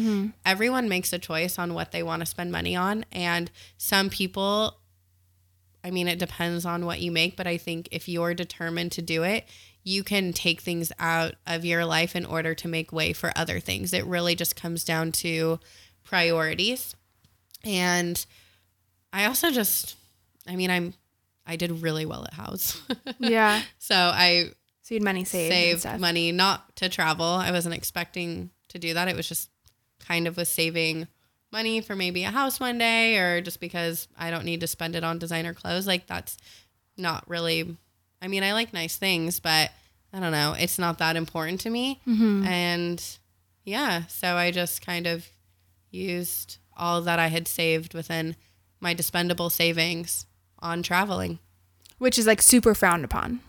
everyone 0.47 0.89
makes 0.89 1.13
a 1.13 1.19
choice 1.19 1.59
on 1.59 1.75
what 1.75 1.93
they 1.93 2.03
want 2.03 2.21
to 2.21 2.27
spend 2.27 2.51
money 2.51 2.75
on 2.75 3.05
and 3.13 3.51
some 3.77 4.09
people 4.09 4.79
I 5.87 5.93
mean, 5.93 6.09
it 6.09 6.19
depends 6.19 6.67
on 6.67 6.85
what 6.85 7.01
you 7.01 7.13
make, 7.13 7.37
but 7.37 7.47
I 7.47 7.59
think 7.59 7.89
if 7.93 8.09
you're 8.09 8.35
determined 8.35 8.91
to 8.93 9.03
do 9.03 9.23
it, 9.23 9.45
you 9.85 10.03
can 10.03 10.33
take 10.33 10.61
things 10.61 10.91
out 10.99 11.37
of 11.47 11.65
your 11.65 11.85
life 11.85 12.17
in 12.17 12.27
order 12.27 12.57
to 12.57 12.67
make 12.67 12.91
way 12.91 13.13
for 13.13 13.31
other 13.37 13.61
things. 13.61 13.93
It 13.93 14.05
really 14.05 14.35
just 14.35 14.57
comes 14.57 14.83
down 14.83 15.13
to 15.13 15.61
priorities. 16.03 16.97
And 17.63 18.27
I 19.13 19.27
also 19.27 19.53
just, 19.53 19.95
I 20.49 20.57
mean, 20.57 20.73
I'm, 20.73 20.95
I 21.47 21.55
did 21.55 21.71
really 21.83 22.05
well 22.05 22.25
at 22.25 22.35
house. 22.35 22.83
yeah 23.21 23.63
so 23.79 23.95
I 23.95 24.51
so 24.83 24.95
you 24.95 24.97
had 24.97 25.05
money 25.05 25.25
saved, 25.25 25.83
saved 25.83 26.01
money 26.01 26.33
not 26.33 26.75
to 26.77 26.89
travel. 26.89 27.27
I 27.27 27.53
wasn't 27.53 27.77
expecting 27.77 28.51
to 28.71 28.81
do 28.81 28.95
that. 28.95 29.07
It 29.07 29.15
was 29.15 29.29
just 29.29 29.51
kind 30.01 30.27
of 30.27 30.37
was 30.37 30.49
saving 30.49 31.07
money 31.53 31.81
for 31.81 31.95
maybe 31.97 32.25
a 32.25 32.31
house 32.31 32.59
one 32.61 32.79
day 32.79 33.17
or 33.19 33.41
just 33.41 33.61
because 33.61 34.09
I 34.19 34.31
don't 34.31 34.45
need 34.45 34.61
to 34.61 34.67
spend 34.67 34.95
it 34.97 35.05
on 35.05 35.19
designer 35.19 35.55
clothes. 35.55 35.87
Like 35.87 36.07
that's 36.07 36.37
not 36.97 37.29
really 37.29 37.77
I 38.21 38.29
mean, 38.29 38.43
I 38.43 38.53
like 38.55 38.73
nice 38.73 38.97
things, 38.97 39.41
but 39.41 39.71
I 40.13 40.21
don't 40.21 40.33
know, 40.33 40.55
it's 40.59 40.79
not 40.79 40.99
that 40.99 41.17
important 41.17 41.61
to 41.63 41.71
me. 41.71 42.01
Mm-hmm. 42.07 42.45
And 42.47 43.05
yeah, 43.65 44.07
so 44.07 44.37
I 44.37 44.51
just 44.51 44.85
kind 44.85 45.07
of 45.07 45.27
used 45.91 46.59
all 46.77 47.01
that 47.03 47.19
I 47.19 47.29
had 47.29 47.47
saved 47.49 47.95
within 47.95 48.37
my 48.81 48.95
dispendable 48.95 49.51
savings 49.51 50.27
on 50.59 50.83
traveling. 50.83 51.39
which 51.99 52.19
is 52.19 52.27
like 52.27 52.43
super 52.43 52.75
frowned 52.75 53.05
upon 53.05 53.41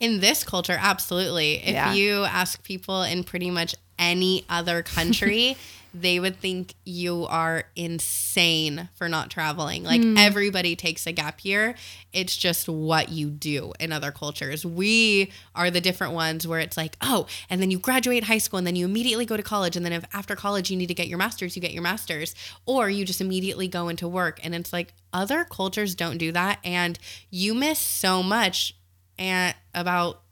In 0.00 0.20
this 0.20 0.42
culture, 0.44 0.76
absolutely. 0.80 1.54
If 1.56 1.68
Yeah. 1.74 1.94
you 1.94 2.24
ask 2.24 2.62
people 2.64 3.02
in 3.02 3.24
pretty 3.24 3.50
much 3.50 3.74
any 3.98 4.44
other 4.48 4.82
country, 4.82 5.56
they 6.00 6.20
would 6.20 6.36
think 6.36 6.74
you 6.84 7.26
are 7.26 7.64
insane 7.74 8.88
for 8.94 9.08
not 9.08 9.30
traveling. 9.30 9.82
Like 9.82 10.02
hmm. 10.02 10.16
everybody 10.16 10.76
takes 10.76 11.06
a 11.06 11.12
gap 11.12 11.44
year. 11.44 11.74
It's 12.12 12.36
just 12.36 12.68
what 12.68 13.08
you 13.08 13.30
do 13.30 13.72
in 13.80 13.92
other 13.92 14.10
cultures. 14.10 14.64
We 14.64 15.32
are 15.54 15.70
the 15.70 15.80
different 15.80 16.12
ones 16.12 16.46
where 16.46 16.60
it's 16.60 16.76
like, 16.76 16.96
oh, 17.00 17.26
and 17.48 17.62
then 17.62 17.70
you 17.70 17.78
graduate 17.78 18.24
high 18.24 18.38
school 18.38 18.58
and 18.58 18.66
then 18.66 18.76
you 18.76 18.84
immediately 18.84 19.24
go 19.24 19.36
to 19.36 19.42
college. 19.42 19.76
And 19.76 19.84
then 19.84 19.92
if 19.92 20.04
after 20.12 20.36
college 20.36 20.70
you 20.70 20.76
need 20.76 20.88
to 20.88 20.94
get 20.94 21.08
your 21.08 21.18
master's, 21.18 21.56
you 21.56 21.62
get 21.62 21.72
your 21.72 21.82
master's. 21.82 22.34
Or 22.66 22.90
you 22.90 23.04
just 23.04 23.20
immediately 23.20 23.68
go 23.68 23.88
into 23.88 24.06
work. 24.06 24.38
And 24.42 24.54
it's 24.54 24.72
like 24.72 24.92
other 25.12 25.44
cultures 25.44 25.94
don't 25.94 26.18
do 26.18 26.32
that. 26.32 26.58
And 26.62 26.98
you 27.30 27.54
miss 27.54 27.78
so 27.78 28.22
much 28.22 28.74
and 29.18 29.54
about 29.74 30.22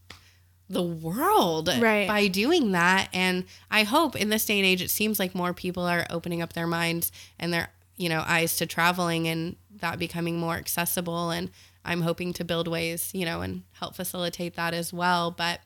the 0.69 0.83
world 0.83 1.69
Right. 1.79 2.09
by 2.09 2.29
doing 2.29 2.73
that. 2.73 3.09
And 3.13 3.45
i 3.71 3.83
hope 3.83 4.17
in 4.17 4.31
this 4.31 4.47
day 4.47 4.59
and 4.59 4.67
age 4.67 4.81
it 4.83 4.91
seems 4.91 5.19
like 5.19 5.35
more 5.35 5.53
people 5.55 5.85
are 5.85 6.07
opening 6.11 6.41
up 6.43 6.53
their 6.55 6.67
minds 6.67 7.13
and 7.39 7.53
their 7.53 7.71
you 7.97 8.09
know 8.09 8.23
eyes 8.27 8.57
to 8.57 8.67
traveling 8.67 9.29
and 9.29 9.57
that 9.81 9.99
becoming 9.99 10.39
more 10.39 10.55
accessible. 10.57 11.31
And 11.31 11.51
i'm 11.85 12.01
hoping 12.03 12.33
to 12.35 12.45
build 12.45 12.67
ways 12.67 13.11
you 13.13 13.25
know 13.27 13.43
and 13.43 13.63
help 13.73 13.95
facilitate 13.97 14.55
that 14.57 14.73
as 14.75 14.93
well. 14.93 15.31
But 15.31 15.61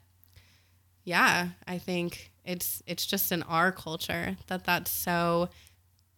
yeah 1.04 1.48
i 1.66 1.78
think 1.78 2.32
it's 2.44 2.82
it's 2.86 3.06
just 3.06 3.30
in 3.32 3.42
our 3.44 3.70
culture 3.72 4.36
that 4.48 4.64
that's 4.64 4.90
so 4.90 5.48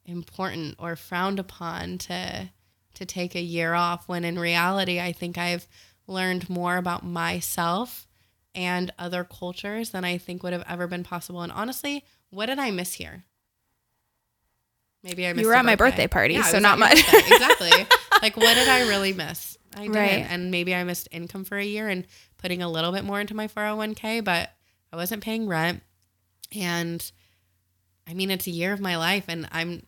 important 0.05 0.75
or 0.79 0.97
frowned 0.97 1.39
upon 1.39 1.99
to 1.99 2.49
to 2.95 3.05
take 3.07 3.35
a 3.35 3.41
year 3.43 3.75
off 3.75 4.09
when 4.09 4.25
in 4.25 4.39
reality 4.39 4.99
I 5.01 5.13
think 5.13 5.39
I've 5.39 5.67
learned 6.09 6.51
more 6.51 6.77
about 6.77 7.05
myself 7.05 8.07
and 8.55 8.93
other 8.99 9.25
cultures 9.25 9.91
than 9.91 10.05
I 10.05 10.19
think 10.19 10.43
would 10.43 10.53
have 10.53 10.65
ever 10.69 10.87
been 10.87 11.05
possible. 11.05 11.43
And 11.43 11.53
honestly, 11.53 12.05
what 12.31 12.47
did 12.47 12.59
I 12.59 12.71
miss 12.71 12.95
here? 12.95 13.25
Maybe 15.03 15.27
I 15.27 15.33
missed. 15.33 15.43
You 15.43 15.49
were 15.49 15.55
at 15.55 15.65
my 15.65 15.77
birthday 15.77 16.07
party, 16.07 16.37
I 16.37 16.43
so 16.43 16.59
not 16.59 16.79
much. 16.79 16.99
exactly. 17.13 17.71
Like, 18.23 18.37
what 18.37 18.53
did 18.53 18.69
I 18.69 18.87
really 18.87 19.15
miss? 19.15 19.57
I 19.75 19.85
didn't. 19.85 19.95
Right. 19.95 20.27
And 20.29 20.51
maybe 20.51 20.75
I 20.75 20.85
missed 20.85 21.09
income 21.11 21.45
for 21.45 21.57
a 21.57 21.65
year 21.65 21.89
and 21.89 22.07
putting 22.37 22.61
a 22.61 22.69
little 22.69 22.93
bit 22.93 23.03
more 23.03 23.19
into 23.19 23.33
my 23.33 23.49
401k, 23.49 24.23
but 24.23 24.51
I 24.93 24.97
wasn't 24.97 25.23
paying 25.23 25.49
rent. 25.49 25.83
And 26.55 27.11
I 28.07 28.13
mean, 28.13 28.31
it's 28.31 28.47
a 28.47 28.51
year 28.51 28.75
of 28.75 28.81
my 28.81 28.99
life, 28.99 29.25
and 29.29 29.49
I'm, 29.53 29.85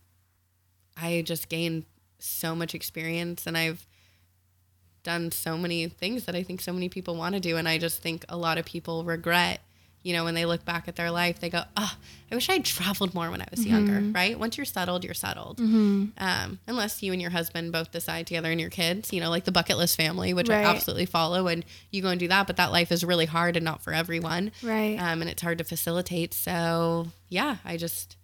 I 0.97 1.21
just 1.21 1.47
gained 1.47 1.85
so 2.17 2.55
much 2.55 2.73
experience, 2.73 3.45
and 3.45 3.55
I've 3.55 3.85
done 5.03 5.31
so 5.31 5.57
many 5.57 5.87
things 5.87 6.25
that 6.25 6.35
I 6.35 6.43
think 6.43 6.61
so 6.61 6.73
many 6.73 6.89
people 6.89 7.15
want 7.15 7.35
to 7.35 7.39
do, 7.41 7.57
and 7.57 7.67
I 7.67 7.77
just 7.77 8.01
think 8.01 8.25
a 8.29 8.37
lot 8.37 8.57
of 8.57 8.65
people 8.65 9.03
regret 9.03 9.61
you 10.05 10.11
know, 10.11 10.25
when 10.25 10.35
they 10.35 10.45
look 10.45 10.65
back 10.65 10.89
at 10.89 10.97
their 10.97 11.09
life, 11.11 11.39
they 11.39 11.49
go, 11.49 11.63
"Oh, 11.77 11.95
I 12.29 12.35
wish 12.35 12.49
I 12.49 12.53
had 12.55 12.65
traveled 12.65 13.13
more 13.13 13.31
when 13.31 13.39
I 13.41 13.47
was 13.49 13.61
Mm-hmm. 13.61 13.69
younger." 13.69 14.11
Right? 14.13 14.37
Once 14.37 14.57
you're 14.57 14.65
settled, 14.65 15.05
you're 15.05 15.13
settled. 15.13 15.61
Um, 15.61 16.59
unless 16.67 17.01
you 17.01 17.13
and 17.13 17.21
your 17.21 17.31
husband 17.31 17.71
both 17.71 17.89
decide 17.89 18.27
together 18.27 18.51
and 18.51 18.59
your 18.59 18.69
kids, 18.69 19.13
you 19.13 19.21
know, 19.21 19.29
like 19.29 19.45
the 19.45 19.53
bucket 19.53 19.77
list 19.77 19.95
family, 19.95 20.33
which 20.33 20.49
Right. 20.49 20.65
I 20.65 20.69
absolutely 20.69 21.05
follow, 21.05 21.47
and 21.47 21.63
you 21.89 22.01
go 22.01 22.09
and 22.09 22.19
do 22.19 22.27
that. 22.27 22.47
But 22.47 22.57
that 22.57 22.73
life 22.73 22.91
is 22.91 23.05
really 23.05 23.27
hard 23.27 23.55
and 23.55 23.63
not 23.63 23.81
for 23.81 23.93
everyone, 23.93 24.51
Right. 24.61 24.97
um, 24.99 25.21
and 25.21 25.29
it's 25.29 25.41
hard 25.41 25.59
to 25.59 25.63
facilitate. 25.63 26.33
So 26.33 27.07
yeah, 27.29 27.57
I 27.63 27.77
just 27.77 28.17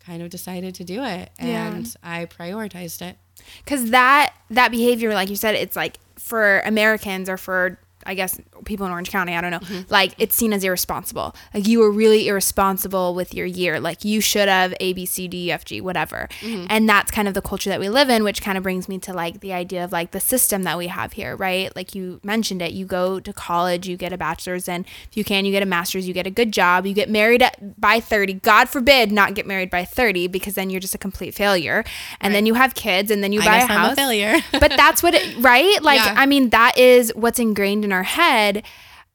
kind 0.00 0.22
of 0.22 0.28
decided 0.28 0.74
to 0.74 0.84
do 0.84 1.02
it, 1.04 1.30
Yeah. 1.40 1.68
and 1.72 1.96
I 2.02 2.26
prioritized 2.26 3.00
it. 3.00 3.16
because 3.64 3.90
that 3.92 4.34
that 4.50 4.70
behavior 4.70 5.12
like 5.14 5.28
you 5.30 5.36
said 5.36 5.54
it's 5.54 5.74
like 5.74 5.96
for 6.24 6.60
americans 6.60 7.28
or 7.28 7.36
for 7.36 7.78
i 8.06 8.14
guess 8.14 8.40
people 8.64 8.86
in 8.86 8.92
orange 8.92 9.10
county 9.10 9.34
i 9.34 9.40
don't 9.40 9.50
know 9.50 9.58
Mm-hmm. 9.64 9.82
like 9.92 10.14
it's 10.18 10.34
seen 10.34 10.52
as 10.52 10.62
irresponsible. 10.64 11.34
Like 11.54 11.66
you 11.66 11.78
were 11.80 11.90
really 11.90 12.28
irresponsible 12.28 13.14
with 13.14 13.34
your 13.34 13.46
year. 13.46 13.80
Like 13.80 14.04
you 14.04 14.20
should 14.20 14.48
have 14.48 14.74
a 14.80 14.92
b 14.92 15.06
c 15.06 15.26
d 15.28 15.50
f 15.50 15.64
g 15.64 15.80
whatever. 15.80 16.28
Mm-hmm. 16.40 16.66
and 16.68 16.88
that's 16.88 17.10
kind 17.10 17.26
of 17.28 17.34
the 17.34 17.40
culture 17.42 17.70
that 17.70 17.80
we 17.80 17.88
live 17.88 18.10
in 18.10 18.22
which 18.24 18.42
kind 18.42 18.56
of 18.58 18.62
brings 18.62 18.88
me 18.88 18.98
to 18.98 19.12
like 19.12 19.40
the 19.40 19.52
idea 19.52 19.82
of 19.84 19.92
like 19.92 20.10
the 20.10 20.20
system 20.20 20.62
that 20.64 20.76
we 20.78 20.88
have 20.88 21.12
here 21.14 21.34
right? 21.36 21.74
Like 21.74 21.94
you 21.94 22.20
mentioned 22.22 22.60
it. 22.62 22.72
You 22.72 22.84
go 22.86 23.20
to 23.20 23.32
college 23.32 23.88
you 23.88 23.96
get 23.96 24.12
a 24.12 24.18
bachelor's 24.18 24.68
and 24.68 24.84
if 25.10 25.16
you 25.16 25.24
can 25.24 25.44
you 25.44 25.52
get 25.52 25.62
a 25.62 25.66
master's 25.66 26.06
you 26.06 26.14
get 26.14 26.26
a 26.26 26.30
good 26.30 26.52
job. 26.52 26.84
You 26.86 26.94
get 26.94 27.08
married 27.08 27.42
at, 27.42 27.80
by 27.80 28.00
30 28.00 28.34
god 28.34 28.68
forbid 28.68 29.10
not 29.12 29.34
get 29.34 29.46
married 29.46 29.70
by 29.70 29.84
30 29.84 30.28
because 30.28 30.54
then 30.54 30.68
you're 30.70 30.80
just 30.80 30.94
a 30.94 30.98
complete 30.98 31.34
failure. 31.34 31.84
And 32.20 32.34
then 32.34 32.44
you 32.46 32.54
have 32.54 32.74
kids 32.74 33.10
and 33.10 33.22
then 33.24 33.32
you 33.32 33.40
I 33.40 33.44
buy 33.46 33.58
guess 33.60 33.70
a 33.70 33.72
I'm 33.72 33.78
house. 33.78 33.92
a 33.92 33.96
failure. 33.96 34.36
but 34.52 34.70
that's 34.76 35.02
what 35.02 35.14
it 35.14 35.36
right? 35.38 35.80
Like 35.82 36.00
Yeah. 36.00 36.14
i 36.16 36.26
mean 36.26 36.50
that 36.50 36.76
is 36.78 37.12
what's 37.14 37.38
ingrained 37.38 37.84
in 37.84 37.92
our 37.94 38.02
head 38.02 38.62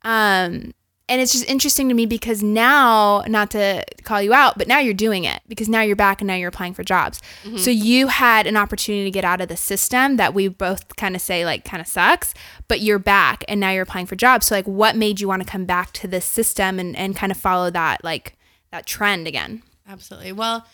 um 0.04 0.74
and 1.12 1.20
it's 1.20 1.32
just 1.32 1.46
interesting 1.50 1.90
to 1.90 1.96
me 1.96 2.06
because 2.06 2.44
now 2.44 3.24
not 3.28 3.50
to 3.52 3.84
call 4.04 4.22
you 4.22 4.34
out 4.34 4.58
but 4.58 4.68
now 4.68 4.78
you're 4.80 4.94
doing 4.94 5.24
it 5.24 5.42
because 5.48 5.68
now 5.68 5.82
you're 5.82 5.96
back 5.96 6.22
and 6.22 6.28
now 6.28 6.36
you're 6.36 6.50
applying 6.50 6.74
for 6.74 6.84
jobs 6.84 7.20
Mm-hmm. 7.44 7.58
so 7.58 7.70
you 7.72 8.08
had 8.08 8.48
an 8.48 8.56
opportunity 8.58 9.06
to 9.06 9.12
get 9.12 9.26
out 9.26 9.42
of 9.42 9.48
the 9.48 9.58
system 9.58 10.18
that 10.18 10.34
we 10.34 10.48
both 10.48 10.96
kind 10.98 11.16
of 11.16 11.22
say 11.22 11.44
like 11.46 11.66
kind 11.66 11.82
of 11.82 11.88
sucks 11.88 12.34
but 12.68 12.80
you're 12.82 13.00
back 13.00 13.44
and 13.48 13.60
now 13.60 13.72
you're 13.72 13.84
applying 13.84 14.06
for 14.06 14.16
jobs 14.16 14.46
so 14.48 14.56
like 14.56 14.66
what 14.68 14.96
made 14.96 15.20
you 15.20 15.28
want 15.28 15.42
to 15.44 15.48
come 15.50 15.66
back 15.66 15.92
to 15.94 16.08
this 16.08 16.26
system 16.26 16.80
and, 16.80 16.96
and 16.96 17.16
kind 17.16 17.32
of 17.32 17.38
follow 17.38 17.70
that 17.70 18.04
like 18.04 18.38
that 18.72 18.86
trend 18.86 19.28
again 19.28 19.64
Absolutely. 19.88 20.32
Well, 20.34 20.68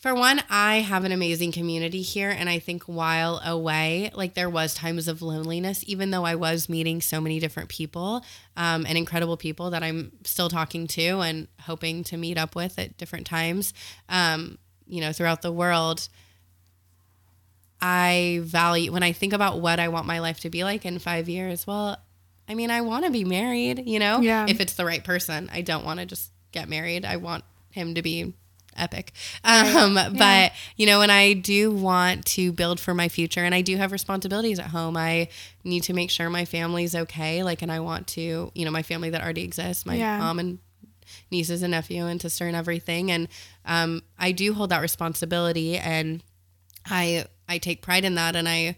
for 0.00 0.14
one, 0.14 0.42
I 0.48 0.76
have 0.76 1.04
an 1.04 1.12
amazing 1.12 1.52
community 1.52 2.00
here. 2.00 2.30
And 2.30 2.48
I 2.48 2.58
think 2.58 2.84
while 2.84 3.38
away, 3.44 4.10
like 4.14 4.32
there 4.32 4.48
was 4.48 4.74
times 4.74 5.08
of 5.08 5.20
loneliness, 5.20 5.84
even 5.86 6.10
though 6.10 6.24
I 6.24 6.36
was 6.36 6.68
meeting 6.70 7.02
so 7.02 7.20
many 7.20 7.38
different 7.38 7.68
people 7.68 8.24
um, 8.56 8.86
and 8.86 8.96
incredible 8.96 9.36
people 9.36 9.70
that 9.70 9.82
I'm 9.82 10.12
still 10.24 10.48
talking 10.48 10.86
to 10.88 11.20
and 11.20 11.48
hoping 11.60 12.02
to 12.04 12.16
meet 12.16 12.38
up 12.38 12.56
with 12.56 12.78
at 12.78 12.96
different 12.96 13.26
times, 13.26 13.74
um, 14.08 14.56
you 14.86 15.02
know, 15.02 15.12
throughout 15.12 15.42
the 15.42 15.52
world. 15.52 16.08
I 17.82 18.40
value 18.42 18.92
when 18.92 19.02
I 19.02 19.12
think 19.12 19.32
about 19.32 19.60
what 19.60 19.80
I 19.80 19.88
want 19.88 20.06
my 20.06 20.20
life 20.20 20.40
to 20.40 20.50
be 20.50 20.64
like 20.64 20.84
in 20.84 20.98
five 20.98 21.28
years. 21.28 21.66
Well, 21.66 21.98
I 22.48 22.54
mean, 22.54 22.70
I 22.70 22.80
want 22.80 23.04
to 23.04 23.10
be 23.10 23.24
married, 23.24 23.86
you 23.86 23.98
know, 23.98 24.20
Yeah. 24.20 24.46
if 24.48 24.60
it's 24.60 24.74
the 24.74 24.84
right 24.84 25.02
person. 25.04 25.48
I 25.52 25.60
don't 25.62 25.84
want 25.84 26.00
to 26.00 26.06
just 26.06 26.30
get 26.52 26.68
married. 26.68 27.04
I 27.04 27.16
want 27.16 27.44
him 27.70 27.94
to 27.94 28.02
be 28.02 28.34
epic. 28.76 29.12
Um, 29.44 29.94
but 30.16 30.52
you 30.76 30.86
know, 30.86 31.00
and 31.02 31.10
I 31.12 31.32
do 31.34 31.70
want 31.70 32.24
to 32.26 32.52
build 32.52 32.80
for 32.80 32.94
my 32.94 33.08
future 33.08 33.44
and 33.44 33.54
I 33.54 33.60
do 33.62 33.76
have 33.76 33.92
responsibilities 33.92 34.58
at 34.58 34.66
home. 34.66 34.96
I 34.96 35.28
need 35.64 35.82
to 35.84 35.92
make 35.92 36.10
sure 36.10 36.30
my 36.30 36.44
family's 36.44 36.94
okay. 36.94 37.42
Like, 37.42 37.62
and 37.62 37.70
I 37.72 37.80
want 37.80 38.06
to, 38.08 38.50
you 38.54 38.64
know, 38.64 38.70
my 38.70 38.82
family 38.82 39.10
that 39.10 39.22
already 39.22 39.42
exists, 39.42 39.84
my 39.86 39.94
Yeah. 39.96 40.18
mom 40.18 40.38
and 40.38 40.58
nieces 41.30 41.62
and 41.62 41.72
nephew 41.72 42.06
and 42.06 42.20
sister 42.22 42.46
and 42.46 42.56
everything. 42.56 43.10
And 43.10 43.28
um, 43.64 44.02
I 44.18 44.32
do 44.32 44.54
hold 44.54 44.70
that 44.70 44.80
responsibility 44.80 45.76
and 45.76 46.22
I 46.86 47.26
I 47.48 47.58
take 47.58 47.82
pride 47.82 48.04
in 48.04 48.14
that 48.14 48.36
and 48.36 48.48
I 48.48 48.76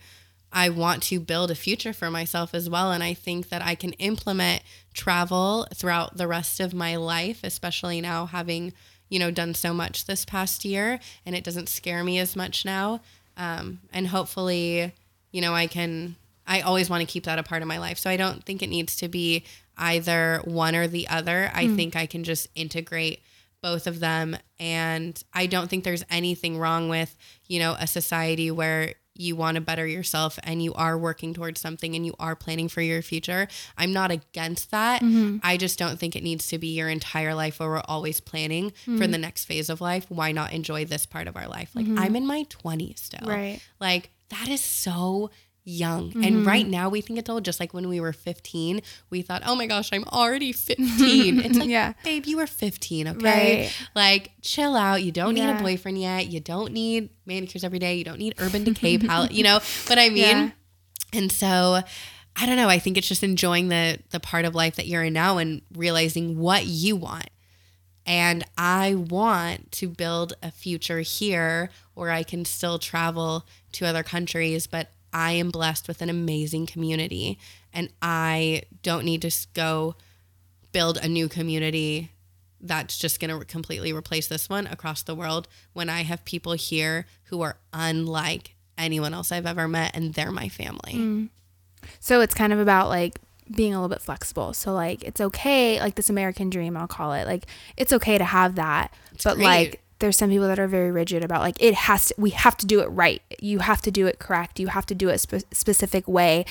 I 0.53 0.69
want 0.71 1.03
to 1.05 1.21
build 1.21 1.51
a 1.51 1.55
future 1.55 1.93
for 1.93 2.11
myself 2.11 2.55
as 2.55 2.69
well 2.69 2.91
and 2.93 3.03
I 3.03 3.15
think 3.15 3.49
that 3.51 3.63
I 3.63 3.75
can 3.75 3.93
implement 3.95 4.63
travel 4.93 5.67
throughout 5.75 6.17
the 6.17 6.27
rest 6.27 6.59
of 6.61 6.75
my 6.75 6.97
life 6.97 7.41
especially 7.45 8.01
now 8.01 8.27
having 8.27 8.73
you 9.13 9.19
know 9.19 9.31
done 9.31 9.53
so 9.55 9.75
much 9.75 10.07
this 10.07 10.25
past 10.25 10.65
year 10.65 10.99
and 11.27 11.37
it 11.37 11.45
doesn't 11.45 11.69
scare 11.69 12.03
me 12.03 12.19
as 12.19 12.35
much 12.35 12.65
now. 12.65 13.01
Um, 13.37 13.81
and 13.93 14.09
hopefully 14.09 14.95
you 15.31 15.41
know 15.43 15.55
I 15.55 15.67
can 15.67 16.17
I 16.47 16.63
always 16.63 16.89
want 16.89 17.03
to 17.03 17.07
keep 17.07 17.25
that 17.25 17.39
a 17.39 17.43
part 17.43 17.61
of 17.61 17.69
my 17.69 17.79
life. 17.79 17.99
So 17.99 18.09
I 18.09 18.17
don't 18.17 18.43
think 18.43 18.63
it 18.63 18.71
needs 18.71 18.97
to 18.97 19.09
be 19.09 19.45
either 19.77 20.41
one 20.45 20.75
or 20.75 20.89
the 20.89 21.09
other. 21.09 21.51
I 21.55 21.69
think 21.69 21.95
I 21.95 22.07
can 22.07 22.25
just 22.25 22.49
integrate 22.55 23.23
both 23.63 23.87
of 23.87 24.01
them. 24.01 24.37
And 24.59 25.23
i 25.35 25.47
don't 25.47 25.69
think 25.69 25.85
there's 25.85 26.05
anything 26.11 26.59
wrong 26.59 26.89
with 26.89 27.17
you 27.47 27.59
know 27.59 27.77
a 27.79 27.87
society 27.87 28.51
where 28.51 28.95
you 29.23 29.37
want 29.37 29.55
to 29.55 29.61
better 29.61 29.87
yourself 29.87 30.39
and 30.43 30.63
you 30.63 30.75
are 30.75 30.99
working 30.99 31.35
towards 31.35 31.61
something 31.61 31.95
and 31.95 32.05
you 32.05 32.15
are 32.19 32.37
planning 32.37 32.69
for 32.69 32.83
your 32.83 33.03
future 33.03 33.49
i'm 33.79 33.93
not 33.93 34.11
against 34.11 34.71
that. 34.71 35.03
Mm-hmm. 35.03 35.39
I 35.43 35.57
just 35.57 35.79
don't 35.79 35.99
think 35.99 36.17
it 36.17 36.23
needs 36.23 36.49
to 36.49 36.59
be 36.59 36.69
your 36.69 36.89
entire 36.89 37.35
life 37.35 37.61
where 37.61 37.69
we're 37.69 37.83
always 37.87 38.21
planning 38.21 38.71
for 38.71 38.91
mm-hmm. 38.91 39.13
the 39.13 39.19
next 39.19 39.45
phase 39.45 39.69
of 39.69 39.81
life. 39.81 40.07
Why 40.09 40.33
not 40.33 40.53
enjoy 40.53 40.85
this 40.85 41.07
part 41.07 41.29
of 41.29 41.37
our 41.37 41.49
life? 41.49 41.71
Like 41.75 41.87
mm-hmm. 41.87 41.99
i'm 41.99 42.17
in 42.17 42.27
my 42.27 42.45
20s 42.45 42.99
still. 42.99 43.29
Right. 43.29 43.61
like 43.81 44.11
that 44.31 44.49
is 44.49 44.61
so 44.61 45.31
young. 45.65 46.13
And 46.15 46.37
mm-hmm. 46.37 46.49
right 46.49 46.67
now 46.67 46.89
we 46.89 47.01
think 47.01 47.19
it's 47.19 47.31
old. 47.31 47.45
Just 47.45 47.61
like 47.61 47.73
when 47.73 47.89
we 47.89 48.01
were 48.01 48.13
15, 48.13 48.83
we 49.11 49.23
thought, 49.23 49.43
oh 49.45 49.55
my 49.55 49.67
gosh, 49.67 49.91
I'm 49.93 50.05
already 50.05 50.53
15. 50.53 51.41
It's 51.41 51.59
like, 51.59 51.69
Yeah. 51.69 51.93
babe, 52.05 52.27
you 52.27 52.37
were 52.37 52.47
15, 52.47 53.09
okay? 53.09 53.63
Right. 53.63 53.89
Like, 53.95 54.33
chill 54.43 54.75
out. 54.75 55.03
You 55.03 55.13
don't 55.13 55.35
need 55.35 55.49
a 55.49 55.61
boyfriend 55.61 55.99
yet. 55.99 56.29
You 56.29 56.41
don't 56.41 56.73
need 56.73 57.11
manicures 57.27 57.65
every 57.65 57.79
day. 57.79 57.95
You 57.95 58.05
don't 58.05 58.19
need 58.19 58.35
Urban 58.39 58.65
Decay 58.65 58.99
palette. 59.07 59.33
You 59.33 59.45
know 59.45 59.61
what 59.87 59.99
I 59.99 60.09
mean? 60.09 60.17
Yeah. 60.17 60.51
And 61.13 61.31
so 61.31 61.83
I 62.35 62.47
don't 62.47 62.57
know. 62.57 62.69
I 62.69 62.79
think 62.79 62.97
it's 62.97 63.09
just 63.09 63.23
enjoying 63.23 63.69
the 63.69 63.99
the 64.11 64.21
part 64.21 64.45
of 64.45 64.55
life 64.55 64.77
that 64.77 64.87
you're 64.87 65.03
in 65.03 65.13
now 65.13 65.39
and 65.39 65.61
realizing 65.75 66.39
what 66.39 66.67
you 66.67 66.97
want. 66.97 67.29
And 68.07 68.45
I 68.59 68.95
want 68.95 69.71
to 69.73 69.89
build 69.89 70.33
a 70.43 70.51
future 70.51 71.01
here 71.01 71.71
where 71.95 72.11
I 72.11 72.23
can 72.23 72.45
still 72.45 72.79
travel 72.79 73.47
to 73.73 73.87
other 73.87 74.03
countries, 74.03 74.67
but 74.67 74.91
I 75.13 75.33
am 75.33 75.51
blessed 75.51 75.89
with 75.89 76.03
an 76.03 76.11
amazing 76.11 76.67
community 76.67 77.39
and 77.73 77.91
I 78.01 78.63
don't 78.83 79.05
need 79.05 79.23
to 79.23 79.47
go 79.55 79.97
build 80.73 80.97
a 80.99 81.09
new 81.09 81.29
community 81.29 82.11
that's 82.61 82.97
just 82.97 83.21
going 83.21 83.37
to 83.37 83.45
completely 83.45 83.93
replace 83.93 84.29
this 84.29 84.49
one 84.49 84.67
across 84.67 85.03
the 85.03 85.15
world 85.15 85.49
when 85.73 85.89
I 85.89 86.03
have 86.03 86.25
people 86.25 86.53
here 86.53 87.07
who 87.25 87.43
are 87.43 87.57
unlike 87.73 88.55
anyone 88.79 89.13
else 89.13 89.33
I've 89.33 89.47
ever 89.47 89.69
met 89.69 89.95
and 89.95 90.15
they're 90.15 90.31
my 90.31 90.49
family. 90.49 90.95
Mm. 90.95 91.29
So 92.01 92.21
it's 92.21 92.35
kind 92.35 92.53
of 92.53 92.59
about 92.59 92.89
like 92.89 93.19
being 93.51 93.75
a 93.75 93.77
little 93.77 93.89
bit 93.89 94.01
flexible. 94.01 94.53
So 94.53 94.73
like 94.73 95.03
it's 95.03 95.21
okay, 95.21 95.81
like 95.81 95.97
this 95.97 96.09
American 96.09 96.51
dream, 96.51 96.77
I'll 96.77 96.87
call 96.87 97.13
it. 97.13 97.27
Like 97.27 97.47
it's 97.77 97.93
okay 97.93 98.17
to 98.17 98.25
have 98.25 98.55
that, 98.55 98.95
but 99.25 99.37
great. 99.37 99.45
like 99.45 99.82
there's 100.03 100.19
some 100.19 100.29
people 100.29 100.47
that 100.49 100.59
are 100.59 100.67
very 100.69 100.91
rigid 100.91 101.25
about 101.25 101.41
like 101.41 101.57
it 101.63 101.73
has 101.75 102.07
to. 102.09 102.15
We 102.19 102.31
have 102.31 102.59
to 102.59 102.67
do 102.67 102.81
it 102.81 102.87
right. 102.89 103.23
You 103.41 103.61
have 103.61 103.81
to 103.83 103.91
do 103.91 104.07
it 104.07 104.19
correct. 104.19 104.61
You 104.61 104.67
have 104.67 104.85
to 104.87 104.95
do 104.95 105.09
it 105.09 105.19
spe- 105.19 105.47
specific 105.53 106.07
way. 106.07 106.45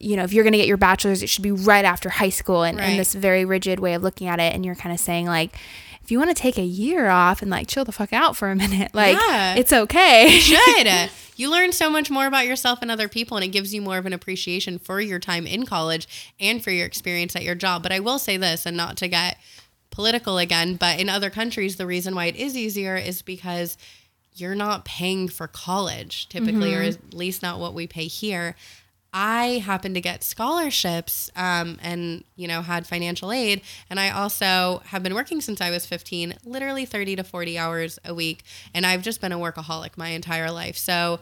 You 0.00 0.16
know, 0.16 0.24
if 0.24 0.32
you're 0.32 0.44
gonna 0.44 0.56
get 0.56 0.66
your 0.66 0.76
bachelor's, 0.78 1.22
it 1.22 1.28
should 1.28 1.42
be 1.42 1.52
right 1.52 1.84
after 1.84 2.08
high 2.08 2.30
school, 2.30 2.62
and, 2.62 2.80
and 2.80 2.98
this 2.98 3.14
very 3.14 3.44
rigid 3.44 3.78
way 3.80 3.92
of 3.94 4.02
looking 4.02 4.28
at 4.28 4.40
it. 4.40 4.54
And 4.54 4.64
you're 4.64 4.74
kind 4.74 4.94
of 4.94 4.98
saying 5.00 5.26
like. 5.26 5.54
If 6.02 6.10
you 6.10 6.18
want 6.18 6.28
to 6.28 6.34
take 6.34 6.58
a 6.58 6.62
year 6.62 7.08
off 7.08 7.40
and 7.40 7.50
like 7.50 7.66
chill 7.66 7.86
the 7.86 7.90
fuck 7.90 8.12
out 8.12 8.36
for 8.36 8.50
a 8.50 8.54
minute, 8.64 8.94
like 8.94 9.16
Yeah. 9.16 9.54
it's 9.54 9.72
okay. 9.72 10.38
should. 10.38 11.10
You 11.34 11.50
learn 11.50 11.72
so 11.72 11.88
much 11.88 12.10
more 12.10 12.26
about 12.26 12.46
yourself 12.46 12.80
and 12.82 12.90
other 12.90 13.08
people, 13.08 13.38
and 13.38 13.44
it 13.44 13.48
gives 13.48 13.72
you 13.72 13.80
more 13.80 13.96
of 13.96 14.04
an 14.04 14.12
appreciation 14.12 14.78
for 14.78 15.00
your 15.00 15.18
time 15.18 15.46
in 15.46 15.64
college 15.64 16.28
and 16.38 16.62
for 16.62 16.70
your 16.72 16.84
experience 16.84 17.34
at 17.34 17.42
your 17.42 17.54
job. 17.54 17.82
But 17.82 17.90
I 17.90 18.00
will 18.00 18.18
say 18.18 18.36
this, 18.36 18.66
and 18.66 18.76
not 18.76 18.98
to 18.98 19.08
get 19.08 19.38
political 19.94 20.38
again, 20.38 20.74
but 20.74 20.98
in 20.98 21.08
other 21.08 21.30
countries, 21.30 21.76
the 21.76 21.86
reason 21.86 22.14
why 22.14 22.26
it 22.26 22.36
is 22.36 22.56
easier 22.56 22.96
is 22.96 23.22
because 23.22 23.76
you're 24.34 24.56
not 24.56 24.84
paying 24.84 25.28
for 25.28 25.46
college 25.46 26.28
typically, 26.28 26.74
or 26.74 26.82
at 26.82 27.14
least 27.14 27.42
not 27.42 27.60
what 27.60 27.74
we 27.74 27.86
pay 27.86 28.06
here. 28.06 28.56
I 29.16 29.62
happened 29.64 29.94
to 29.94 30.00
get 30.00 30.24
scholarships 30.24 31.30
um, 31.36 31.78
and, 31.80 32.24
you 32.34 32.48
know, 32.48 32.62
had 32.62 32.84
financial 32.84 33.30
aid. 33.30 33.60
And 33.88 34.00
I 34.00 34.10
also 34.10 34.82
have 34.86 35.04
been 35.04 35.14
working 35.14 35.40
since 35.40 35.60
I 35.60 35.70
was 35.70 35.86
15, 35.86 36.34
literally 36.44 36.84
30 36.84 37.14
to 37.16 37.24
40 37.24 37.56
hours 37.56 38.00
a 38.04 38.12
week. 38.12 38.42
And 38.74 38.84
I've 38.84 39.02
just 39.02 39.20
been 39.20 39.30
a 39.30 39.38
workaholic 39.38 39.96
my 39.96 40.08
entire 40.08 40.50
life. 40.50 40.76
So, 40.76 41.20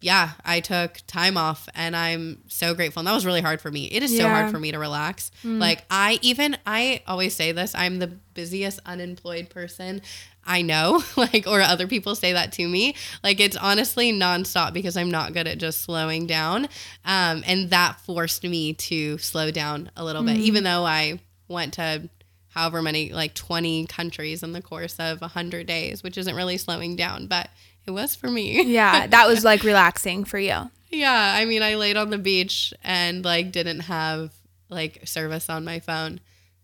yeah, 0.00 0.30
I 0.44 0.60
took 0.60 0.98
time 1.06 1.36
off 1.36 1.68
and 1.74 1.96
I'm 1.96 2.42
so 2.46 2.74
grateful. 2.74 3.00
And 3.00 3.08
that 3.08 3.14
was 3.14 3.26
really 3.26 3.40
hard 3.40 3.60
for 3.60 3.70
me. 3.70 3.86
It 3.86 4.02
is 4.02 4.16
so 4.16 4.28
hard 4.28 4.50
for 4.52 4.58
me 4.60 4.70
to 4.72 4.78
relax. 4.78 5.30
Like, 5.58 5.84
I 5.90 6.18
even, 6.22 6.56
I 6.66 7.02
always 7.06 7.34
say 7.34 7.52
this 7.52 7.74
I'm 7.74 7.98
the 7.98 8.06
busiest 8.06 8.78
unemployed 8.86 9.50
person 9.50 10.02
I 10.46 10.62
know, 10.62 11.02
like, 11.16 11.46
or 11.46 11.60
other 11.60 11.86
people 11.86 12.14
say 12.14 12.32
that 12.32 12.52
to 12.52 12.66
me. 12.66 12.94
Like, 13.22 13.38
it's 13.40 13.56
honestly 13.56 14.12
nonstop 14.12 14.72
because 14.72 14.96
I'm 14.96 15.10
not 15.10 15.34
good 15.34 15.46
at 15.46 15.58
just 15.58 15.82
slowing 15.82 16.26
down. 16.26 16.68
Um, 17.04 17.42
and 17.46 17.70
that 17.70 18.00
forced 18.00 18.44
me 18.44 18.72
to 18.74 19.18
slow 19.18 19.50
down 19.50 19.90
a 19.96 20.04
little 20.04 20.22
bit, 20.22 20.36
even 20.38 20.64
though 20.64 20.84
I 20.86 21.20
went 21.48 21.74
to 21.74 22.08
however 22.50 22.80
many 22.82 23.12
like 23.12 23.34
20 23.34 23.86
countries 23.86 24.42
in 24.42 24.52
the 24.52 24.62
course 24.62 24.96
of 24.98 25.20
100 25.20 25.66
days, 25.66 26.02
which 26.02 26.16
isn't 26.16 26.34
really 26.34 26.56
slowing 26.56 26.96
down, 26.96 27.26
but 27.26 27.50
it 27.88 27.92
was 27.92 28.14
for 28.14 28.28
me. 28.28 28.62
Yeah, 28.62 29.06
that 29.08 29.26
was 29.26 29.44
like 29.44 29.64
relaxing 29.64 30.24
for 30.24 30.38
you. 30.38 30.70
Yeah, 30.90 31.34
I 31.36 31.44
mean, 31.44 31.62
I 31.62 31.74
laid 31.74 31.96
on 31.96 32.10
the 32.10 32.18
beach 32.18 32.72
and 32.84 33.24
like 33.24 33.50
didn't 33.50 33.80
have 33.80 34.32
like 34.68 35.06
service 35.06 35.50
on 35.50 35.64
my 35.64 35.80
phone. 35.80 36.20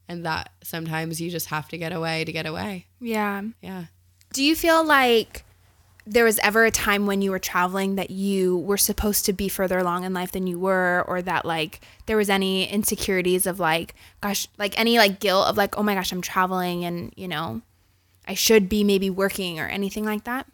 And 0.07 0.27
that 0.27 0.51
sometimes 0.63 1.21
you 1.21 1.31
just 1.31 1.47
have 1.47 1.69
to 1.69 1.79
get 1.79 1.93
away 1.93 2.25
to 2.25 2.33
get 2.33 2.45
away. 2.45 2.87
Yeah. 3.01 3.43
Yeah. 3.63 3.85
Do 4.35 4.43
you 4.43 4.55
feel 4.55 4.85
like 4.85 5.45
there 6.07 6.25
was 6.25 6.39
ever 6.41 6.67
a 6.67 6.71
time 6.71 7.07
when 7.07 7.23
you 7.23 7.31
were 7.31 7.39
traveling 7.39 7.95
that 7.95 8.11
you 8.11 8.59
were 8.59 8.77
supposed 8.77 9.25
to 9.25 9.33
be 9.33 9.49
further 9.49 9.79
along 9.79 10.05
in 10.05 10.13
life 10.13 10.33
than 10.33 10.47
you 10.47 10.59
were 10.59 11.03
or 11.09 11.23
that 11.23 11.47
like 11.47 11.81
there 12.05 12.19
was 12.19 12.29
any 12.29 12.69
insecurities 12.69 13.47
of 13.47 13.59
like 13.59 13.95
gosh 14.21 14.47
like 14.59 14.79
any 14.79 14.99
like 14.99 15.19
guilt 15.19 15.47
of 15.47 15.57
like 15.57 15.79
oh 15.79 15.83
my 15.83 15.95
gosh 15.95 16.13
I'm 16.13 16.21
traveling 16.21 16.85
and 16.85 17.11
you 17.17 17.27
know 17.27 17.63
I 18.27 18.35
should 18.35 18.69
be 18.69 18.85
maybe 18.85 19.09
working 19.09 19.59
or 19.59 19.67
anything 19.67 20.05
like 20.05 20.25
that? 20.25 20.47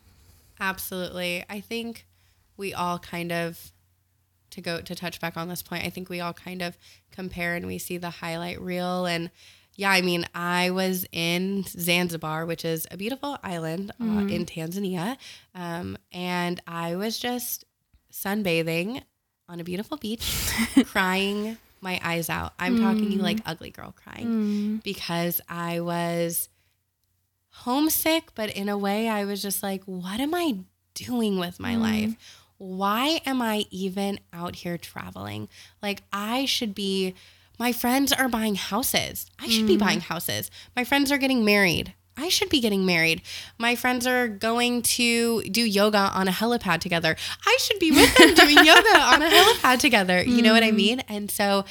Absolutely. 0.60 1.44
I 1.48 1.60
think 1.60 2.06
we 2.56 2.74
all 2.74 2.98
kind 2.98 3.32
of 3.32 3.72
to 4.50 4.60
go 4.60 4.80
to 4.80 4.94
touch 4.96 5.20
back 5.20 5.36
on 5.36 5.48
this 5.48 5.62
point, 5.62 5.84
I 5.84 5.90
think 5.90 6.08
we 6.08 6.20
all 6.20 6.32
kind 6.32 6.60
of 6.60 6.76
compare 7.12 7.54
and 7.54 7.66
we 7.66 7.78
see 7.78 7.98
the 7.98 8.10
highlight 8.10 8.60
reel 8.60 9.06
and 9.06 9.30
yeah, 9.76 9.90
I 9.92 10.02
mean, 10.02 10.26
I 10.34 10.70
was 10.70 11.06
in 11.12 11.62
Zanzibar, 11.64 12.44
which 12.44 12.64
is 12.64 12.86
a 12.90 12.96
beautiful 12.98 13.38
island 13.42 13.92
uh, 14.00 14.04
Mm-hmm. 14.04 14.28
in 14.28 14.44
Tanzania, 14.44 15.16
um, 15.54 15.96
and 16.12 16.60
I 16.66 16.96
was 16.96 17.16
just 17.18 17.64
sunbathing 18.12 19.02
on 19.48 19.60
a 19.60 19.64
beautiful 19.64 19.96
beach, 19.96 20.50
crying 20.86 21.56
my 21.80 21.98
eyes 22.02 22.28
out. 22.28 22.52
I'm 22.58 22.76
talking 22.78 23.12
Mm. 23.18 23.22
like 23.22 23.40
ugly 23.46 23.70
girl 23.70 23.92
crying 23.96 24.80
because 24.84 25.40
I 25.48 25.80
was 25.80 26.48
homesick, 27.60 28.34
but 28.34 28.50
in 28.50 28.68
a 28.68 28.78
way, 28.78 29.08
I 29.08 29.24
was 29.24 29.42
just 29.42 29.62
like, 29.62 29.82
what 29.84 30.20
am 30.20 30.34
I 30.34 30.58
doing 30.94 31.38
with 31.38 31.60
my 31.60 31.72
mm-hmm. 31.72 31.82
life? 31.82 32.16
Why 32.58 33.20
am 33.26 33.40
I 33.40 33.66
even 33.70 34.20
out 34.32 34.56
here 34.56 34.78
traveling? 34.78 35.48
Like, 35.82 36.02
I 36.12 36.44
should 36.44 36.74
be, 36.74 37.14
my 37.58 37.72
friends 37.72 38.12
are 38.12 38.28
buying 38.28 38.54
houses. 38.54 39.26
I 39.38 39.48
should 39.48 39.66
be 39.66 39.76
buying 39.76 40.00
mm-hmm. 40.00 40.12
houses. 40.12 40.50
My 40.76 40.84
friends 40.84 41.12
are 41.12 41.18
getting 41.18 41.44
married. 41.44 41.94
I 42.16 42.28
should 42.28 42.50
be 42.50 42.60
getting 42.60 42.84
married. 42.84 43.22
My 43.58 43.76
friends 43.76 44.06
are 44.06 44.28
going 44.28 44.82
to 44.82 45.42
do 45.44 45.62
yoga 45.62 46.10
on 46.14 46.28
a 46.28 46.32
helipad 46.32 46.80
together. 46.80 47.16
I 47.46 47.56
should 47.60 47.78
be 47.78 47.90
with 47.90 48.14
them 48.16 48.34
doing 48.34 48.56
yoga 48.64 48.98
on 48.98 49.22
a 49.22 49.28
helipad 49.28 49.78
together. 49.78 50.22
You 50.22 50.42
know 50.42 50.52
what 50.52 50.62
I 50.62 50.68
mm-hmm. 50.68 50.76
mean? 50.76 51.00
And 51.08 51.30
so 51.30 51.64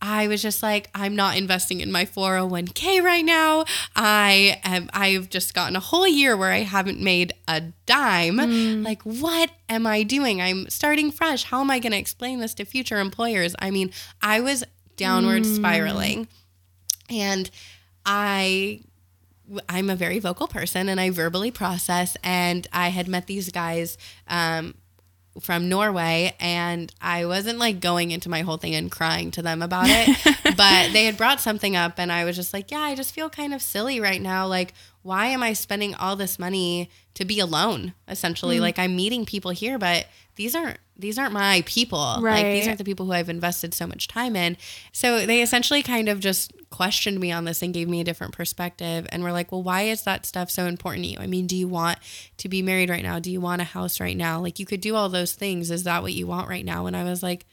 I 0.00 0.28
was 0.28 0.40
just 0.42 0.62
like, 0.62 0.90
I'm 0.94 1.16
not 1.16 1.36
investing 1.36 1.80
in 1.80 1.90
my 1.90 2.04
401k 2.04 3.02
right 3.02 3.24
now. 3.24 3.64
I 3.96 4.60
am, 4.64 4.88
I've 4.92 5.28
just 5.28 5.54
gotten 5.54 5.76
a 5.76 5.80
whole 5.80 6.06
year 6.06 6.36
where 6.36 6.52
I 6.52 6.58
haven't 6.58 7.00
made 7.00 7.32
a 7.48 7.62
dime. 7.86 8.38
Like, 8.84 9.02
what 9.02 9.50
am 9.68 9.86
I 9.86 10.02
doing? 10.04 10.40
I'm 10.40 10.68
starting 10.70 11.10
fresh. 11.10 11.44
How 11.44 11.60
am 11.60 11.70
I 11.70 11.78
going 11.78 11.92
to 11.92 11.98
explain 11.98 12.40
this 12.40 12.54
to 12.54 12.64
future 12.64 13.00
employers? 13.00 13.54
I 13.58 13.70
mean, 13.70 13.90
I 14.22 14.40
was 14.40 14.64
downward 14.96 15.44
spiraling. 15.46 16.28
And 17.10 17.50
I 18.04 18.82
I'm 19.68 19.88
a 19.88 19.96
very 19.96 20.18
vocal 20.18 20.46
person 20.46 20.88
and 20.88 21.00
I 21.00 21.10
verbally 21.10 21.50
process. 21.50 22.16
And 22.22 22.66
I 22.72 22.88
had 22.88 23.08
met 23.08 23.26
these 23.26 23.50
guys 23.50 23.96
um, 24.28 24.74
from 25.40 25.68
Norway 25.68 26.34
and 26.40 26.92
I 27.00 27.26
wasn't 27.26 27.58
like 27.58 27.80
going 27.80 28.10
into 28.10 28.28
my 28.28 28.42
whole 28.42 28.56
thing 28.56 28.74
and 28.74 28.90
crying 28.90 29.30
to 29.32 29.42
them 29.42 29.62
about 29.62 29.86
it, 29.88 30.16
but 30.56 30.92
they 30.92 31.04
had 31.04 31.16
brought 31.16 31.40
something 31.40 31.76
up 31.76 31.98
and 31.98 32.12
I 32.12 32.24
was 32.24 32.36
just 32.36 32.52
like, 32.52 32.70
yeah, 32.70 32.80
I 32.80 32.94
just 32.94 33.14
feel 33.14 33.30
kind 33.30 33.54
of 33.54 33.62
silly 33.62 34.00
right 34.00 34.20
now. 34.20 34.46
Like, 34.46 34.74
why 35.02 35.26
am 35.26 35.42
I 35.42 35.52
spending 35.52 35.94
all 35.94 36.16
this 36.16 36.38
money 36.38 36.90
to 37.14 37.24
be 37.24 37.40
alone 37.40 37.94
essentially? 38.08 38.58
Mm. 38.58 38.60
Like 38.62 38.78
I'm 38.78 38.96
meeting 38.96 39.24
people 39.24 39.50
here, 39.50 39.78
but 39.78 40.06
these 40.38 40.54
aren't 40.54 40.78
these 40.96 41.18
aren't 41.18 41.32
my 41.32 41.64
people. 41.66 41.98
Like 42.20 42.46
these 42.46 42.66
aren't 42.66 42.78
the 42.78 42.84
people 42.84 43.06
who 43.06 43.12
I've 43.12 43.28
invested 43.28 43.74
so 43.74 43.88
much 43.88 44.06
time 44.06 44.36
in. 44.36 44.56
So 44.92 45.26
they 45.26 45.42
essentially 45.42 45.82
kind 45.82 46.08
of 46.08 46.20
just 46.20 46.52
questioned 46.70 47.18
me 47.18 47.32
on 47.32 47.44
this 47.44 47.60
and 47.60 47.74
gave 47.74 47.88
me 47.88 48.00
a 48.00 48.04
different 48.04 48.34
perspective 48.34 49.06
and 49.10 49.24
were 49.24 49.32
like, 49.32 49.50
"Well, 49.50 49.64
why 49.64 49.82
is 49.82 50.02
that 50.02 50.24
stuff 50.24 50.48
so 50.48 50.66
important 50.66 51.04
to 51.04 51.10
you? 51.10 51.18
I 51.18 51.26
mean, 51.26 51.48
do 51.48 51.56
you 51.56 51.66
want 51.66 51.98
to 52.36 52.48
be 52.48 52.62
married 52.62 52.88
right 52.88 53.02
now? 53.02 53.18
Do 53.18 53.32
you 53.32 53.40
want 53.40 53.62
a 53.62 53.64
house 53.64 53.98
right 53.98 54.16
now? 54.16 54.40
Like 54.40 54.60
you 54.60 54.64
could 54.64 54.80
do 54.80 54.94
all 54.94 55.08
those 55.08 55.34
things. 55.34 55.72
Is 55.72 55.82
that 55.82 56.02
what 56.02 56.12
you 56.12 56.28
want 56.28 56.48
right 56.48 56.64
now?" 56.64 56.86
And 56.86 56.96
I 56.96 57.02
was 57.02 57.20
like, 57.20 57.44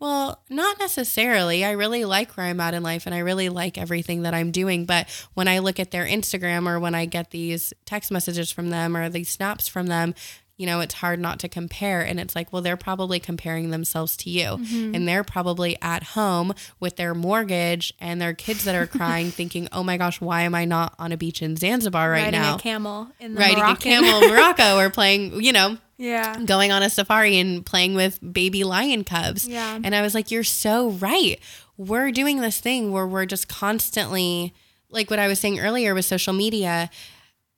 well, 0.00 0.42
not 0.48 0.78
necessarily. 0.78 1.62
I 1.62 1.72
really 1.72 2.06
like 2.06 2.32
where 2.32 2.46
I'm 2.46 2.58
at 2.60 2.72
in 2.72 2.82
life 2.82 3.04
and 3.04 3.14
I 3.14 3.18
really 3.18 3.50
like 3.50 3.76
everything 3.76 4.22
that 4.22 4.32
I'm 4.32 4.50
doing. 4.50 4.86
But 4.86 5.06
when 5.34 5.46
I 5.46 5.58
look 5.58 5.78
at 5.78 5.90
their 5.90 6.06
Instagram 6.06 6.66
or 6.66 6.80
when 6.80 6.94
I 6.94 7.04
get 7.04 7.30
these 7.30 7.74
text 7.84 8.10
messages 8.10 8.50
from 8.50 8.70
them 8.70 8.96
or 8.96 9.10
these 9.10 9.28
snaps 9.28 9.68
from 9.68 9.88
them, 9.88 10.14
you 10.60 10.66
know, 10.66 10.80
it's 10.80 10.92
hard 10.92 11.18
not 11.18 11.38
to 11.38 11.48
compare. 11.48 12.02
And 12.02 12.20
it's 12.20 12.36
like, 12.36 12.52
well, 12.52 12.60
they're 12.60 12.76
probably 12.76 13.18
comparing 13.18 13.70
themselves 13.70 14.14
to 14.18 14.28
you. 14.28 14.44
Mm-hmm. 14.58 14.94
And 14.94 15.08
they're 15.08 15.24
probably 15.24 15.74
at 15.80 16.02
home 16.02 16.52
with 16.78 16.96
their 16.96 17.14
mortgage 17.14 17.94
and 17.98 18.20
their 18.20 18.34
kids 18.34 18.64
that 18.64 18.74
are 18.74 18.86
crying, 18.98 19.30
thinking, 19.30 19.68
oh 19.72 19.82
my 19.82 19.96
gosh, 19.96 20.20
why 20.20 20.42
am 20.42 20.54
I 20.54 20.66
not 20.66 20.94
on 20.98 21.12
a 21.12 21.16
beach 21.16 21.40
in 21.40 21.56
Zanzibar 21.56 22.10
right 22.10 22.24
Riding 22.24 22.40
now? 22.42 22.56
a 22.56 22.58
camel 22.58 23.08
in 23.18 23.32
the 23.34 23.40
Riding 23.40 23.56
Moroccan. 23.58 23.92
a 23.92 24.00
camel 24.02 24.22
in 24.22 24.30
Morocco 24.34 24.76
or 24.78 24.90
playing, 25.00 25.42
you 25.42 25.52
know, 25.54 25.78
Yeah. 25.96 26.36
going 26.44 26.72
on 26.72 26.82
a 26.82 26.90
safari 26.90 27.38
and 27.38 27.64
playing 27.64 27.94
with 27.94 28.18
baby 28.20 28.62
lion 28.62 29.02
cubs. 29.02 29.48
Yeah. 29.48 29.78
And 29.82 29.94
I 29.94 30.02
was 30.02 30.14
like, 30.14 30.30
you're 30.30 30.44
so 30.44 30.90
right. 30.90 31.40
We're 31.78 32.10
doing 32.10 32.42
this 32.42 32.60
thing 32.60 32.92
where 32.92 33.06
we're 33.06 33.24
just 33.24 33.48
constantly, 33.48 34.52
like 34.90 35.08
what 35.08 35.18
I 35.18 35.26
was 35.26 35.38
saying 35.40 35.58
earlier 35.58 35.94
with 35.94 36.04
social 36.04 36.34
media, 36.34 36.90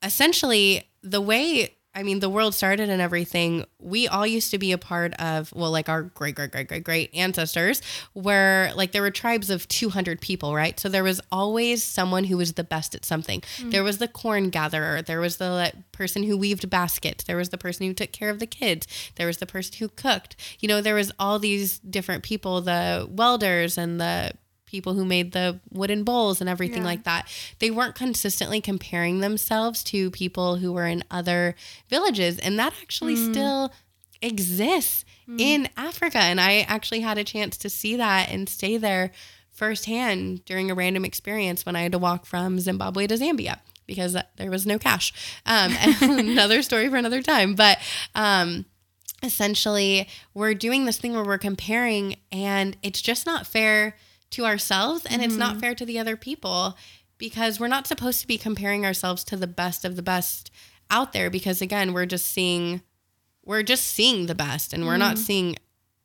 essentially, 0.02 0.88
the 1.02 1.20
way. 1.20 1.74
I 1.94 2.02
mean, 2.02 2.20
the 2.20 2.30
world 2.30 2.54
started 2.54 2.88
and 2.88 3.02
everything. 3.02 3.66
We 3.78 4.08
all 4.08 4.26
used 4.26 4.50
to 4.52 4.58
be 4.58 4.72
a 4.72 4.78
part 4.78 5.12
of, 5.14 5.52
well, 5.54 5.70
like 5.70 5.90
our 5.90 6.02
great, 6.02 6.34
great, 6.34 6.50
great, 6.50 6.68
great, 6.68 6.84
great 6.84 7.14
ancestors, 7.14 7.82
where 8.14 8.72
like 8.74 8.92
there 8.92 9.02
were 9.02 9.10
tribes 9.10 9.50
of 9.50 9.68
200 9.68 10.20
people, 10.20 10.54
right? 10.54 10.80
So 10.80 10.88
there 10.88 11.04
was 11.04 11.20
always 11.30 11.84
someone 11.84 12.24
who 12.24 12.38
was 12.38 12.54
the 12.54 12.64
best 12.64 12.94
at 12.94 13.04
something. 13.04 13.42
Mm. 13.58 13.72
There 13.72 13.84
was 13.84 13.98
the 13.98 14.08
corn 14.08 14.48
gatherer, 14.48 15.02
there 15.02 15.20
was 15.20 15.36
the 15.36 15.50
like, 15.50 15.92
person 15.92 16.22
who 16.22 16.38
weaved 16.38 16.70
baskets, 16.70 17.24
there 17.24 17.36
was 17.36 17.50
the 17.50 17.58
person 17.58 17.86
who 17.86 17.92
took 17.92 18.12
care 18.12 18.30
of 18.30 18.38
the 18.38 18.46
kids, 18.46 18.86
there 19.16 19.26
was 19.26 19.36
the 19.36 19.46
person 19.46 19.74
who 19.78 19.88
cooked. 19.88 20.36
You 20.60 20.68
know, 20.68 20.80
there 20.80 20.94
was 20.94 21.12
all 21.18 21.38
these 21.38 21.78
different 21.80 22.22
people, 22.22 22.62
the 22.62 23.06
welders 23.10 23.76
and 23.76 24.00
the 24.00 24.32
people 24.72 24.94
who 24.94 25.04
made 25.04 25.30
the 25.32 25.60
wooden 25.70 26.02
bowls 26.02 26.40
and 26.40 26.50
everything 26.50 26.78
Yeah. 26.82 26.88
like 26.88 27.04
that. 27.04 27.28
They 27.60 27.70
weren't 27.70 27.94
consistently 27.94 28.60
comparing 28.60 29.20
themselves 29.20 29.84
to 29.84 30.10
people 30.10 30.56
who 30.56 30.72
were 30.72 30.86
in 30.86 31.04
other 31.10 31.54
villages. 31.88 32.38
And 32.38 32.58
that 32.58 32.72
actually 32.82 33.14
still 33.14 33.70
exists 34.22 35.04
in 35.38 35.68
Africa. 35.76 36.18
And 36.18 36.40
I 36.40 36.60
actually 36.60 37.00
had 37.00 37.18
a 37.18 37.24
chance 37.24 37.56
to 37.58 37.68
see 37.70 37.94
that 37.96 38.30
and 38.30 38.48
stay 38.48 38.76
there 38.78 39.12
firsthand 39.50 40.44
during 40.46 40.70
a 40.70 40.74
random 40.74 41.04
experience 41.04 41.64
when 41.66 41.76
I 41.76 41.82
had 41.82 41.92
to 41.92 41.98
walk 41.98 42.24
from 42.26 42.58
Zimbabwe 42.58 43.06
to 43.08 43.14
Zambia 43.16 43.58
because 43.86 44.16
there 44.36 44.50
was 44.50 44.64
no 44.66 44.78
cash. 44.78 45.12
Um, 45.44 45.74
another 46.00 46.62
story 46.62 46.88
for 46.88 46.96
another 46.96 47.20
time. 47.20 47.54
But 47.54 47.78
um, 48.14 48.64
essentially, 49.22 50.08
we're 50.34 50.54
doing 50.54 50.84
this 50.86 50.98
thing 50.98 51.12
where 51.12 51.24
we're 51.24 51.38
comparing, 51.38 52.16
and 52.30 52.76
it's 52.82 53.02
just 53.02 53.26
not 53.26 53.46
fair 53.46 53.96
to 54.32 54.44
ourselves 54.44 55.06
and 55.06 55.22
it's 55.22 55.36
not 55.36 55.52
mm-hmm. 55.52 55.60
fair 55.60 55.74
to 55.74 55.86
the 55.86 55.98
other 55.98 56.16
people 56.16 56.76
because 57.18 57.60
we're 57.60 57.68
not 57.68 57.86
supposed 57.86 58.20
to 58.20 58.26
be 58.26 58.36
comparing 58.36 58.84
ourselves 58.84 59.24
to 59.24 59.36
the 59.36 59.46
best 59.46 59.84
of 59.84 59.96
the 59.96 60.02
best 60.02 60.50
out 60.90 61.12
there 61.12 61.30
because 61.30 61.62
again 61.62 61.92
we're 61.92 62.06
just 62.06 62.26
seeing 62.26 62.82
we're 63.44 63.62
just 63.62 63.84
seeing 63.84 64.26
the 64.26 64.34
best 64.34 64.72
and 64.72 64.86
we're 64.86 64.96
not 64.96 65.14
mm-hmm. 65.14 65.24
seeing 65.24 65.56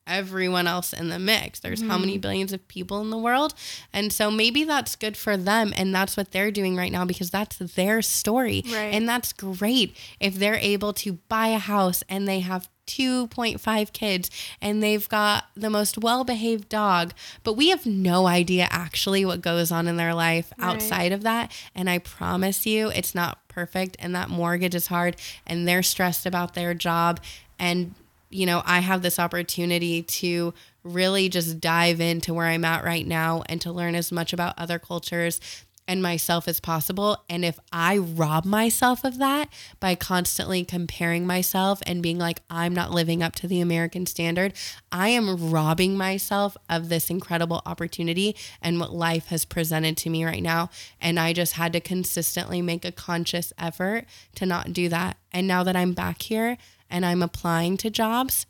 everyone 0.07 0.67
else 0.67 0.93
in 0.93 1.09
the 1.09 1.19
mix. 1.19 1.59
There's 1.59 1.81
how 1.81 1.97
many 1.97 2.13
mm-hmm. 2.13 2.21
billions 2.21 2.53
of 2.53 2.67
people 2.67 3.01
in 3.01 3.09
the 3.09 3.17
world? 3.17 3.53
And 3.93 4.11
so 4.11 4.31
maybe 4.31 4.63
that's 4.63 4.95
good 4.95 5.17
for 5.17 5.37
them 5.37 5.73
and 5.75 5.93
that's 5.93 6.17
what 6.17 6.31
they're 6.31 6.51
doing 6.51 6.75
right 6.75 6.91
now 6.91 7.05
because 7.05 7.29
that's 7.29 7.57
their 7.57 8.01
story. 8.01 8.63
Right. 8.65 8.93
and 8.93 9.07
that's 9.07 9.33
great 9.33 9.95
if 10.19 10.35
they're 10.35 10.55
able 10.55 10.93
to 10.93 11.13
buy 11.27 11.47
a 11.47 11.57
house 11.59 12.03
and 12.09 12.27
they 12.27 12.39
have 12.39 12.69
2.5 12.87 13.93
kids 13.93 14.29
and 14.61 14.81
they've 14.81 15.07
got 15.09 15.45
the 15.55 15.69
most 15.69 15.97
well 15.97 16.23
behaved 16.23 16.69
dog, 16.69 17.13
but 17.43 17.53
we 17.53 17.69
have 17.69 17.85
no 17.85 18.27
idea 18.27 18.67
actually 18.71 19.23
what 19.25 19.41
goes 19.41 19.71
on 19.71 19.87
in 19.87 19.97
their 19.97 20.13
life 20.13 20.51
Right. 20.57 20.69
outside 20.73 21.11
of 21.11 21.23
that. 21.23 21.51
And 21.75 21.89
I 21.89 21.99
promise 21.99 22.65
you, 22.65 22.89
it's 22.89 23.13
not 23.13 23.47
perfect 23.47 23.95
and 23.99 24.13
that 24.15 24.29
mortgage 24.29 24.75
is 24.75 24.87
hard 24.87 25.15
and 25.45 25.67
they're 25.67 25.83
stressed 25.83 26.25
about 26.25 26.53
their 26.53 26.73
job. 26.73 27.19
And, 27.59 27.95
you 28.29 28.45
know, 28.45 28.61
I 28.65 28.79
have 28.79 29.01
this 29.01 29.19
opportunity 29.19 30.03
to 30.03 30.53
really 30.83 31.27
just 31.27 31.59
dive 31.59 31.99
into 31.99 32.33
where 32.33 32.45
I'm 32.45 32.63
at 32.63 32.83
right 32.83 33.05
now 33.05 33.43
and 33.47 33.59
to 33.61 33.71
learn 33.71 33.95
as 33.95 34.11
much 34.11 34.31
about 34.31 34.57
other 34.57 34.79
cultures 34.79 35.39
and 35.87 36.01
myself 36.01 36.47
as 36.47 36.59
possible. 36.59 37.23
And 37.29 37.45
if 37.45 37.59
I 37.71 37.97
rob 37.97 38.45
myself 38.45 39.03
of 39.03 39.17
that 39.19 39.49
by 39.79 39.95
constantly 39.95 40.65
comparing 40.65 41.25
myself 41.25 41.81
and 41.87 42.03
being 42.03 42.17
like, 42.17 42.41
I'm 42.49 42.73
not 42.73 42.91
living 42.91 43.23
up 43.23 43.35
to 43.35 43.47
the 43.47 43.61
American 43.61 44.05
standard, 44.05 44.53
I 44.91 45.09
am 45.09 45.51
robbing 45.51 45.95
myself 45.95 46.57
of 46.69 46.89
this 46.89 47.09
incredible 47.09 47.61
opportunity 47.65 48.35
and 48.61 48.79
what 48.79 48.93
life 48.93 49.27
has 49.27 49.45
presented 49.45 49.95
to 49.97 50.09
me 50.09 50.25
right 50.25 50.43
now. 50.43 50.69
And 50.99 51.19
I 51.19 51.33
just 51.33 51.53
had 51.53 51.73
to 51.73 51.79
consistently 51.79 52.61
make 52.61 52.83
a 52.83 52.91
conscious 52.91 53.53
effort 53.57 54.05
to 54.35 54.45
not 54.45 54.73
do 54.73 54.89
that. 54.89 55.17
And 55.31 55.47
now 55.47 55.63
that 55.63 55.75
I'm 55.75 55.93
back 55.93 56.21
here 56.23 56.57
and 56.89 57.05
I'm 57.05 57.23
applying 57.23 57.77
to 57.77 57.89
jobs, 57.89 58.45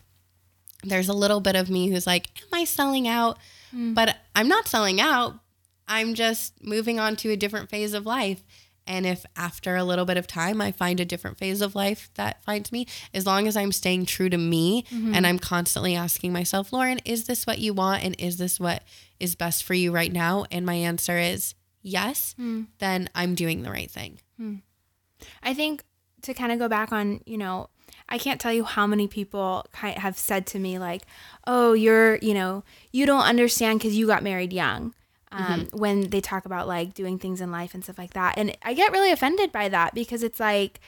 there's 0.83 1.09
a 1.09 1.13
little 1.13 1.39
bit 1.39 1.55
of 1.55 1.69
me 1.69 1.89
who's 1.89 2.07
like, 2.07 2.29
Am 2.41 2.59
I 2.59 2.63
selling 2.63 3.07
out? 3.07 3.37
Mm. 3.75 3.93
But 3.93 4.15
I'm 4.35 4.47
not 4.47 4.67
selling 4.67 5.01
out 5.01 5.39
I'm 5.87 6.13
just 6.13 6.53
moving 6.63 6.99
on 6.99 7.15
to 7.17 7.31
a 7.31 7.37
different 7.37 7.69
phase 7.69 7.93
of 7.93 8.05
life. 8.05 8.43
And 8.85 9.05
if 9.05 9.25
after 9.35 9.75
a 9.75 9.83
little 9.83 10.05
bit 10.05 10.17
of 10.17 10.27
time 10.27 10.61
I 10.61 10.71
find 10.71 10.99
a 10.99 11.05
different 11.05 11.37
phase 11.37 11.61
of 11.61 11.75
life 11.75 12.09
that 12.15 12.43
finds 12.43 12.71
me, 12.71 12.87
as 13.13 13.25
long 13.25 13.47
as 13.47 13.57
I'm 13.57 13.73
staying 13.73 14.05
true 14.05 14.29
to 14.29 14.37
me 14.37 14.83
mm-hmm. 14.83 15.13
and 15.13 15.27
I'm 15.27 15.39
constantly 15.39 15.95
asking 15.95 16.31
myself, 16.31 16.71
Lauren, 16.71 16.99
is 17.03 17.25
this 17.25 17.45
what 17.45 17.59
you 17.59 17.73
want? 17.73 18.03
And 18.03 18.15
is 18.17 18.37
this 18.37 18.59
what 18.59 18.83
is 19.19 19.35
best 19.35 19.63
for 19.63 19.73
you 19.73 19.91
right 19.91 20.11
now? 20.11 20.45
And 20.51 20.65
my 20.65 20.75
answer 20.75 21.17
is 21.17 21.53
yes, 21.81 22.33
mm. 22.39 22.67
then 22.79 23.09
I'm 23.13 23.35
doing 23.35 23.63
the 23.63 23.71
right 23.71 23.91
thing. 23.91 24.19
Mm. 24.39 24.61
I 25.43 25.53
think 25.53 25.83
to 26.21 26.33
kind 26.33 26.51
of 26.51 26.59
go 26.59 26.69
back 26.69 26.91
on, 26.91 27.21
you 27.25 27.37
know, 27.37 27.69
I 28.09 28.17
can't 28.17 28.39
tell 28.39 28.53
you 28.53 28.63
how 28.63 28.87
many 28.87 29.07
people 29.07 29.65
have 29.73 30.17
said 30.17 30.47
to 30.47 30.59
me, 30.59 30.79
like, 30.79 31.03
oh, 31.45 31.73
you're, 31.73 32.15
you 32.17 32.33
know, 32.33 32.63
you 32.91 33.05
don't 33.05 33.23
understand 33.23 33.79
because 33.79 33.97
you 33.97 34.07
got 34.07 34.23
married 34.23 34.53
young 34.53 34.93
um, 35.31 35.61
mm-hmm. 35.61 35.77
when 35.77 36.09
they 36.09 36.21
talk 36.21 36.45
about 36.45 36.67
like 36.67 36.93
doing 36.93 37.19
things 37.19 37.41
in 37.41 37.51
life 37.51 37.73
and 37.73 37.83
stuff 37.83 37.97
like 37.97 38.13
that. 38.13 38.37
And 38.37 38.55
I 38.63 38.73
get 38.73 38.91
really 38.91 39.11
offended 39.11 39.51
by 39.51 39.69
that 39.69 39.93
because 39.93 40.23
it's 40.23 40.39
like 40.39 40.79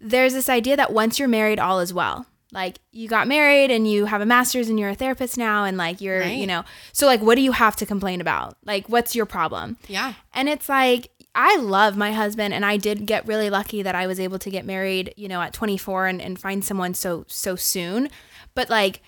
there's 0.00 0.34
this 0.34 0.48
idea 0.48 0.76
that 0.76 0.92
once 0.92 1.18
you're 1.18 1.28
married, 1.28 1.58
all 1.58 1.80
is 1.80 1.94
well. 1.94 2.26
Like 2.52 2.78
you 2.92 3.08
got 3.08 3.26
married 3.26 3.70
and 3.70 3.90
you 3.90 4.04
have 4.04 4.20
a 4.20 4.26
master's 4.26 4.68
and 4.68 4.78
you're 4.78 4.90
a 4.90 4.94
therapist 4.94 5.36
now, 5.36 5.64
and 5.64 5.76
like 5.76 6.00
you're, 6.00 6.20
right. 6.20 6.36
you 6.36 6.46
know, 6.46 6.64
so 6.92 7.06
like 7.06 7.20
what 7.20 7.34
do 7.34 7.42
you 7.42 7.52
have 7.52 7.76
to 7.76 7.86
complain 7.86 8.20
about? 8.20 8.56
Like 8.64 8.88
what's 8.88 9.16
your 9.16 9.26
problem? 9.26 9.76
Yeah. 9.88 10.14
And 10.32 10.48
it's 10.48 10.68
like 10.68 11.10
I 11.34 11.56
love 11.56 11.96
my 11.96 12.12
husband 12.12 12.54
and 12.54 12.64
I 12.64 12.76
did 12.78 13.04
get 13.04 13.26
really 13.26 13.50
lucky 13.50 13.82
that 13.82 13.94
I 13.94 14.06
was 14.06 14.18
able 14.18 14.38
to 14.38 14.48
get 14.48 14.64
married, 14.64 15.12
you 15.16 15.28
know, 15.28 15.42
at 15.42 15.52
24 15.52 16.06
and, 16.06 16.22
and 16.22 16.38
find 16.38 16.64
someone 16.64 16.94
so 16.94 17.24
so 17.28 17.56
soon. 17.56 18.08
But 18.54 18.70
like 18.70 19.02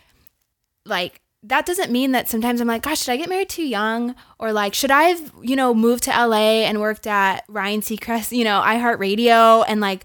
like 0.85 1.21
that 1.49 1.65
doesn't 1.65 1.91
mean 1.91 2.13
that 2.13 2.29
sometimes 2.29 2.61
I'm 2.61 2.69
like, 2.69 2.83
gosh, 2.83 3.01
should 3.01 3.13
I 3.13 3.17
get 3.17 3.29
married 3.29 3.49
too 3.49 3.67
young? 3.67 4.15
Or 4.39 4.53
like, 4.53 4.75
should 4.75 4.91
I 4.91 5.05
have, 5.05 5.33
you 5.43 5.57
know, 5.57 5.73
moved 5.73 6.05
to 6.05 6.11
LA 6.11 6.65
and 6.65 6.79
worked 6.79 7.07
at 7.07 7.45
Ryan 7.49 7.81
Seacrest, 7.81 8.37
you 8.37 8.45
know, 8.45 8.63
iHeartRadio 8.65 9.65
and 9.67 9.81
like 9.81 10.05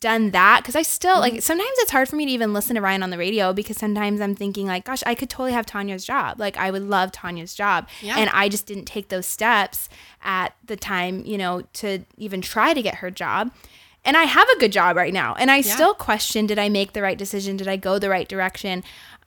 done 0.00 0.32
that? 0.32 0.62
Cause 0.64 0.76
I 0.76 0.82
still 0.82 1.14
mm-hmm. 1.14 1.34
like, 1.34 1.42
sometimes 1.42 1.70
it's 1.78 1.90
hard 1.90 2.10
for 2.10 2.16
me 2.16 2.26
to 2.26 2.32
even 2.32 2.52
listen 2.52 2.76
to 2.76 2.82
Ryan 2.82 3.02
on 3.02 3.08
the 3.08 3.16
radio 3.16 3.54
because 3.54 3.78
sometimes 3.78 4.20
I'm 4.20 4.34
thinking 4.34 4.66
like, 4.66 4.84
gosh, 4.84 5.02
I 5.06 5.14
could 5.14 5.30
totally 5.30 5.52
have 5.52 5.64
Tanya's 5.64 6.04
job. 6.04 6.38
Like, 6.38 6.58
I 6.58 6.70
would 6.70 6.84
love 6.84 7.10
Tanya's 7.10 7.54
job. 7.54 7.88
Yeah. 8.02 8.18
And 8.18 8.28
I 8.30 8.50
just 8.50 8.66
didn't 8.66 8.84
take 8.84 9.08
those 9.08 9.26
steps 9.26 9.88
at 10.22 10.54
the 10.62 10.76
time, 10.76 11.24
you 11.24 11.38
know, 11.38 11.62
to 11.74 12.00
even 12.18 12.42
try 12.42 12.74
to 12.74 12.82
get 12.82 12.96
her 12.96 13.10
job. 13.10 13.50
And 14.04 14.16
I 14.16 14.24
have 14.24 14.48
a 14.48 14.58
good 14.58 14.72
job 14.72 14.96
right 14.96 15.12
now. 15.12 15.34
And 15.34 15.50
I 15.50 15.58
yeah. 15.58 15.74
still 15.74 15.94
question 15.94 16.46
did 16.46 16.58
I 16.58 16.68
make 16.68 16.92
the 16.92 17.02
right 17.02 17.16
decision? 17.16 17.56
Did 17.56 17.68
I 17.68 17.76
go 17.76 17.98
the 17.98 18.10
right 18.10 18.28
direction? 18.28 18.82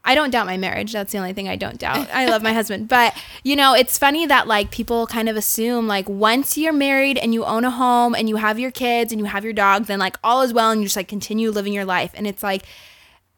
I 0.05 0.15
don't 0.15 0.29
doubt 0.29 0.45
my 0.45 0.55
marriage. 0.55 0.93
That's 0.93 1.11
the 1.11 1.17
only 1.17 1.33
thing 1.33 1.49
I 1.49 1.55
don't 1.55 1.79
doubt. 1.79 2.07
I 2.13 2.27
love 2.27 2.43
my 2.43 2.53
husband. 2.59 2.87
But, 2.87 3.17
you 3.43 3.55
know, 3.55 3.73
it's 3.73 3.97
funny 3.97 4.25
that 4.27 4.47
like 4.47 4.69
people 4.69 5.07
kind 5.07 5.27
of 5.27 5.35
assume 5.35 5.87
like 5.87 6.07
once 6.07 6.57
you're 6.57 6.71
married 6.71 7.17
and 7.17 7.33
you 7.33 7.43
own 7.43 7.65
a 7.65 7.71
home 7.71 8.13
and 8.13 8.29
you 8.29 8.35
have 8.35 8.59
your 8.59 8.71
kids 8.71 9.11
and 9.11 9.19
you 9.19 9.25
have 9.25 9.43
your 9.43 9.53
dog, 9.53 9.85
then 9.85 9.99
like 9.99 10.17
all 10.23 10.43
is 10.43 10.53
well 10.53 10.71
and 10.71 10.81
you 10.81 10.85
just 10.85 10.95
like 10.95 11.07
continue 11.07 11.49
living 11.49 11.73
your 11.73 11.85
life. 11.85 12.11
And 12.13 12.27
it's 12.27 12.43
like 12.43 12.63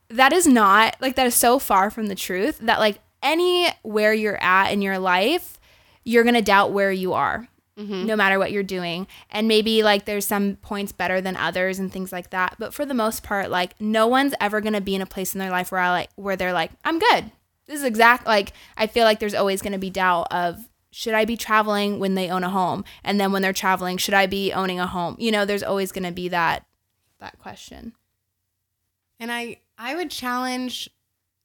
that 0.09 0.34
is 0.34 0.45
not 0.45 0.95
like 0.99 1.15
that 1.15 1.28
is 1.28 1.36
so 1.36 1.57
far 1.57 1.89
from 1.89 2.07
the 2.07 2.15
truth 2.15 2.59
that 2.59 2.80
like 2.80 2.99
anywhere 3.24 4.13
you're 4.13 4.41
at 4.41 4.72
in 4.72 4.82
your 4.82 4.99
life, 4.99 5.59
you're 6.03 6.24
going 6.24 6.36
to 6.36 6.41
doubt 6.41 6.72
where 6.72 6.91
you 6.91 7.13
are 7.13 7.47
mm-hmm. 7.78 8.06
no 8.06 8.16
matter 8.16 8.40
what 8.40 8.52
you're 8.52 8.64
doing. 8.64 9.08
And 9.30 9.48
maybe 9.48 9.84
like 9.84 10.06
there's 10.06 10.26
some 10.26 10.56
points 10.58 10.92
better 10.92 11.22
than 11.22 11.38
others 11.38 11.80
and 11.80 11.92
things 11.92 12.12
like 12.12 12.32
that. 12.32 12.56
But 12.60 12.74
for 12.74 12.86
the 12.86 12.94
most 12.94 13.24
part, 13.24 13.50
like 13.50 13.80
no 13.80 14.08
one's 14.08 14.34
ever 14.40 14.62
gonna 14.62 14.82
be 14.82 14.96
in 14.96 15.02
a 15.02 15.06
place 15.06 15.34
in 15.34 15.40
their 15.40 15.52
life 15.52 15.72
where 15.72 15.82
I 15.82 15.92
like 15.92 16.10
where 16.16 16.36
they're 16.36 16.54
like, 16.54 16.72
I'm 16.84 17.00
good. 17.00 17.32
This 17.68 17.80
is 17.80 17.86
exact 17.86 18.26
like 18.26 18.54
I 18.78 18.88
feel 18.88 19.04
like 19.04 19.20
there's 19.20 19.36
always 19.36 19.62
gonna 19.62 19.78
be 19.78 19.90
doubt 19.90 20.28
of 20.32 20.68
should 20.92 21.14
I 21.14 21.26
be 21.26 21.38
traveling 21.38 22.00
when 22.00 22.16
they 22.16 22.30
own 22.30 22.44
a 22.44 22.50
home? 22.50 22.84
And 23.04 23.20
then 23.20 23.32
when 23.32 23.42
they're 23.42 23.54
traveling, 23.54 23.98
should 23.98 24.14
I 24.14 24.26
be 24.26 24.52
owning 24.52 24.80
a 24.80 24.88
home? 24.88 25.16
You 25.20 25.32
know, 25.32 25.46
there's 25.46 25.64
always 25.64 25.92
gonna 25.92 26.12
be 26.12 26.30
that 26.30 26.66
that 27.20 27.38
question. 27.40 27.94
And 29.20 29.32
I 29.32 29.58
I 29.78 29.96
would 29.96 30.10
challenge 30.10 30.90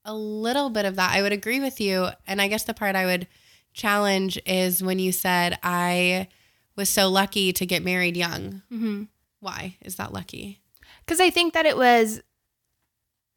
a 0.05 0.15
little 0.15 0.71
bit 0.71 0.85
of 0.85 0.97
that. 0.97 1.15
I 1.15 1.23
would 1.23 1.33
agree 1.33 1.61
with 1.61 1.81
you. 1.81 2.09
And 2.27 2.41
I 2.41 2.49
guess 2.49 2.65
the 2.65 2.75
part 2.75 2.97
I 2.97 3.05
would 3.05 3.29
challenge 3.73 4.41
is 4.47 4.83
when 4.83 4.99
you 4.99 5.13
said, 5.13 5.59
I 5.63 6.29
was 6.77 6.89
so 6.89 7.09
lucky 7.09 7.53
to 7.53 7.67
get 7.67 7.85
married 7.85 8.17
young. 8.17 8.63
Mm-hmm. 8.73 9.05
Why 9.41 9.77
is 9.81 9.97
that 9.97 10.13
lucky? 10.13 10.61
Because 11.05 11.21
I 11.21 11.31
think 11.31 11.55
that 11.55 11.67
it 11.67 11.77
was, 11.77 12.23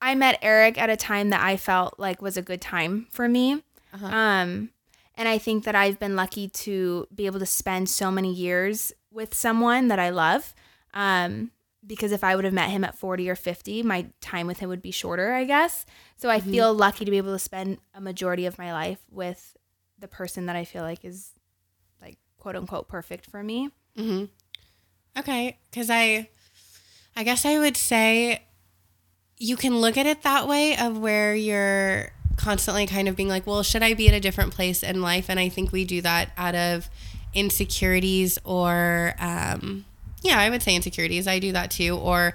I 0.02 0.16
met 0.16 0.40
Eric 0.42 0.78
at 0.78 0.90
a 0.90 0.98
time 0.98 1.30
that 1.30 1.42
I 1.42 1.58
felt 1.58 2.00
like 2.00 2.22
was 2.22 2.38
a 2.38 2.42
good 2.42 2.62
time 2.62 3.08
for 3.10 3.28
me. 3.28 3.64
Uh-huh. 3.94 4.06
Um, 4.06 4.70
and 5.16 5.28
I 5.28 5.38
think 5.38 5.64
that 5.64 5.76
I've 5.76 6.00
been 6.00 6.16
lucky 6.16 6.48
to 6.50 7.08
be 7.14 7.26
able 7.26 7.40
to 7.40 7.46
spend 7.46 7.90
so 7.90 8.12
many 8.12 8.34
years 8.34 8.94
with 9.12 9.34
someone 9.34 9.88
that 9.88 10.00
I 10.00 10.10
love. 10.10 10.54
Um, 10.94 11.52
because 11.88 12.12
if 12.12 12.24
I 12.24 12.36
would 12.36 12.46
have 12.46 12.54
met 12.54 12.70
him 12.70 12.84
at 12.84 12.98
40 12.98 13.30
or 13.30 13.36
50, 13.36 13.84
my 13.84 14.08
time 14.20 14.48
with 14.48 14.60
him 14.60 14.70
would 14.70 14.82
be 14.82 14.92
shorter, 14.92 15.34
I 15.34 15.44
guess. 15.44 15.86
So 16.18 16.30
I 16.30 16.40
mm-hmm. 16.40 16.52
feel 16.52 16.74
lucky 16.74 17.06
to 17.06 17.12
be 17.12 17.18
able 17.18 17.34
to 17.34 17.40
spend 17.40 17.78
a 17.94 18.02
majority 18.02 18.46
of 18.46 18.58
my 18.58 18.74
life 18.74 19.00
with 19.12 19.56
the 20.00 20.08
person 20.08 20.46
that 20.48 20.56
I 20.56 20.66
feel 20.66 20.84
like 20.84 21.06
is 21.06 21.32
like 22.02 22.18
quote 22.38 22.56
unquote 22.56 22.88
perfect 22.88 23.26
for 23.26 23.42
me. 23.44 23.70
Mm-hmm. 23.98 24.26
Okay, 25.18 25.58
because 25.70 25.90
I, 25.90 26.30
I 27.16 27.24
guess 27.24 27.46
I 27.46 27.58
would 27.58 27.78
say, 27.78 28.42
you 29.38 29.58
can 29.58 29.80
look 29.80 29.98
at 29.98 30.06
it 30.06 30.24
that 30.24 30.48
way 30.48 30.78
of 30.78 30.98
where 30.98 31.36
you're 31.36 32.12
constantly 32.38 32.88
kind 32.88 33.08
of 33.08 33.16
being 33.16 33.30
like, 33.30 33.46
well, 33.46 33.64
should 33.64 33.84
I 33.84 33.94
be 33.94 34.08
at 34.08 34.14
a 34.14 34.20
different 34.20 34.54
place 34.54 34.84
in 34.84 35.02
life? 35.02 35.30
And 35.30 35.40
I 35.40 35.50
think 35.50 35.72
we 35.72 35.86
do 35.86 36.02
that 36.02 36.32
out 36.38 36.56
of 36.56 36.90
insecurities 37.34 38.38
or, 38.44 39.14
um, 39.20 39.86
yeah, 40.22 40.40
I 40.40 40.50
would 40.50 40.64
say 40.64 40.76
insecurities. 40.76 41.28
I 41.28 41.40
do 41.40 41.52
that 41.52 41.72
too, 41.72 41.98
or 41.98 42.34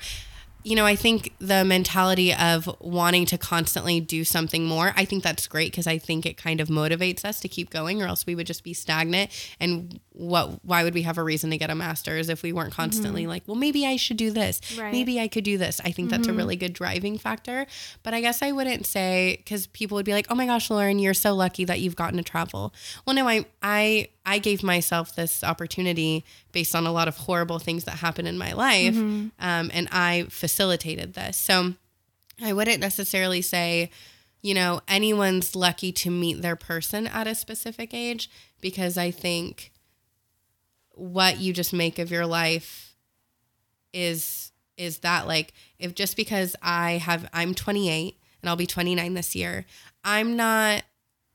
you 0.62 0.76
know, 0.76 0.84
I 0.84 0.96
think 0.96 1.32
the 1.38 1.64
mentality 1.64 2.34
of 2.34 2.68
wanting 2.80 3.24
to 3.26 3.38
constantly 3.38 4.00
do 4.00 4.24
something 4.24 4.66
more, 4.66 4.92
I 4.96 5.04
think 5.04 5.24
that's 5.24 5.46
great 5.46 5.72
because 5.72 5.86
I 5.86 5.98
think 5.98 6.26
it 6.26 6.36
kind 6.36 6.60
of 6.60 6.68
motivates 6.68 7.24
us 7.24 7.40
to 7.40 7.48
keep 7.48 7.70
going, 7.70 8.02
or 8.02 8.06
else 8.06 8.26
we 8.26 8.34
would 8.34 8.46
just 8.46 8.62
be 8.62 8.74
stagnant. 8.74 9.30
And 9.58 10.00
what? 10.20 10.64
Why 10.64 10.84
would 10.84 10.94
we 10.94 11.02
have 11.02 11.18
a 11.18 11.22
reason 11.22 11.50
to 11.50 11.58
get 11.58 11.70
a 11.70 11.74
master's 11.74 12.28
if 12.28 12.42
we 12.42 12.52
weren't 12.52 12.72
constantly 12.72 13.22
mm-hmm. 13.22 13.30
like, 13.30 13.42
well, 13.46 13.56
maybe 13.56 13.86
I 13.86 13.96
should 13.96 14.16
do 14.16 14.30
this, 14.30 14.60
right. 14.78 14.92
maybe 14.92 15.18
I 15.18 15.28
could 15.28 15.44
do 15.44 15.56
this. 15.56 15.80
I 15.80 15.90
think 15.90 15.96
mm-hmm. 15.96 16.08
that's 16.08 16.26
a 16.26 16.30
mm-hmm. 16.30 16.38
really 16.38 16.56
good 16.56 16.72
driving 16.74 17.16
factor. 17.16 17.66
But 18.02 18.12
I 18.12 18.20
guess 18.20 18.42
I 18.42 18.52
wouldn't 18.52 18.86
say 18.86 19.36
because 19.38 19.66
people 19.68 19.94
would 19.96 20.04
be 20.04 20.12
like, 20.12 20.26
oh 20.28 20.34
my 20.34 20.46
gosh, 20.46 20.70
Lauren, 20.70 20.98
you're 20.98 21.14
so 21.14 21.34
lucky 21.34 21.64
that 21.64 21.80
you've 21.80 21.96
gotten 21.96 22.18
to 22.18 22.22
travel. 22.22 22.74
Well, 23.06 23.16
no, 23.16 23.26
I 23.26 23.46
I 23.62 24.08
I 24.26 24.38
gave 24.38 24.62
myself 24.62 25.16
this 25.16 25.42
opportunity 25.42 26.24
based 26.52 26.74
on 26.74 26.86
a 26.86 26.92
lot 26.92 27.08
of 27.08 27.16
horrible 27.16 27.58
things 27.58 27.84
that 27.84 27.96
happened 27.96 28.28
in 28.28 28.36
my 28.36 28.52
life. 28.52 28.94
Mm-hmm. 28.94 29.28
Um, 29.38 29.70
and 29.72 29.88
I 29.90 30.26
facilitated 30.28 31.14
this. 31.14 31.36
So 31.36 31.74
I 32.42 32.52
wouldn't 32.52 32.80
necessarily 32.80 33.42
say, 33.42 33.90
you 34.42 34.54
know, 34.54 34.80
anyone's 34.88 35.54
lucky 35.54 35.92
to 35.92 36.10
meet 36.10 36.42
their 36.42 36.56
person 36.56 37.06
at 37.06 37.26
a 37.26 37.34
specific 37.34 37.92
age 37.92 38.30
because 38.60 38.96
I 38.96 39.10
think 39.10 39.72
what 40.94 41.38
you 41.38 41.52
just 41.52 41.72
make 41.72 41.98
of 41.98 42.10
your 42.10 42.26
life 42.26 42.94
is 43.92 44.52
is 44.76 45.00
that 45.00 45.26
like 45.26 45.52
if 45.78 45.94
just 45.94 46.16
because 46.16 46.56
I 46.62 46.92
have 46.92 47.28
I'm 47.32 47.54
28 47.54 48.16
and 48.42 48.48
I'll 48.48 48.56
be 48.56 48.66
29 48.66 49.14
this 49.14 49.34
year, 49.34 49.66
I'm 50.04 50.36
not 50.36 50.84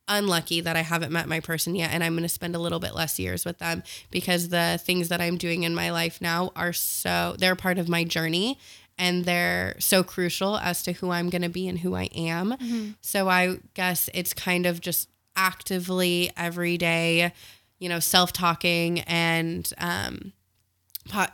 unlucky 0.08 0.62
that 0.62 0.76
I 0.76 0.82
haven't 0.82 1.12
met 1.12 1.28
my 1.28 1.40
person 1.40 1.76
yet 1.76 1.92
and 1.92 2.04
I'm 2.04 2.14
going 2.14 2.24
to 2.24 2.30
spend 2.30 2.56
a 2.56 2.60
little 2.60 2.80
bit 2.80 2.94
less 2.94 3.20
years 3.20 3.44
with 3.46 3.58
them 3.58 3.84
because 4.12 4.50
the 4.50 4.80
things 4.84 5.10
that 5.10 5.22
I'm 5.22 5.38
doing 5.38 5.64
in 5.64 5.74
my 5.74 5.92
life 5.92 6.22
now 6.22 6.52
are 6.56 6.74
so 6.74 7.36
they're 7.40 7.56
part 7.56 7.80
of 7.80 7.90
my 7.90 8.04
journey 8.04 8.60
and 8.98 9.26
they're 9.26 9.76
so 9.80 10.04
crucial 10.04 10.58
as 10.58 10.84
to 10.84 10.94
who 10.94 11.12
I'm 11.12 11.30
going 11.30 11.42
to 11.42 11.50
be 11.50 11.68
and 11.68 11.80
who 11.80 11.96
I 11.96 12.04
am. 12.16 12.52
Mm-hmm. 12.52 12.90
So 13.02 13.30
I 13.30 13.58
guess 13.74 14.10
it's 14.14 14.34
kind 14.34 14.66
of 14.66 14.80
just 14.80 15.10
actively 15.36 16.32
every 16.38 16.78
day, 16.78 17.34
you 17.80 17.90
know, 17.90 18.00
self-talking 18.00 19.02
and 19.02 19.72
um 19.78 20.34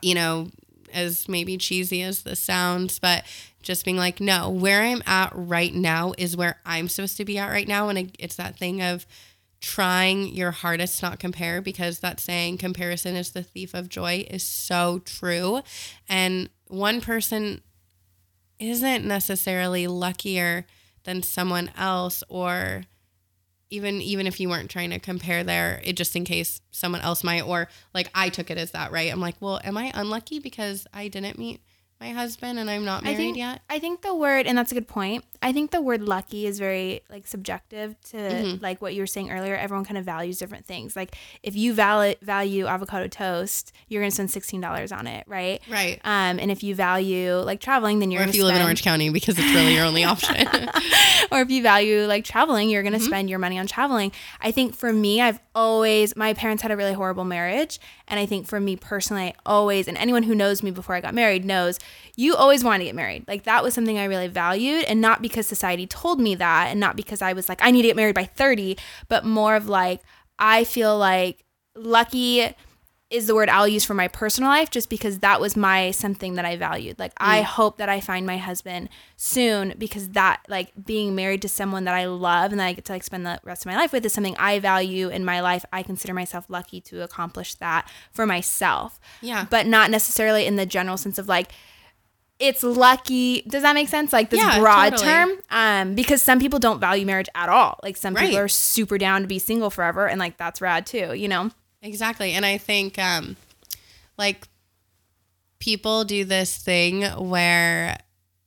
you 0.02 0.16
know, 0.16 0.50
as 0.94 1.30
maybe 1.30 1.58
cheesy 1.58 2.02
as 2.02 2.24
this 2.24 2.40
sounds, 2.40 3.00
but 3.00 3.24
just 3.62 3.86
being 3.86 3.98
like, 3.98 4.20
no, 4.20 4.50
where 4.50 4.82
I'm 4.82 5.04
at 5.06 5.32
right 5.34 5.74
now 5.74 6.14
is 6.18 6.36
where 6.36 6.60
I'm 6.66 6.90
supposed 6.90 7.18
to 7.18 7.26
be 7.26 7.38
at 7.38 7.50
right 7.50 7.68
now. 7.68 7.90
And 7.90 8.12
it's 8.20 8.36
that 8.36 8.58
thing 8.58 8.82
of 8.82 9.06
trying 9.62 10.28
your 10.34 10.52
hardest 10.52 11.00
to 11.00 11.06
not 11.06 11.20
compare 11.20 11.62
because 11.62 12.00
that 12.00 12.20
saying 12.20 12.58
comparison 12.58 13.16
is 13.16 13.32
the 13.32 13.44
thief 13.44 13.74
of 13.74 13.90
joy 13.90 14.26
is 14.30 14.44
so 14.44 15.00
true. 15.06 15.62
And 16.10 16.50
one 16.68 17.00
person 17.00 17.62
isn't 18.60 19.06
necessarily 19.06 19.88
luckier 19.88 20.66
than 21.04 21.24
someone 21.24 21.72
else 21.78 22.24
or 22.28 22.84
even 23.72 24.02
even 24.02 24.28
if 24.28 24.40
you 24.40 24.50
weren't 24.50 24.70
trying 24.70 24.92
to 24.92 25.00
compare 25.00 25.44
there 25.44 25.82
it 25.84 25.94
just 25.94 26.16
in 26.16 26.24
case 26.26 26.62
someone 26.72 27.02
else 27.02 27.24
might 27.24 27.42
or 27.42 27.68
like 27.94 28.10
I 28.14 28.30
took 28.30 28.52
it 28.52 28.58
as 28.58 28.72
that 28.72 28.92
right? 28.92 29.12
I'm 29.12 29.22
like 29.22 29.36
well 29.40 29.60
am 29.64 29.78
I 29.78 29.92
unlucky 29.96 30.40
because 30.40 30.86
I 30.94 31.08
didn't 31.08 31.40
meet 31.40 31.62
my 32.02 32.10
husband 32.10 32.58
and 32.60 32.70
I'm 32.70 32.84
not 32.84 33.04
married 33.04 33.14
I 33.14 33.18
think, 33.18 33.38
yet 33.38 33.62
I 33.70 33.80
think 33.80 34.02
the 34.02 34.14
word, 34.16 34.48
and 34.48 34.58
that's 34.58 34.72
a 34.72 34.76
good 34.76 34.88
point. 34.88 35.24
I 35.44 35.54
think 35.54 35.72
the 35.72 35.82
word 35.82 36.02
lucky 36.04 36.46
is 36.46 36.60
very 36.60 37.02
like 37.10 37.26
subjective 37.28 37.96
to 38.12 38.18
Mhm. 38.18 38.62
like 38.62 38.82
what 38.82 38.94
you 38.94 39.02
were 39.02 39.08
saying 39.08 39.32
earlier. 39.32 39.56
Everyone 39.56 39.86
kind 39.86 39.98
of 39.98 40.04
values 40.06 40.38
different 40.38 40.66
things. 40.66 40.96
Like 40.96 41.16
if 41.44 41.56
you 41.56 41.74
val- 41.74 42.14
value 42.22 42.66
avocado 42.68 43.08
toast, 43.08 43.72
you're 43.88 44.02
gonna 44.02 44.12
spend 44.12 44.30
sixteen 44.32 44.62
dollars 44.62 44.92
on 44.92 45.08
it, 45.08 45.24
right? 45.28 45.62
right 45.70 46.00
Um, 46.04 46.40
and 46.40 46.52
if 46.52 46.62
you 46.64 46.76
value 46.76 47.36
like 47.38 47.60
traveling, 47.60 48.00
then 48.00 48.12
you're 48.12 48.22
or 48.22 48.26
gonna 48.26 48.30
if 48.32 48.36
you 48.36 48.46
live 48.46 48.56
in 48.56 48.62
Orange 48.64 48.84
County 48.84 49.10
because 49.10 49.38
it's 49.40 49.48
really 49.54 49.76
your 49.76 49.86
only 49.86 50.04
option 50.04 50.36
or 51.32 51.42
if 51.42 51.50
you 51.52 51.62
value 51.64 52.06
like 52.08 52.26
traveling, 52.26 52.70
you're 52.70 52.82
Mm-hmm. 52.82 52.90
going 52.90 53.00
to 53.00 53.06
spend 53.06 53.30
your 53.30 53.38
money 53.40 53.60
on 53.60 53.68
traveling. 53.68 54.12
I 54.42 54.50
think 54.52 54.76
for 54.76 54.92
me, 54.92 55.22
I've 55.22 55.40
always, 55.54 56.16
my 56.16 56.34
parents 56.34 56.64
had 56.64 56.72
a 56.72 56.78
really 56.78 56.94
horrible 56.94 57.26
marriage. 57.26 57.80
And 58.08 58.20
I 58.20 58.26
think 58.26 58.48
for 58.48 58.60
me 58.60 58.76
personally, 58.76 59.24
I 59.24 59.34
always, 59.46 59.88
and 59.88 59.98
anyone 59.98 60.24
who 60.24 60.36
knows 60.36 60.64
me 60.64 60.72
before 60.72 60.96
I 60.96 61.02
got 61.02 61.14
married 61.14 61.46
knows, 61.46 61.80
you 62.16 62.36
always 62.36 62.64
wanted 62.64 62.80
to 62.80 62.86
get 62.86 62.96
married. 62.96 63.26
Like 63.28 63.44
that 63.44 63.64
was 63.64 63.74
something 63.74 63.98
I 63.98 64.06
really 64.06 64.28
valued. 64.28 64.86
And 64.86 65.02
not 65.02 65.22
because 65.22 65.48
society 65.48 65.88
told 65.88 66.20
me 66.20 66.36
that, 66.36 66.68
and 66.70 66.80
not 66.80 66.96
because 66.96 67.22
I 67.22 67.34
was 67.34 67.50
like, 67.50 67.60
I 67.62 67.72
need 67.72 67.82
to 67.82 67.90
get 67.90 67.96
married 67.96 68.16
by 68.16 68.26
30, 68.26 68.78
but 69.08 69.26
more 69.26 69.56
of 69.56 69.68
like, 69.68 70.02
I 70.40 70.64
feel 70.64 70.98
like 70.98 71.44
lucky 71.76 72.54
is 73.12 73.28
the 73.28 73.36
word 73.36 73.50
I'll 73.50 73.68
use 73.68 73.84
for 73.84 73.94
my 73.94 74.08
personal 74.08 74.50
life 74.50 74.72
just 74.72 74.90
because 74.90 75.20
that 75.20 75.42
was 75.42 75.58
my 75.58 75.92
something 75.92 76.36
that 76.36 76.46
I 76.46 76.56
valued. 76.56 76.98
Like 76.98 77.12
I 77.18 77.42
hope 77.42 77.78
that 77.78 77.90
I 77.90 78.00
find 78.00 78.26
my 78.26 78.38
husband 78.38 78.88
soon 79.18 79.74
because 79.78 80.10
that 80.12 80.42
like 80.48 80.72
being 80.86 81.14
married 81.14 81.42
to 81.42 81.50
someone 81.50 81.84
that 81.84 81.94
I 81.94 82.06
love 82.06 82.52
and 82.52 82.60
that 82.62 82.68
I 82.68 82.74
get 82.74 82.86
to 82.86 82.94
like 82.94 83.04
spend 83.04 83.26
the 83.26 83.38
rest 83.44 83.64
of 83.64 83.66
my 83.72 83.76
life 83.76 83.92
with 83.92 84.06
is 84.06 84.14
something 84.14 84.38
I 84.40 84.60
value 84.60 85.10
in 85.10 85.26
my 85.26 85.42
life. 85.42 85.66
I 85.74 85.84
consider 85.84 86.14
myself 86.14 86.46
lucky 86.48 86.80
to 86.82 87.04
accomplish 87.04 87.56
that 87.56 87.90
for 88.14 88.26
myself. 88.26 88.98
Yeah. 89.22 89.46
But 89.50 89.68
not 89.68 89.92
necessarily 89.92 90.46
in 90.46 90.56
the 90.56 90.66
general 90.66 90.96
sense 90.96 91.18
of 91.20 91.28
like 91.28 91.52
it's 92.40 92.64
lucky. 92.64 93.44
Does 93.44 93.62
that 93.62 93.74
make 93.76 93.88
sense? 93.90 94.12
Like 94.14 94.30
this 94.32 94.40
Yeah, 94.40 94.58
broad 94.60 94.92
totally. 94.92 95.08
term? 95.12 95.32
Um, 95.52 95.96
because 95.96 96.22
some 96.24 96.40
people 96.40 96.58
don't 96.60 96.80
value 96.80 97.06
marriage 97.06 97.30
at 97.36 97.50
all. 97.50 97.78
Like 97.84 97.98
some 97.98 98.16
people 98.16 98.38
are 98.38 98.48
super 98.48 98.98
down 98.98 99.22
to 99.22 99.28
be 99.28 99.38
single 99.38 99.70
forever 99.70 100.08
and 100.08 100.18
like 100.18 100.38
that's 100.38 100.60
rad 100.62 100.86
too, 100.88 101.14
you 101.14 101.28
know? 101.28 101.52
Exactly. 101.82 102.34
And 102.34 102.46
I 102.46 102.58
think 102.58 102.98
um 103.00 103.36
like 104.18 104.48
people 105.60 106.04
do 106.04 106.26
this 106.26 106.58
thing 106.58 107.04
where 107.04 107.98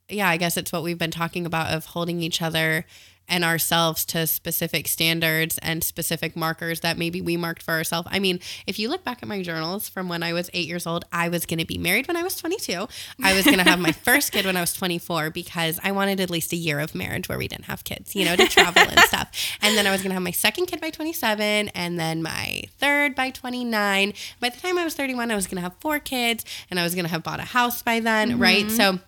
yeah, 0.09 0.29
I 0.29 0.37
guess 0.37 0.57
it's 0.57 0.73
what 0.73 0.83
we've 0.83 0.99
been 0.99 1.11
talking 1.11 1.47
about 1.47 1.73
of 1.73 1.87
holding 1.87 2.21
each 2.21 2.43
other 2.43 2.85
and 3.29 3.45
ourselves 3.45 4.05
to 4.07 4.27
specific 4.27 4.89
standards 4.89 5.59
and 5.59 5.83
specific 5.83 6.37
markers 6.37 6.81
that 6.81 6.99
maybe 6.99 7.21
we 7.21 7.37
marked 7.37 7.63
for 7.63 7.73
ourselves. 7.73 8.09
I 8.11 8.19
mean, 8.19 8.41
if 8.67 8.79
you 8.79 8.89
look 8.89 9.05
back 9.05 9.23
at 9.23 9.29
my 9.29 9.43
journals 9.43 9.89
from 9.89 10.09
when 10.09 10.23
I 10.23 10.33
was 10.33 10.51
8 10.53 10.67
years 10.67 10.87
old, 10.87 11.05
I 11.13 11.29
was 11.29 11.47
going 11.47 11.59
to 11.59 11.65
be 11.65 11.79
married 11.79 12.09
when 12.09 12.17
I 12.17 12.23
was 12.23 12.37
22. 12.37 12.87
I 13.23 13.35
was 13.35 13.45
going 13.45 13.59
to 13.59 13.65
have 13.65 13.79
my 13.79 13.93
first 14.05 14.33
kid 14.33 14.45
when 14.45 14.57
I 14.57 14.61
was 14.61 14.73
24 14.73 15.31
because 15.31 15.81
I 15.83 15.93
wanted 15.93 16.21
at 16.21 16.31
least 16.31 16.53
a 16.53 16.57
year 16.57 16.81
of 16.81 16.95
marriage 16.95 17.29
where 17.29 17.39
we 17.39 17.49
didn't 17.49 17.65
have 17.67 17.85
kids, 17.85 18.15
you 18.15 18.25
know, 18.25 18.37
to 18.37 18.47
travel 18.47 18.83
and 18.83 19.01
stuff. 19.01 19.59
And 19.63 19.77
then 19.77 19.87
I 19.87 19.91
was 19.91 20.01
going 20.01 20.11
to 20.11 20.15
have 20.15 20.23
my 20.23 20.31
second 20.31 20.67
kid 20.67 20.81
by 20.81 20.91
27 20.91 21.69
and 21.69 21.99
then 21.99 22.23
my 22.23 22.65
third 22.79 23.15
by 23.15 23.31
29. 23.31 24.15
By 24.41 24.49
the 24.49 24.61
time 24.61 24.79
I 24.79 24.85
was 24.85 24.95
31, 24.95 25.31
I 25.31 25.35
was 25.35 25.47
going 25.47 25.57
to 25.57 25.63
have 25.63 25.75
four 25.81 25.99
kids 25.99 26.45
and 26.71 26.79
I 26.79 26.83
was 26.83 26.95
going 26.95 27.05
to 27.05 27.11
have 27.11 27.23
bought 27.23 27.41
a 27.41 27.45
house 27.45 27.83
by 27.83 28.01
then, 28.01 28.39
right? 28.39 28.67
Mm-hmm. 28.67 28.77
So 28.77 28.99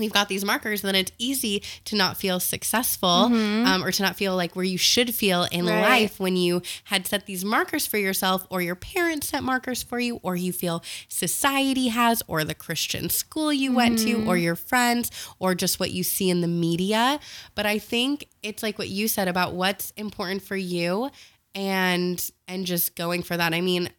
we've 0.00 0.12
got 0.12 0.28
these 0.28 0.44
markers, 0.44 0.82
then 0.82 0.94
it's 0.94 1.12
easy 1.18 1.62
to 1.84 1.94
not 1.96 2.16
feel 2.16 2.40
successful 2.40 3.08
um, 3.08 3.84
or 3.84 3.92
to 3.92 4.02
not 4.02 4.16
feel 4.16 4.34
like 4.34 4.56
where 4.56 4.64
you 4.64 4.78
should 4.78 5.14
feel 5.14 5.44
in 5.52 5.66
Right. 5.66 5.80
life 5.82 6.18
when 6.18 6.36
you 6.36 6.62
had 6.84 7.06
set 7.06 7.26
these 7.26 7.44
markers 7.44 7.86
for 7.86 7.98
yourself 7.98 8.46
or 8.50 8.60
your 8.62 8.74
parents 8.74 9.28
set 9.28 9.42
markers 9.42 9.82
for 9.82 10.00
you 10.00 10.16
or 10.22 10.34
you 10.36 10.52
feel 10.52 10.82
society 11.08 11.88
has 11.88 12.22
or 12.26 12.42
the 12.44 12.54
Christian 12.54 13.08
school 13.10 13.52
you 13.52 13.72
went 13.72 13.98
to 14.00 14.24
or 14.26 14.36
your 14.36 14.56
friends 14.56 15.10
or 15.38 15.54
just 15.54 15.78
what 15.78 15.90
you 15.92 16.02
see 16.02 16.30
in 16.30 16.40
the 16.40 16.48
media. 16.48 17.20
But 17.54 17.66
I 17.66 17.78
think 17.78 18.26
it's 18.42 18.62
like 18.62 18.78
what 18.78 18.88
you 18.88 19.06
said 19.08 19.28
about 19.28 19.52
what's 19.54 19.92
important 19.96 20.42
for 20.42 20.56
you 20.56 21.10
and 21.54 22.30
and 22.48 22.64
just 22.66 22.94
going 22.96 23.22
for 23.22 23.36
that. 23.36 23.52
I 23.54 23.60
mean, 23.60 23.90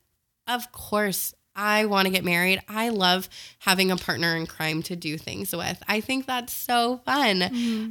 of 0.47 0.71
course 0.71 1.33
I 1.55 1.85
want 1.85 2.05
to 2.05 2.11
get 2.11 2.23
married. 2.23 2.61
I 2.69 2.89
love 2.89 3.27
having 3.59 3.91
a 3.91 3.97
partner 3.97 4.35
in 4.35 4.47
crime 4.47 4.81
to 4.83 4.95
do 4.95 5.17
things 5.17 5.53
with. 5.55 5.81
I 5.87 5.99
think 5.99 6.25
that's 6.25 6.53
so 6.53 7.01
fun. 7.05 7.41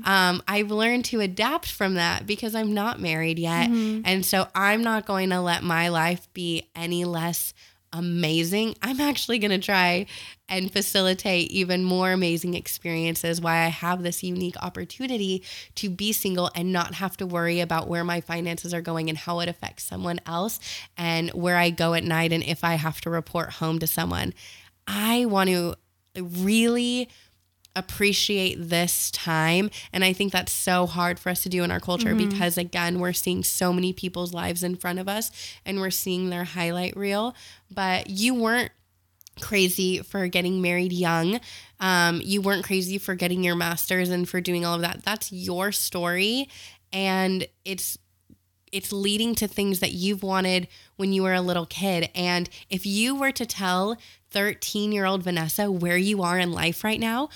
Um, 0.04 0.42
I've 0.48 0.70
learned 0.70 1.04
to 1.06 1.20
adapt 1.20 1.70
from 1.70 1.94
that 1.94 2.26
because 2.26 2.54
I'm 2.54 2.72
not 2.74 3.00
married 3.00 3.38
yet. 3.38 3.68
And 4.04 4.24
so 4.24 4.48
I'm 4.54 4.82
not 4.82 5.06
going 5.06 5.30
to 5.30 5.40
let 5.40 5.62
my 5.62 5.88
life 5.88 6.28
be 6.32 6.68
any 6.74 7.04
less 7.04 7.52
amazing. 7.92 8.76
I'm 8.82 9.00
actually 9.00 9.38
going 9.38 9.50
to 9.50 9.58
try 9.58 10.06
and 10.48 10.72
facilitate 10.72 11.50
even 11.50 11.84
more 11.84 12.12
amazing 12.12 12.54
experiences 12.54 13.40
why 13.40 13.64
I 13.64 13.68
have 13.68 14.02
this 14.02 14.22
unique 14.22 14.56
opportunity 14.62 15.44
to 15.76 15.88
be 15.88 16.12
single 16.12 16.50
and 16.54 16.72
not 16.72 16.94
have 16.94 17.16
to 17.18 17.26
worry 17.26 17.60
about 17.60 17.88
where 17.88 18.04
my 18.04 18.20
finances 18.20 18.72
are 18.72 18.80
going 18.80 19.08
and 19.08 19.18
how 19.18 19.40
it 19.40 19.48
affects 19.48 19.84
someone 19.84 20.20
else 20.26 20.60
and 20.96 21.30
where 21.30 21.56
I 21.56 21.70
go 21.70 21.94
at 21.94 22.04
night 22.04 22.32
and 22.32 22.44
if 22.44 22.64
I 22.64 22.74
have 22.74 23.00
to 23.02 23.10
report 23.10 23.54
home 23.54 23.78
to 23.80 23.86
someone. 23.86 24.34
I 24.86 25.26
want 25.26 25.50
to 25.50 25.74
really 26.16 27.08
appreciate 27.76 28.56
this 28.58 29.10
time. 29.10 29.70
And 29.92 30.04
i 30.04 30.12
think 30.12 30.32
that's 30.32 30.52
so 30.52 30.86
hard 30.86 31.18
for 31.18 31.30
us 31.30 31.42
to 31.44 31.48
do 31.48 31.62
in 31.62 31.70
our 31.70 31.80
culture 31.80 32.14
because 32.14 32.58
again 32.58 32.98
we're 32.98 33.12
seeing 33.12 33.44
so 33.44 33.72
many 33.72 33.92
people's 33.92 34.34
lives 34.34 34.62
in 34.62 34.76
front 34.76 34.98
of 34.98 35.08
us 35.08 35.30
and 35.64 35.78
we're 35.80 35.90
seeing 35.90 36.30
their 36.30 36.44
highlight 36.44 36.96
reel. 36.96 37.34
But 37.70 38.10
you 38.10 38.34
weren't 38.34 38.72
crazy 39.40 40.00
for 40.00 40.26
getting 40.28 40.60
married 40.60 40.92
young. 40.92 41.40
Um, 41.78 42.20
you 42.22 42.42
weren't 42.42 42.64
crazy 42.64 42.98
for 42.98 43.14
getting 43.14 43.42
your 43.42 43.56
master's 43.56 44.10
and 44.10 44.28
for 44.28 44.40
doing 44.40 44.64
all 44.64 44.74
of 44.74 44.82
that. 44.82 45.02
That's 45.02 45.32
your 45.32 45.72
story. 45.72 46.48
And 46.92 47.46
it's 47.64 47.98
it's 48.72 48.92
leading 48.92 49.34
to 49.34 49.48
things 49.48 49.80
that 49.80 49.92
you've 49.92 50.22
wanted 50.22 50.68
when 50.96 51.12
you 51.12 51.24
were 51.24 51.34
a 51.34 51.40
little 51.40 51.66
kid. 51.66 52.08
And 52.14 52.48
if 52.68 52.86
you 52.86 53.16
were 53.16 53.32
to 53.32 53.44
tell 53.44 53.96
13 54.30 54.92
year 54.92 55.06
old 55.06 55.22
Vanessa 55.24 55.70
where 55.70 55.96
you 55.96 56.22
are 56.22 56.38
in 56.38 56.52
life 56.52 56.84
right 56.84 57.00
now, 57.00 57.30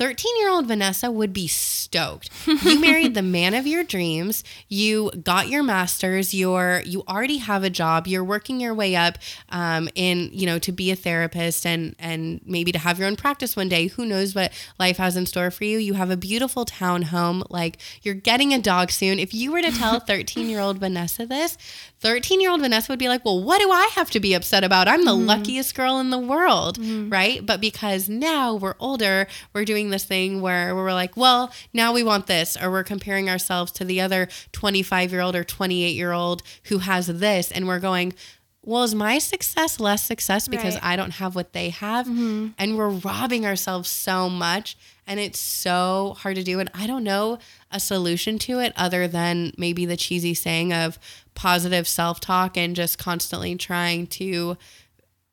13 0.00 0.38
year 0.38 0.48
old 0.48 0.66
Vanessa 0.66 1.10
would 1.10 1.30
be 1.30 1.46
stoked. 1.46 2.30
You 2.46 2.80
married 2.80 3.12
the 3.12 3.20
man 3.20 3.52
of 3.52 3.66
your 3.66 3.84
dreams. 3.84 4.42
You 4.66 5.10
got 5.22 5.50
your 5.50 5.62
master's. 5.62 6.32
You're, 6.32 6.80
you 6.86 7.02
already 7.06 7.36
have 7.36 7.64
a 7.64 7.68
job. 7.68 8.06
You're 8.06 8.24
working 8.24 8.60
your 8.60 8.72
way 8.72 8.96
up 8.96 9.18
um, 9.50 9.90
in, 9.94 10.30
you 10.32 10.46
know, 10.46 10.58
to 10.60 10.72
be 10.72 10.90
a 10.90 10.96
therapist 10.96 11.66
and, 11.66 11.94
and 11.98 12.40
maybe 12.46 12.72
to 12.72 12.78
have 12.78 12.98
your 12.98 13.08
own 13.08 13.16
practice 13.16 13.56
one 13.56 13.68
day. 13.68 13.88
Who 13.88 14.06
knows 14.06 14.34
what 14.34 14.52
life 14.78 14.96
has 14.96 15.18
in 15.18 15.26
store 15.26 15.50
for 15.50 15.64
you? 15.64 15.76
You 15.76 15.92
have 15.92 16.08
a 16.10 16.16
beautiful 16.16 16.64
town 16.64 17.02
home. 17.02 17.42
Like 17.50 17.76
you're 18.00 18.14
getting 18.14 18.54
a 18.54 18.58
dog 18.58 18.90
soon. 18.90 19.18
If 19.18 19.34
you 19.34 19.52
were 19.52 19.60
to 19.60 19.70
tell 19.70 20.00
13 20.00 20.48
year 20.48 20.60
old 20.60 20.78
Vanessa 20.78 21.26
this, 21.26 21.58
13 22.00 22.40
year 22.40 22.50
old 22.50 22.60
Vanessa 22.60 22.90
would 22.90 22.98
be 22.98 23.08
like, 23.08 23.24
well, 23.24 23.42
what 23.42 23.60
do 23.60 23.70
I 23.70 23.90
have 23.94 24.10
to 24.12 24.20
be 24.20 24.32
upset 24.34 24.64
about? 24.64 24.88
I'm 24.88 25.04
the 25.04 25.12
mm-hmm. 25.12 25.26
luckiest 25.26 25.74
girl 25.74 25.98
in 25.98 26.10
the 26.10 26.18
world, 26.18 26.78
mm-hmm. 26.78 27.10
right? 27.10 27.44
But 27.44 27.60
because 27.60 28.08
now 28.08 28.54
we're 28.54 28.74
older, 28.78 29.26
we're 29.52 29.66
doing 29.66 29.90
this 29.90 30.04
thing 30.04 30.40
where 30.40 30.74
we're 30.74 30.94
like, 30.94 31.16
well, 31.16 31.52
now 31.74 31.92
we 31.92 32.02
want 32.02 32.26
this, 32.26 32.56
or 32.60 32.70
we're 32.70 32.84
comparing 32.84 33.28
ourselves 33.28 33.70
to 33.72 33.84
the 33.84 34.00
other 34.00 34.28
25 34.52 35.12
year 35.12 35.20
old 35.20 35.36
or 35.36 35.44
28 35.44 35.90
year 35.90 36.12
old 36.12 36.42
who 36.64 36.78
has 36.78 37.06
this, 37.06 37.52
and 37.52 37.68
we're 37.68 37.80
going, 37.80 38.14
well, 38.62 38.82
is 38.82 38.94
my 38.94 39.18
success 39.18 39.80
less 39.80 40.02
success 40.02 40.46
because 40.46 40.74
Right. 40.74 40.84
I 40.84 40.96
don't 40.96 41.12
have 41.12 41.34
what 41.34 41.54
they 41.54 41.70
have? 41.70 42.06
Mm-hmm. 42.06 42.48
And 42.58 42.76
we're 42.76 42.90
robbing 42.90 43.46
ourselves 43.46 43.88
so 43.88 44.28
much. 44.28 44.76
And 45.06 45.18
it's 45.18 45.40
so 45.40 46.14
hard 46.18 46.36
to 46.36 46.44
do. 46.44 46.60
And 46.60 46.70
I 46.74 46.86
don't 46.86 47.02
know 47.02 47.38
a 47.72 47.80
solution 47.80 48.38
to 48.40 48.60
it 48.60 48.72
other 48.76 49.08
than 49.08 49.52
maybe 49.56 49.86
the 49.86 49.96
cheesy 49.96 50.34
saying 50.34 50.72
of 50.72 50.98
positive 51.40 51.88
self 51.88 52.20
talk 52.20 52.58
and 52.58 52.76
just 52.76 52.98
constantly 52.98 53.56
trying 53.56 54.06
to 54.06 54.58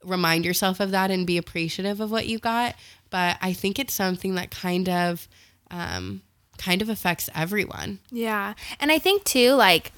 remind 0.05 0.45
yourself 0.45 0.79
of 0.79 0.91
that 0.91 1.11
and 1.11 1.27
be 1.27 1.37
appreciative 1.37 1.99
of 1.99 2.09
what 2.09 2.27
you 2.27 2.39
got. 2.39 2.75
But 3.09 3.37
I 3.41 3.51
think 3.51 3.77
it's 3.77 3.93
something 3.93 4.35
that 4.35 4.49
kind 4.49 4.87
of, 4.87 5.27
um, 5.69 6.21
kind 6.57 6.81
of 6.81 6.87
affects 6.87 7.29
everyone. 7.35 7.99
Yeah. 8.09 8.53
And 8.79 8.89
I 8.89 8.99
think 8.99 9.25
too, 9.25 9.51
like, 9.51 9.91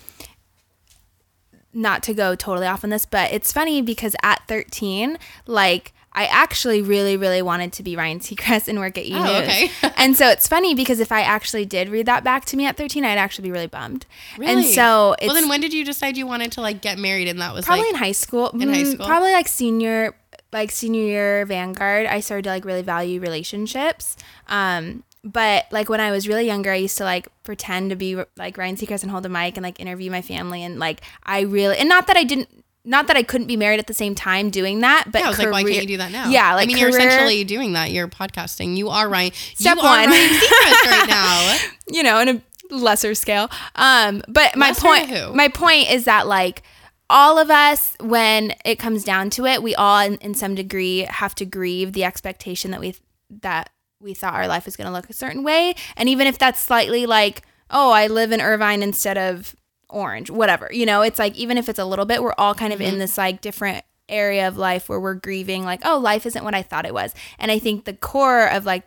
not 1.75 2.01
to 2.03 2.15
go 2.15 2.33
totally 2.33 2.65
off 2.65 2.83
on 2.83 2.89
this, 2.89 3.05
but 3.05 3.31
it's 3.31 3.53
funny 3.53 3.79
because 3.83 4.15
at 4.23 4.41
13, 4.47 5.19
like, 5.45 5.93
I 6.19 6.25
actually 6.25 6.81
really, 6.81 7.15
really 7.15 7.41
wanted 7.41 7.71
to 7.73 7.81
be 7.83 7.95
Ryan 7.95 8.19
Seacrest 8.19 8.67
and 8.67 8.77
work 8.77 8.97
at 8.97 9.05
E! 9.05 9.13
Oh, 9.15 9.23
News. 9.23 9.41
okay. 9.47 9.71
and 9.95 10.17
so 10.17 10.27
it's 10.27 10.49
funny 10.49 10.75
because 10.75 10.99
if 10.99 11.13
I 11.13 11.21
actually 11.21 11.63
did 11.65 11.87
read 11.87 12.07
that 12.07 12.25
back 12.25 12.43
to 12.45 12.57
me 12.57 12.65
at 12.65 12.75
13, 12.75 13.05
I'd 13.05 13.17
actually 13.17 13.43
be 13.47 13.51
really 13.53 13.67
bummed. 13.67 14.05
Really? 14.37 14.51
And 14.51 14.65
so 14.65 15.15
it's 15.19 15.27
well, 15.27 15.35
then 15.35 15.47
when 15.47 15.61
did 15.61 15.73
you 15.73 15.85
decide 15.85 16.17
you 16.17 16.27
wanted 16.27 16.51
to 16.53 16.61
like 16.61 16.81
get 16.81 16.97
married? 16.99 17.29
And 17.29 17.39
that 17.39 17.53
was 17.53 17.63
probably 17.65 17.83
like, 17.85 17.93
in 17.93 17.95
high 17.99 18.11
school. 18.11 18.49
in 18.49 18.67
high 18.67 18.83
Mm, 18.83 18.93
school? 18.95 19.05
Probably 19.05 19.31
like 19.31 19.47
senior, 19.47 20.13
like 20.51 20.71
senior 20.71 21.03
year 21.03 21.45
Vanguard. 21.45 22.05
I 22.05 22.19
started 22.19 22.43
to 22.43 22.49
like 22.49 22.65
really 22.65 22.81
value 22.81 23.21
relationships. 23.21 24.17
Um, 24.49 25.03
but 25.23 25.67
like 25.71 25.87
when 25.87 26.01
I 26.01 26.11
was 26.11 26.27
really 26.27 26.45
younger, 26.45 26.71
I 26.71 26.75
used 26.75 26.97
to 26.97 27.05
like 27.05 27.29
pretend 27.43 27.91
to 27.91 27.95
be 27.95 28.21
like 28.35 28.57
Ryan 28.57 28.75
Seacrest 28.75 29.03
and 29.03 29.11
hold 29.11 29.25
a 29.25 29.29
mic 29.29 29.55
and 29.57 29.63
like 29.63 29.79
interview 29.79 30.11
my 30.11 30.21
family. 30.21 30.63
And 30.63 30.79
like 30.79 30.99
I 31.23 31.41
really, 31.41 31.77
and 31.77 31.87
not 31.87 32.07
that 32.07 32.17
I 32.17 32.23
didn't, 32.25 32.58
not 32.85 33.07
that 33.07 33.17
I 33.17 33.23
couldn't 33.23 33.47
be 33.47 33.57
married 33.57 33.79
at 33.79 33.87
the 33.87 33.93
same 33.93 34.15
time 34.15 34.49
doing 34.49 34.79
that, 34.79 35.05
but 35.11 35.19
yeah, 35.19 35.25
I 35.25 35.29
was 35.29 35.39
like, 35.39 35.51
why 35.51 35.63
career- 35.63 35.75
can't 35.75 35.83
you 35.83 35.95
do 35.95 35.97
that 35.97 36.11
now? 36.11 36.29
Yeah, 36.29 36.55
like 36.55 36.63
I 36.63 36.67
mean, 36.67 36.77
you're 36.77 36.89
essentially 36.89 37.43
doing 37.43 37.73
that. 37.73 37.91
You're 37.91 38.07
podcasting. 38.07 38.77
You 38.77 38.89
are 38.89 39.07
Ryan. 39.09 39.31
Step 39.33 39.77
you 39.77 39.81
are 39.81 39.99
one. 39.99 40.09
Right 40.09 41.05
now. 41.07 41.57
you 41.91 42.03
know, 42.03 42.19
in 42.19 42.29
a 42.29 42.41
lesser 42.75 43.15
scale. 43.15 43.49
Um, 43.75 44.23
but 44.27 44.55
my 44.55 44.69
Lesser 44.69 44.81
point, 44.81 45.09
who? 45.09 45.33
my 45.33 45.47
point 45.49 45.91
is 45.91 46.05
that 46.05 46.27
like 46.27 46.63
all 47.09 47.37
of 47.37 47.49
us, 47.49 47.95
when 47.99 48.53
it 48.63 48.77
comes 48.77 49.03
down 49.03 49.29
to 49.31 49.45
it, 49.45 49.63
we 49.63 49.75
all 49.75 49.99
in, 49.99 50.15
in 50.17 50.33
some 50.33 50.55
degree 50.55 50.99
have 51.09 51.35
to 51.35 51.45
grieve 51.45 51.93
the 51.93 52.03
expectation 52.03 52.71
that 52.71 52.79
we 52.79 52.95
that 53.41 53.71
we 53.99 54.13
thought 54.13 54.33
our 54.33 54.47
life 54.47 54.65
was 54.65 54.75
going 54.75 54.87
to 54.87 54.93
look 54.93 55.09
a 55.09 55.13
certain 55.13 55.43
way, 55.43 55.75
and 55.97 56.07
even 56.07 56.27
if 56.27 56.37
that's 56.37 56.61
slightly 56.61 57.05
like, 57.05 57.41
oh, 57.69 57.91
I 57.91 58.07
live 58.07 58.31
in 58.31 58.41
Irvine 58.41 58.81
instead 58.81 59.17
of 59.17 59.55
Orange, 59.89 60.29
whatever, 60.29 60.69
you 60.71 60.85
know, 60.85 61.01
it's 61.01 61.19
like 61.19 61.35
even 61.35 61.57
if 61.57 61.67
it's 61.69 61.79
a 61.79 61.85
little 61.85 62.05
bit, 62.05 62.21
we're 62.21 62.33
all 62.37 62.53
kind 62.53 62.73
of 62.73 62.79
in 62.81 62.91
mm-hmm. 62.91 62.99
this 62.99 63.17
like 63.17 63.41
different 63.41 63.83
area 64.07 64.47
of 64.47 64.57
life 64.57 64.89
where 64.89 64.99
we're 64.99 65.13
grieving 65.13 65.63
like 65.63 65.81
oh 65.85 65.95
life 65.99 66.25
isn't 66.25 66.43
what 66.43 66.55
i 66.55 66.63
thought 66.63 66.83
it 66.85 66.93
was. 66.93 67.13
And 67.37 67.51
i 67.51 67.59
think 67.59 67.85
the 67.85 67.93
core 67.93 68.47
of 68.47 68.65
like 68.65 68.83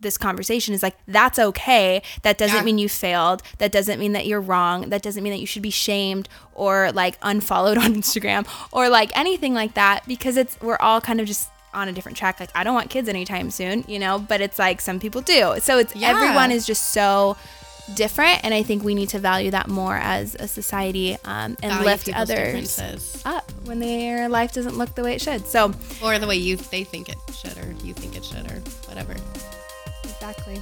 this 0.00 0.18
conversation 0.18 0.74
is 0.74 0.82
like 0.82 0.96
that's 1.06 1.38
okay. 1.38 2.02
That 2.22 2.36
doesn't 2.36 2.56
Yeah. 2.56 2.62
mean 2.64 2.78
you 2.78 2.88
failed. 2.88 3.42
That 3.58 3.70
doesn't 3.70 3.98
mean 4.00 4.12
that 4.12 4.26
you're 4.26 4.40
wrong. 4.40 4.90
That 4.90 5.00
doesn't 5.00 5.22
mean 5.22 5.32
that 5.32 5.38
you 5.38 5.46
should 5.46 5.62
be 5.62 5.70
shamed 5.70 6.28
or 6.54 6.90
like 6.92 7.16
unfollowed 7.22 7.78
on 7.84 7.94
instagram 7.94 8.46
or 8.72 8.88
like 8.88 9.16
anything 9.16 9.54
like 9.54 9.74
that 9.74 10.06
because 10.08 10.36
it's 10.36 10.60
we're 10.60 10.76
all 10.80 11.00
kind 11.00 11.20
of 11.20 11.26
just 11.26 11.48
on 11.72 11.88
a 11.88 11.92
different 11.92 12.18
track. 12.18 12.40
Like 12.40 12.50
i 12.54 12.64
don't 12.64 12.74
want 12.74 12.90
kids 12.90 13.08
anytime 13.08 13.50
soon 13.50 13.84
you 13.88 13.98
know 13.98 14.18
but 14.18 14.40
it's 14.40 14.58
like 14.58 14.80
some 14.80 14.98
people 15.00 15.20
do. 15.20 15.54
So 15.60 15.78
it's 15.78 15.94
Yeah. 15.94 16.08
everyone 16.10 16.50
is 16.50 16.66
just 16.66 16.88
so 16.88 17.36
different 17.94 18.42
and 18.44 18.54
i 18.54 18.62
think 18.62 18.82
we 18.84 18.94
need 18.94 19.08
to 19.08 19.18
value 19.18 19.50
that 19.50 19.68
more 19.68 19.96
as 19.96 20.34
a 20.36 20.46
society 20.48 21.14
um, 21.24 21.56
and 21.62 21.72
Value 21.72 21.84
lift 21.84 22.08
others 22.14 23.22
up 23.24 23.50
when 23.64 23.78
their 23.80 24.28
life 24.28 24.52
doesn't 24.52 24.78
look 24.78 24.94
the 24.94 25.02
way 25.02 25.14
it 25.14 25.20
should 25.20 25.46
so 25.46 25.72
or 26.02 26.18
the 26.18 26.26
way 26.26 26.36
you 26.36 26.56
they 26.56 26.84
think 26.84 27.08
it 27.08 27.16
should, 27.34 27.56
or 27.58 27.74
you 27.84 27.94
think 27.94 28.16
it 28.16 28.24
should, 28.24 28.50
or 28.50 28.60
whatever. 28.88 29.14
Exactly. 30.04 30.60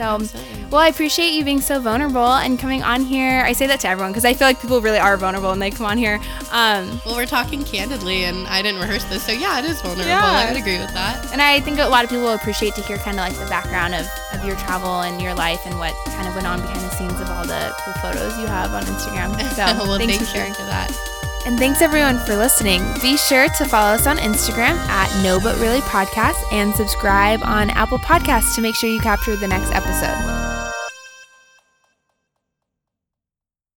So, 0.00 0.14
Absolutely. 0.14 0.64
well, 0.70 0.80
I 0.80 0.88
appreciate 0.88 1.34
you 1.34 1.44
being 1.44 1.60
so 1.60 1.78
vulnerable 1.78 2.32
and 2.32 2.58
coming 2.58 2.82
on 2.82 3.02
here. 3.04 3.42
I 3.44 3.52
say 3.52 3.66
that 3.66 3.80
to 3.80 3.88
everyone 3.88 4.12
because 4.12 4.24
I 4.24 4.32
feel 4.32 4.48
like 4.48 4.58
people 4.58 4.80
really 4.80 4.98
are 4.98 5.14
vulnerable 5.18 5.50
when 5.50 5.58
they 5.58 5.70
come 5.70 5.84
on 5.84 5.98
here. 5.98 6.18
Um, 6.52 6.98
Well, 7.04 7.16
we're 7.16 7.26
talking 7.26 7.62
candidly, 7.64 8.24
and 8.24 8.48
I 8.48 8.62
didn't 8.62 8.80
rehearse 8.80 9.04
this, 9.04 9.22
so 9.26 9.32
yeah, 9.32 9.58
it 9.58 9.66
is 9.66 9.78
vulnerable. 9.82 10.08
Yeah. 10.08 10.24
I 10.24 10.50
would 10.50 10.58
agree 10.58 10.78
with 10.78 10.94
that. 10.94 11.30
and 11.32 11.42
I 11.42 11.60
think 11.60 11.78
a 11.80 11.84
lot 11.86 12.04
of 12.04 12.08
people 12.08 12.24
will 12.24 12.32
appreciate 12.34 12.74
to 12.76 12.80
hear 12.82 12.96
kind 12.96 13.18
of 13.18 13.28
like 13.28 13.36
the 13.36 13.44
background 13.50 13.94
of, 13.94 14.06
of 14.32 14.42
your 14.42 14.56
travel 14.56 15.02
and 15.02 15.20
your 15.20 15.34
life 15.34 15.60
and 15.66 15.78
what 15.78 15.92
kind 16.16 16.26
of 16.26 16.34
went 16.34 16.46
on 16.46 16.62
behind 16.62 16.80
the 16.80 16.90
scenes 16.96 17.20
of 17.20 17.28
all 17.28 17.44
the 17.44 17.74
cool 17.84 17.92
photos 18.00 18.38
you 18.38 18.46
have 18.46 18.72
on 18.72 18.82
Instagram. 18.84 19.36
So, 19.52 19.64
well, 19.84 19.98
thanks 19.98 20.16
thank 20.16 20.20
for 20.24 20.32
sharing. 20.34 20.48
you 20.48 20.54
for 20.54 20.64
that. 20.64 21.19
And 21.46 21.58
thanks 21.58 21.80
everyone 21.80 22.18
for 22.18 22.36
listening. 22.36 22.82
Be 23.00 23.16
sure 23.16 23.48
to 23.48 23.64
follow 23.64 23.94
us 23.94 24.06
on 24.06 24.18
Instagram 24.18 24.76
at 24.88 25.22
No 25.22 25.40
But 25.40 25.58
Really 25.58 25.80
Podcast 25.80 26.40
and 26.52 26.74
subscribe 26.74 27.42
on 27.42 27.70
Apple 27.70 27.98
Podcasts 27.98 28.54
to 28.56 28.60
make 28.60 28.74
sure 28.74 28.90
you 28.90 29.00
capture 29.00 29.36
the 29.36 29.48
next 29.48 29.72
episode. 29.72 30.59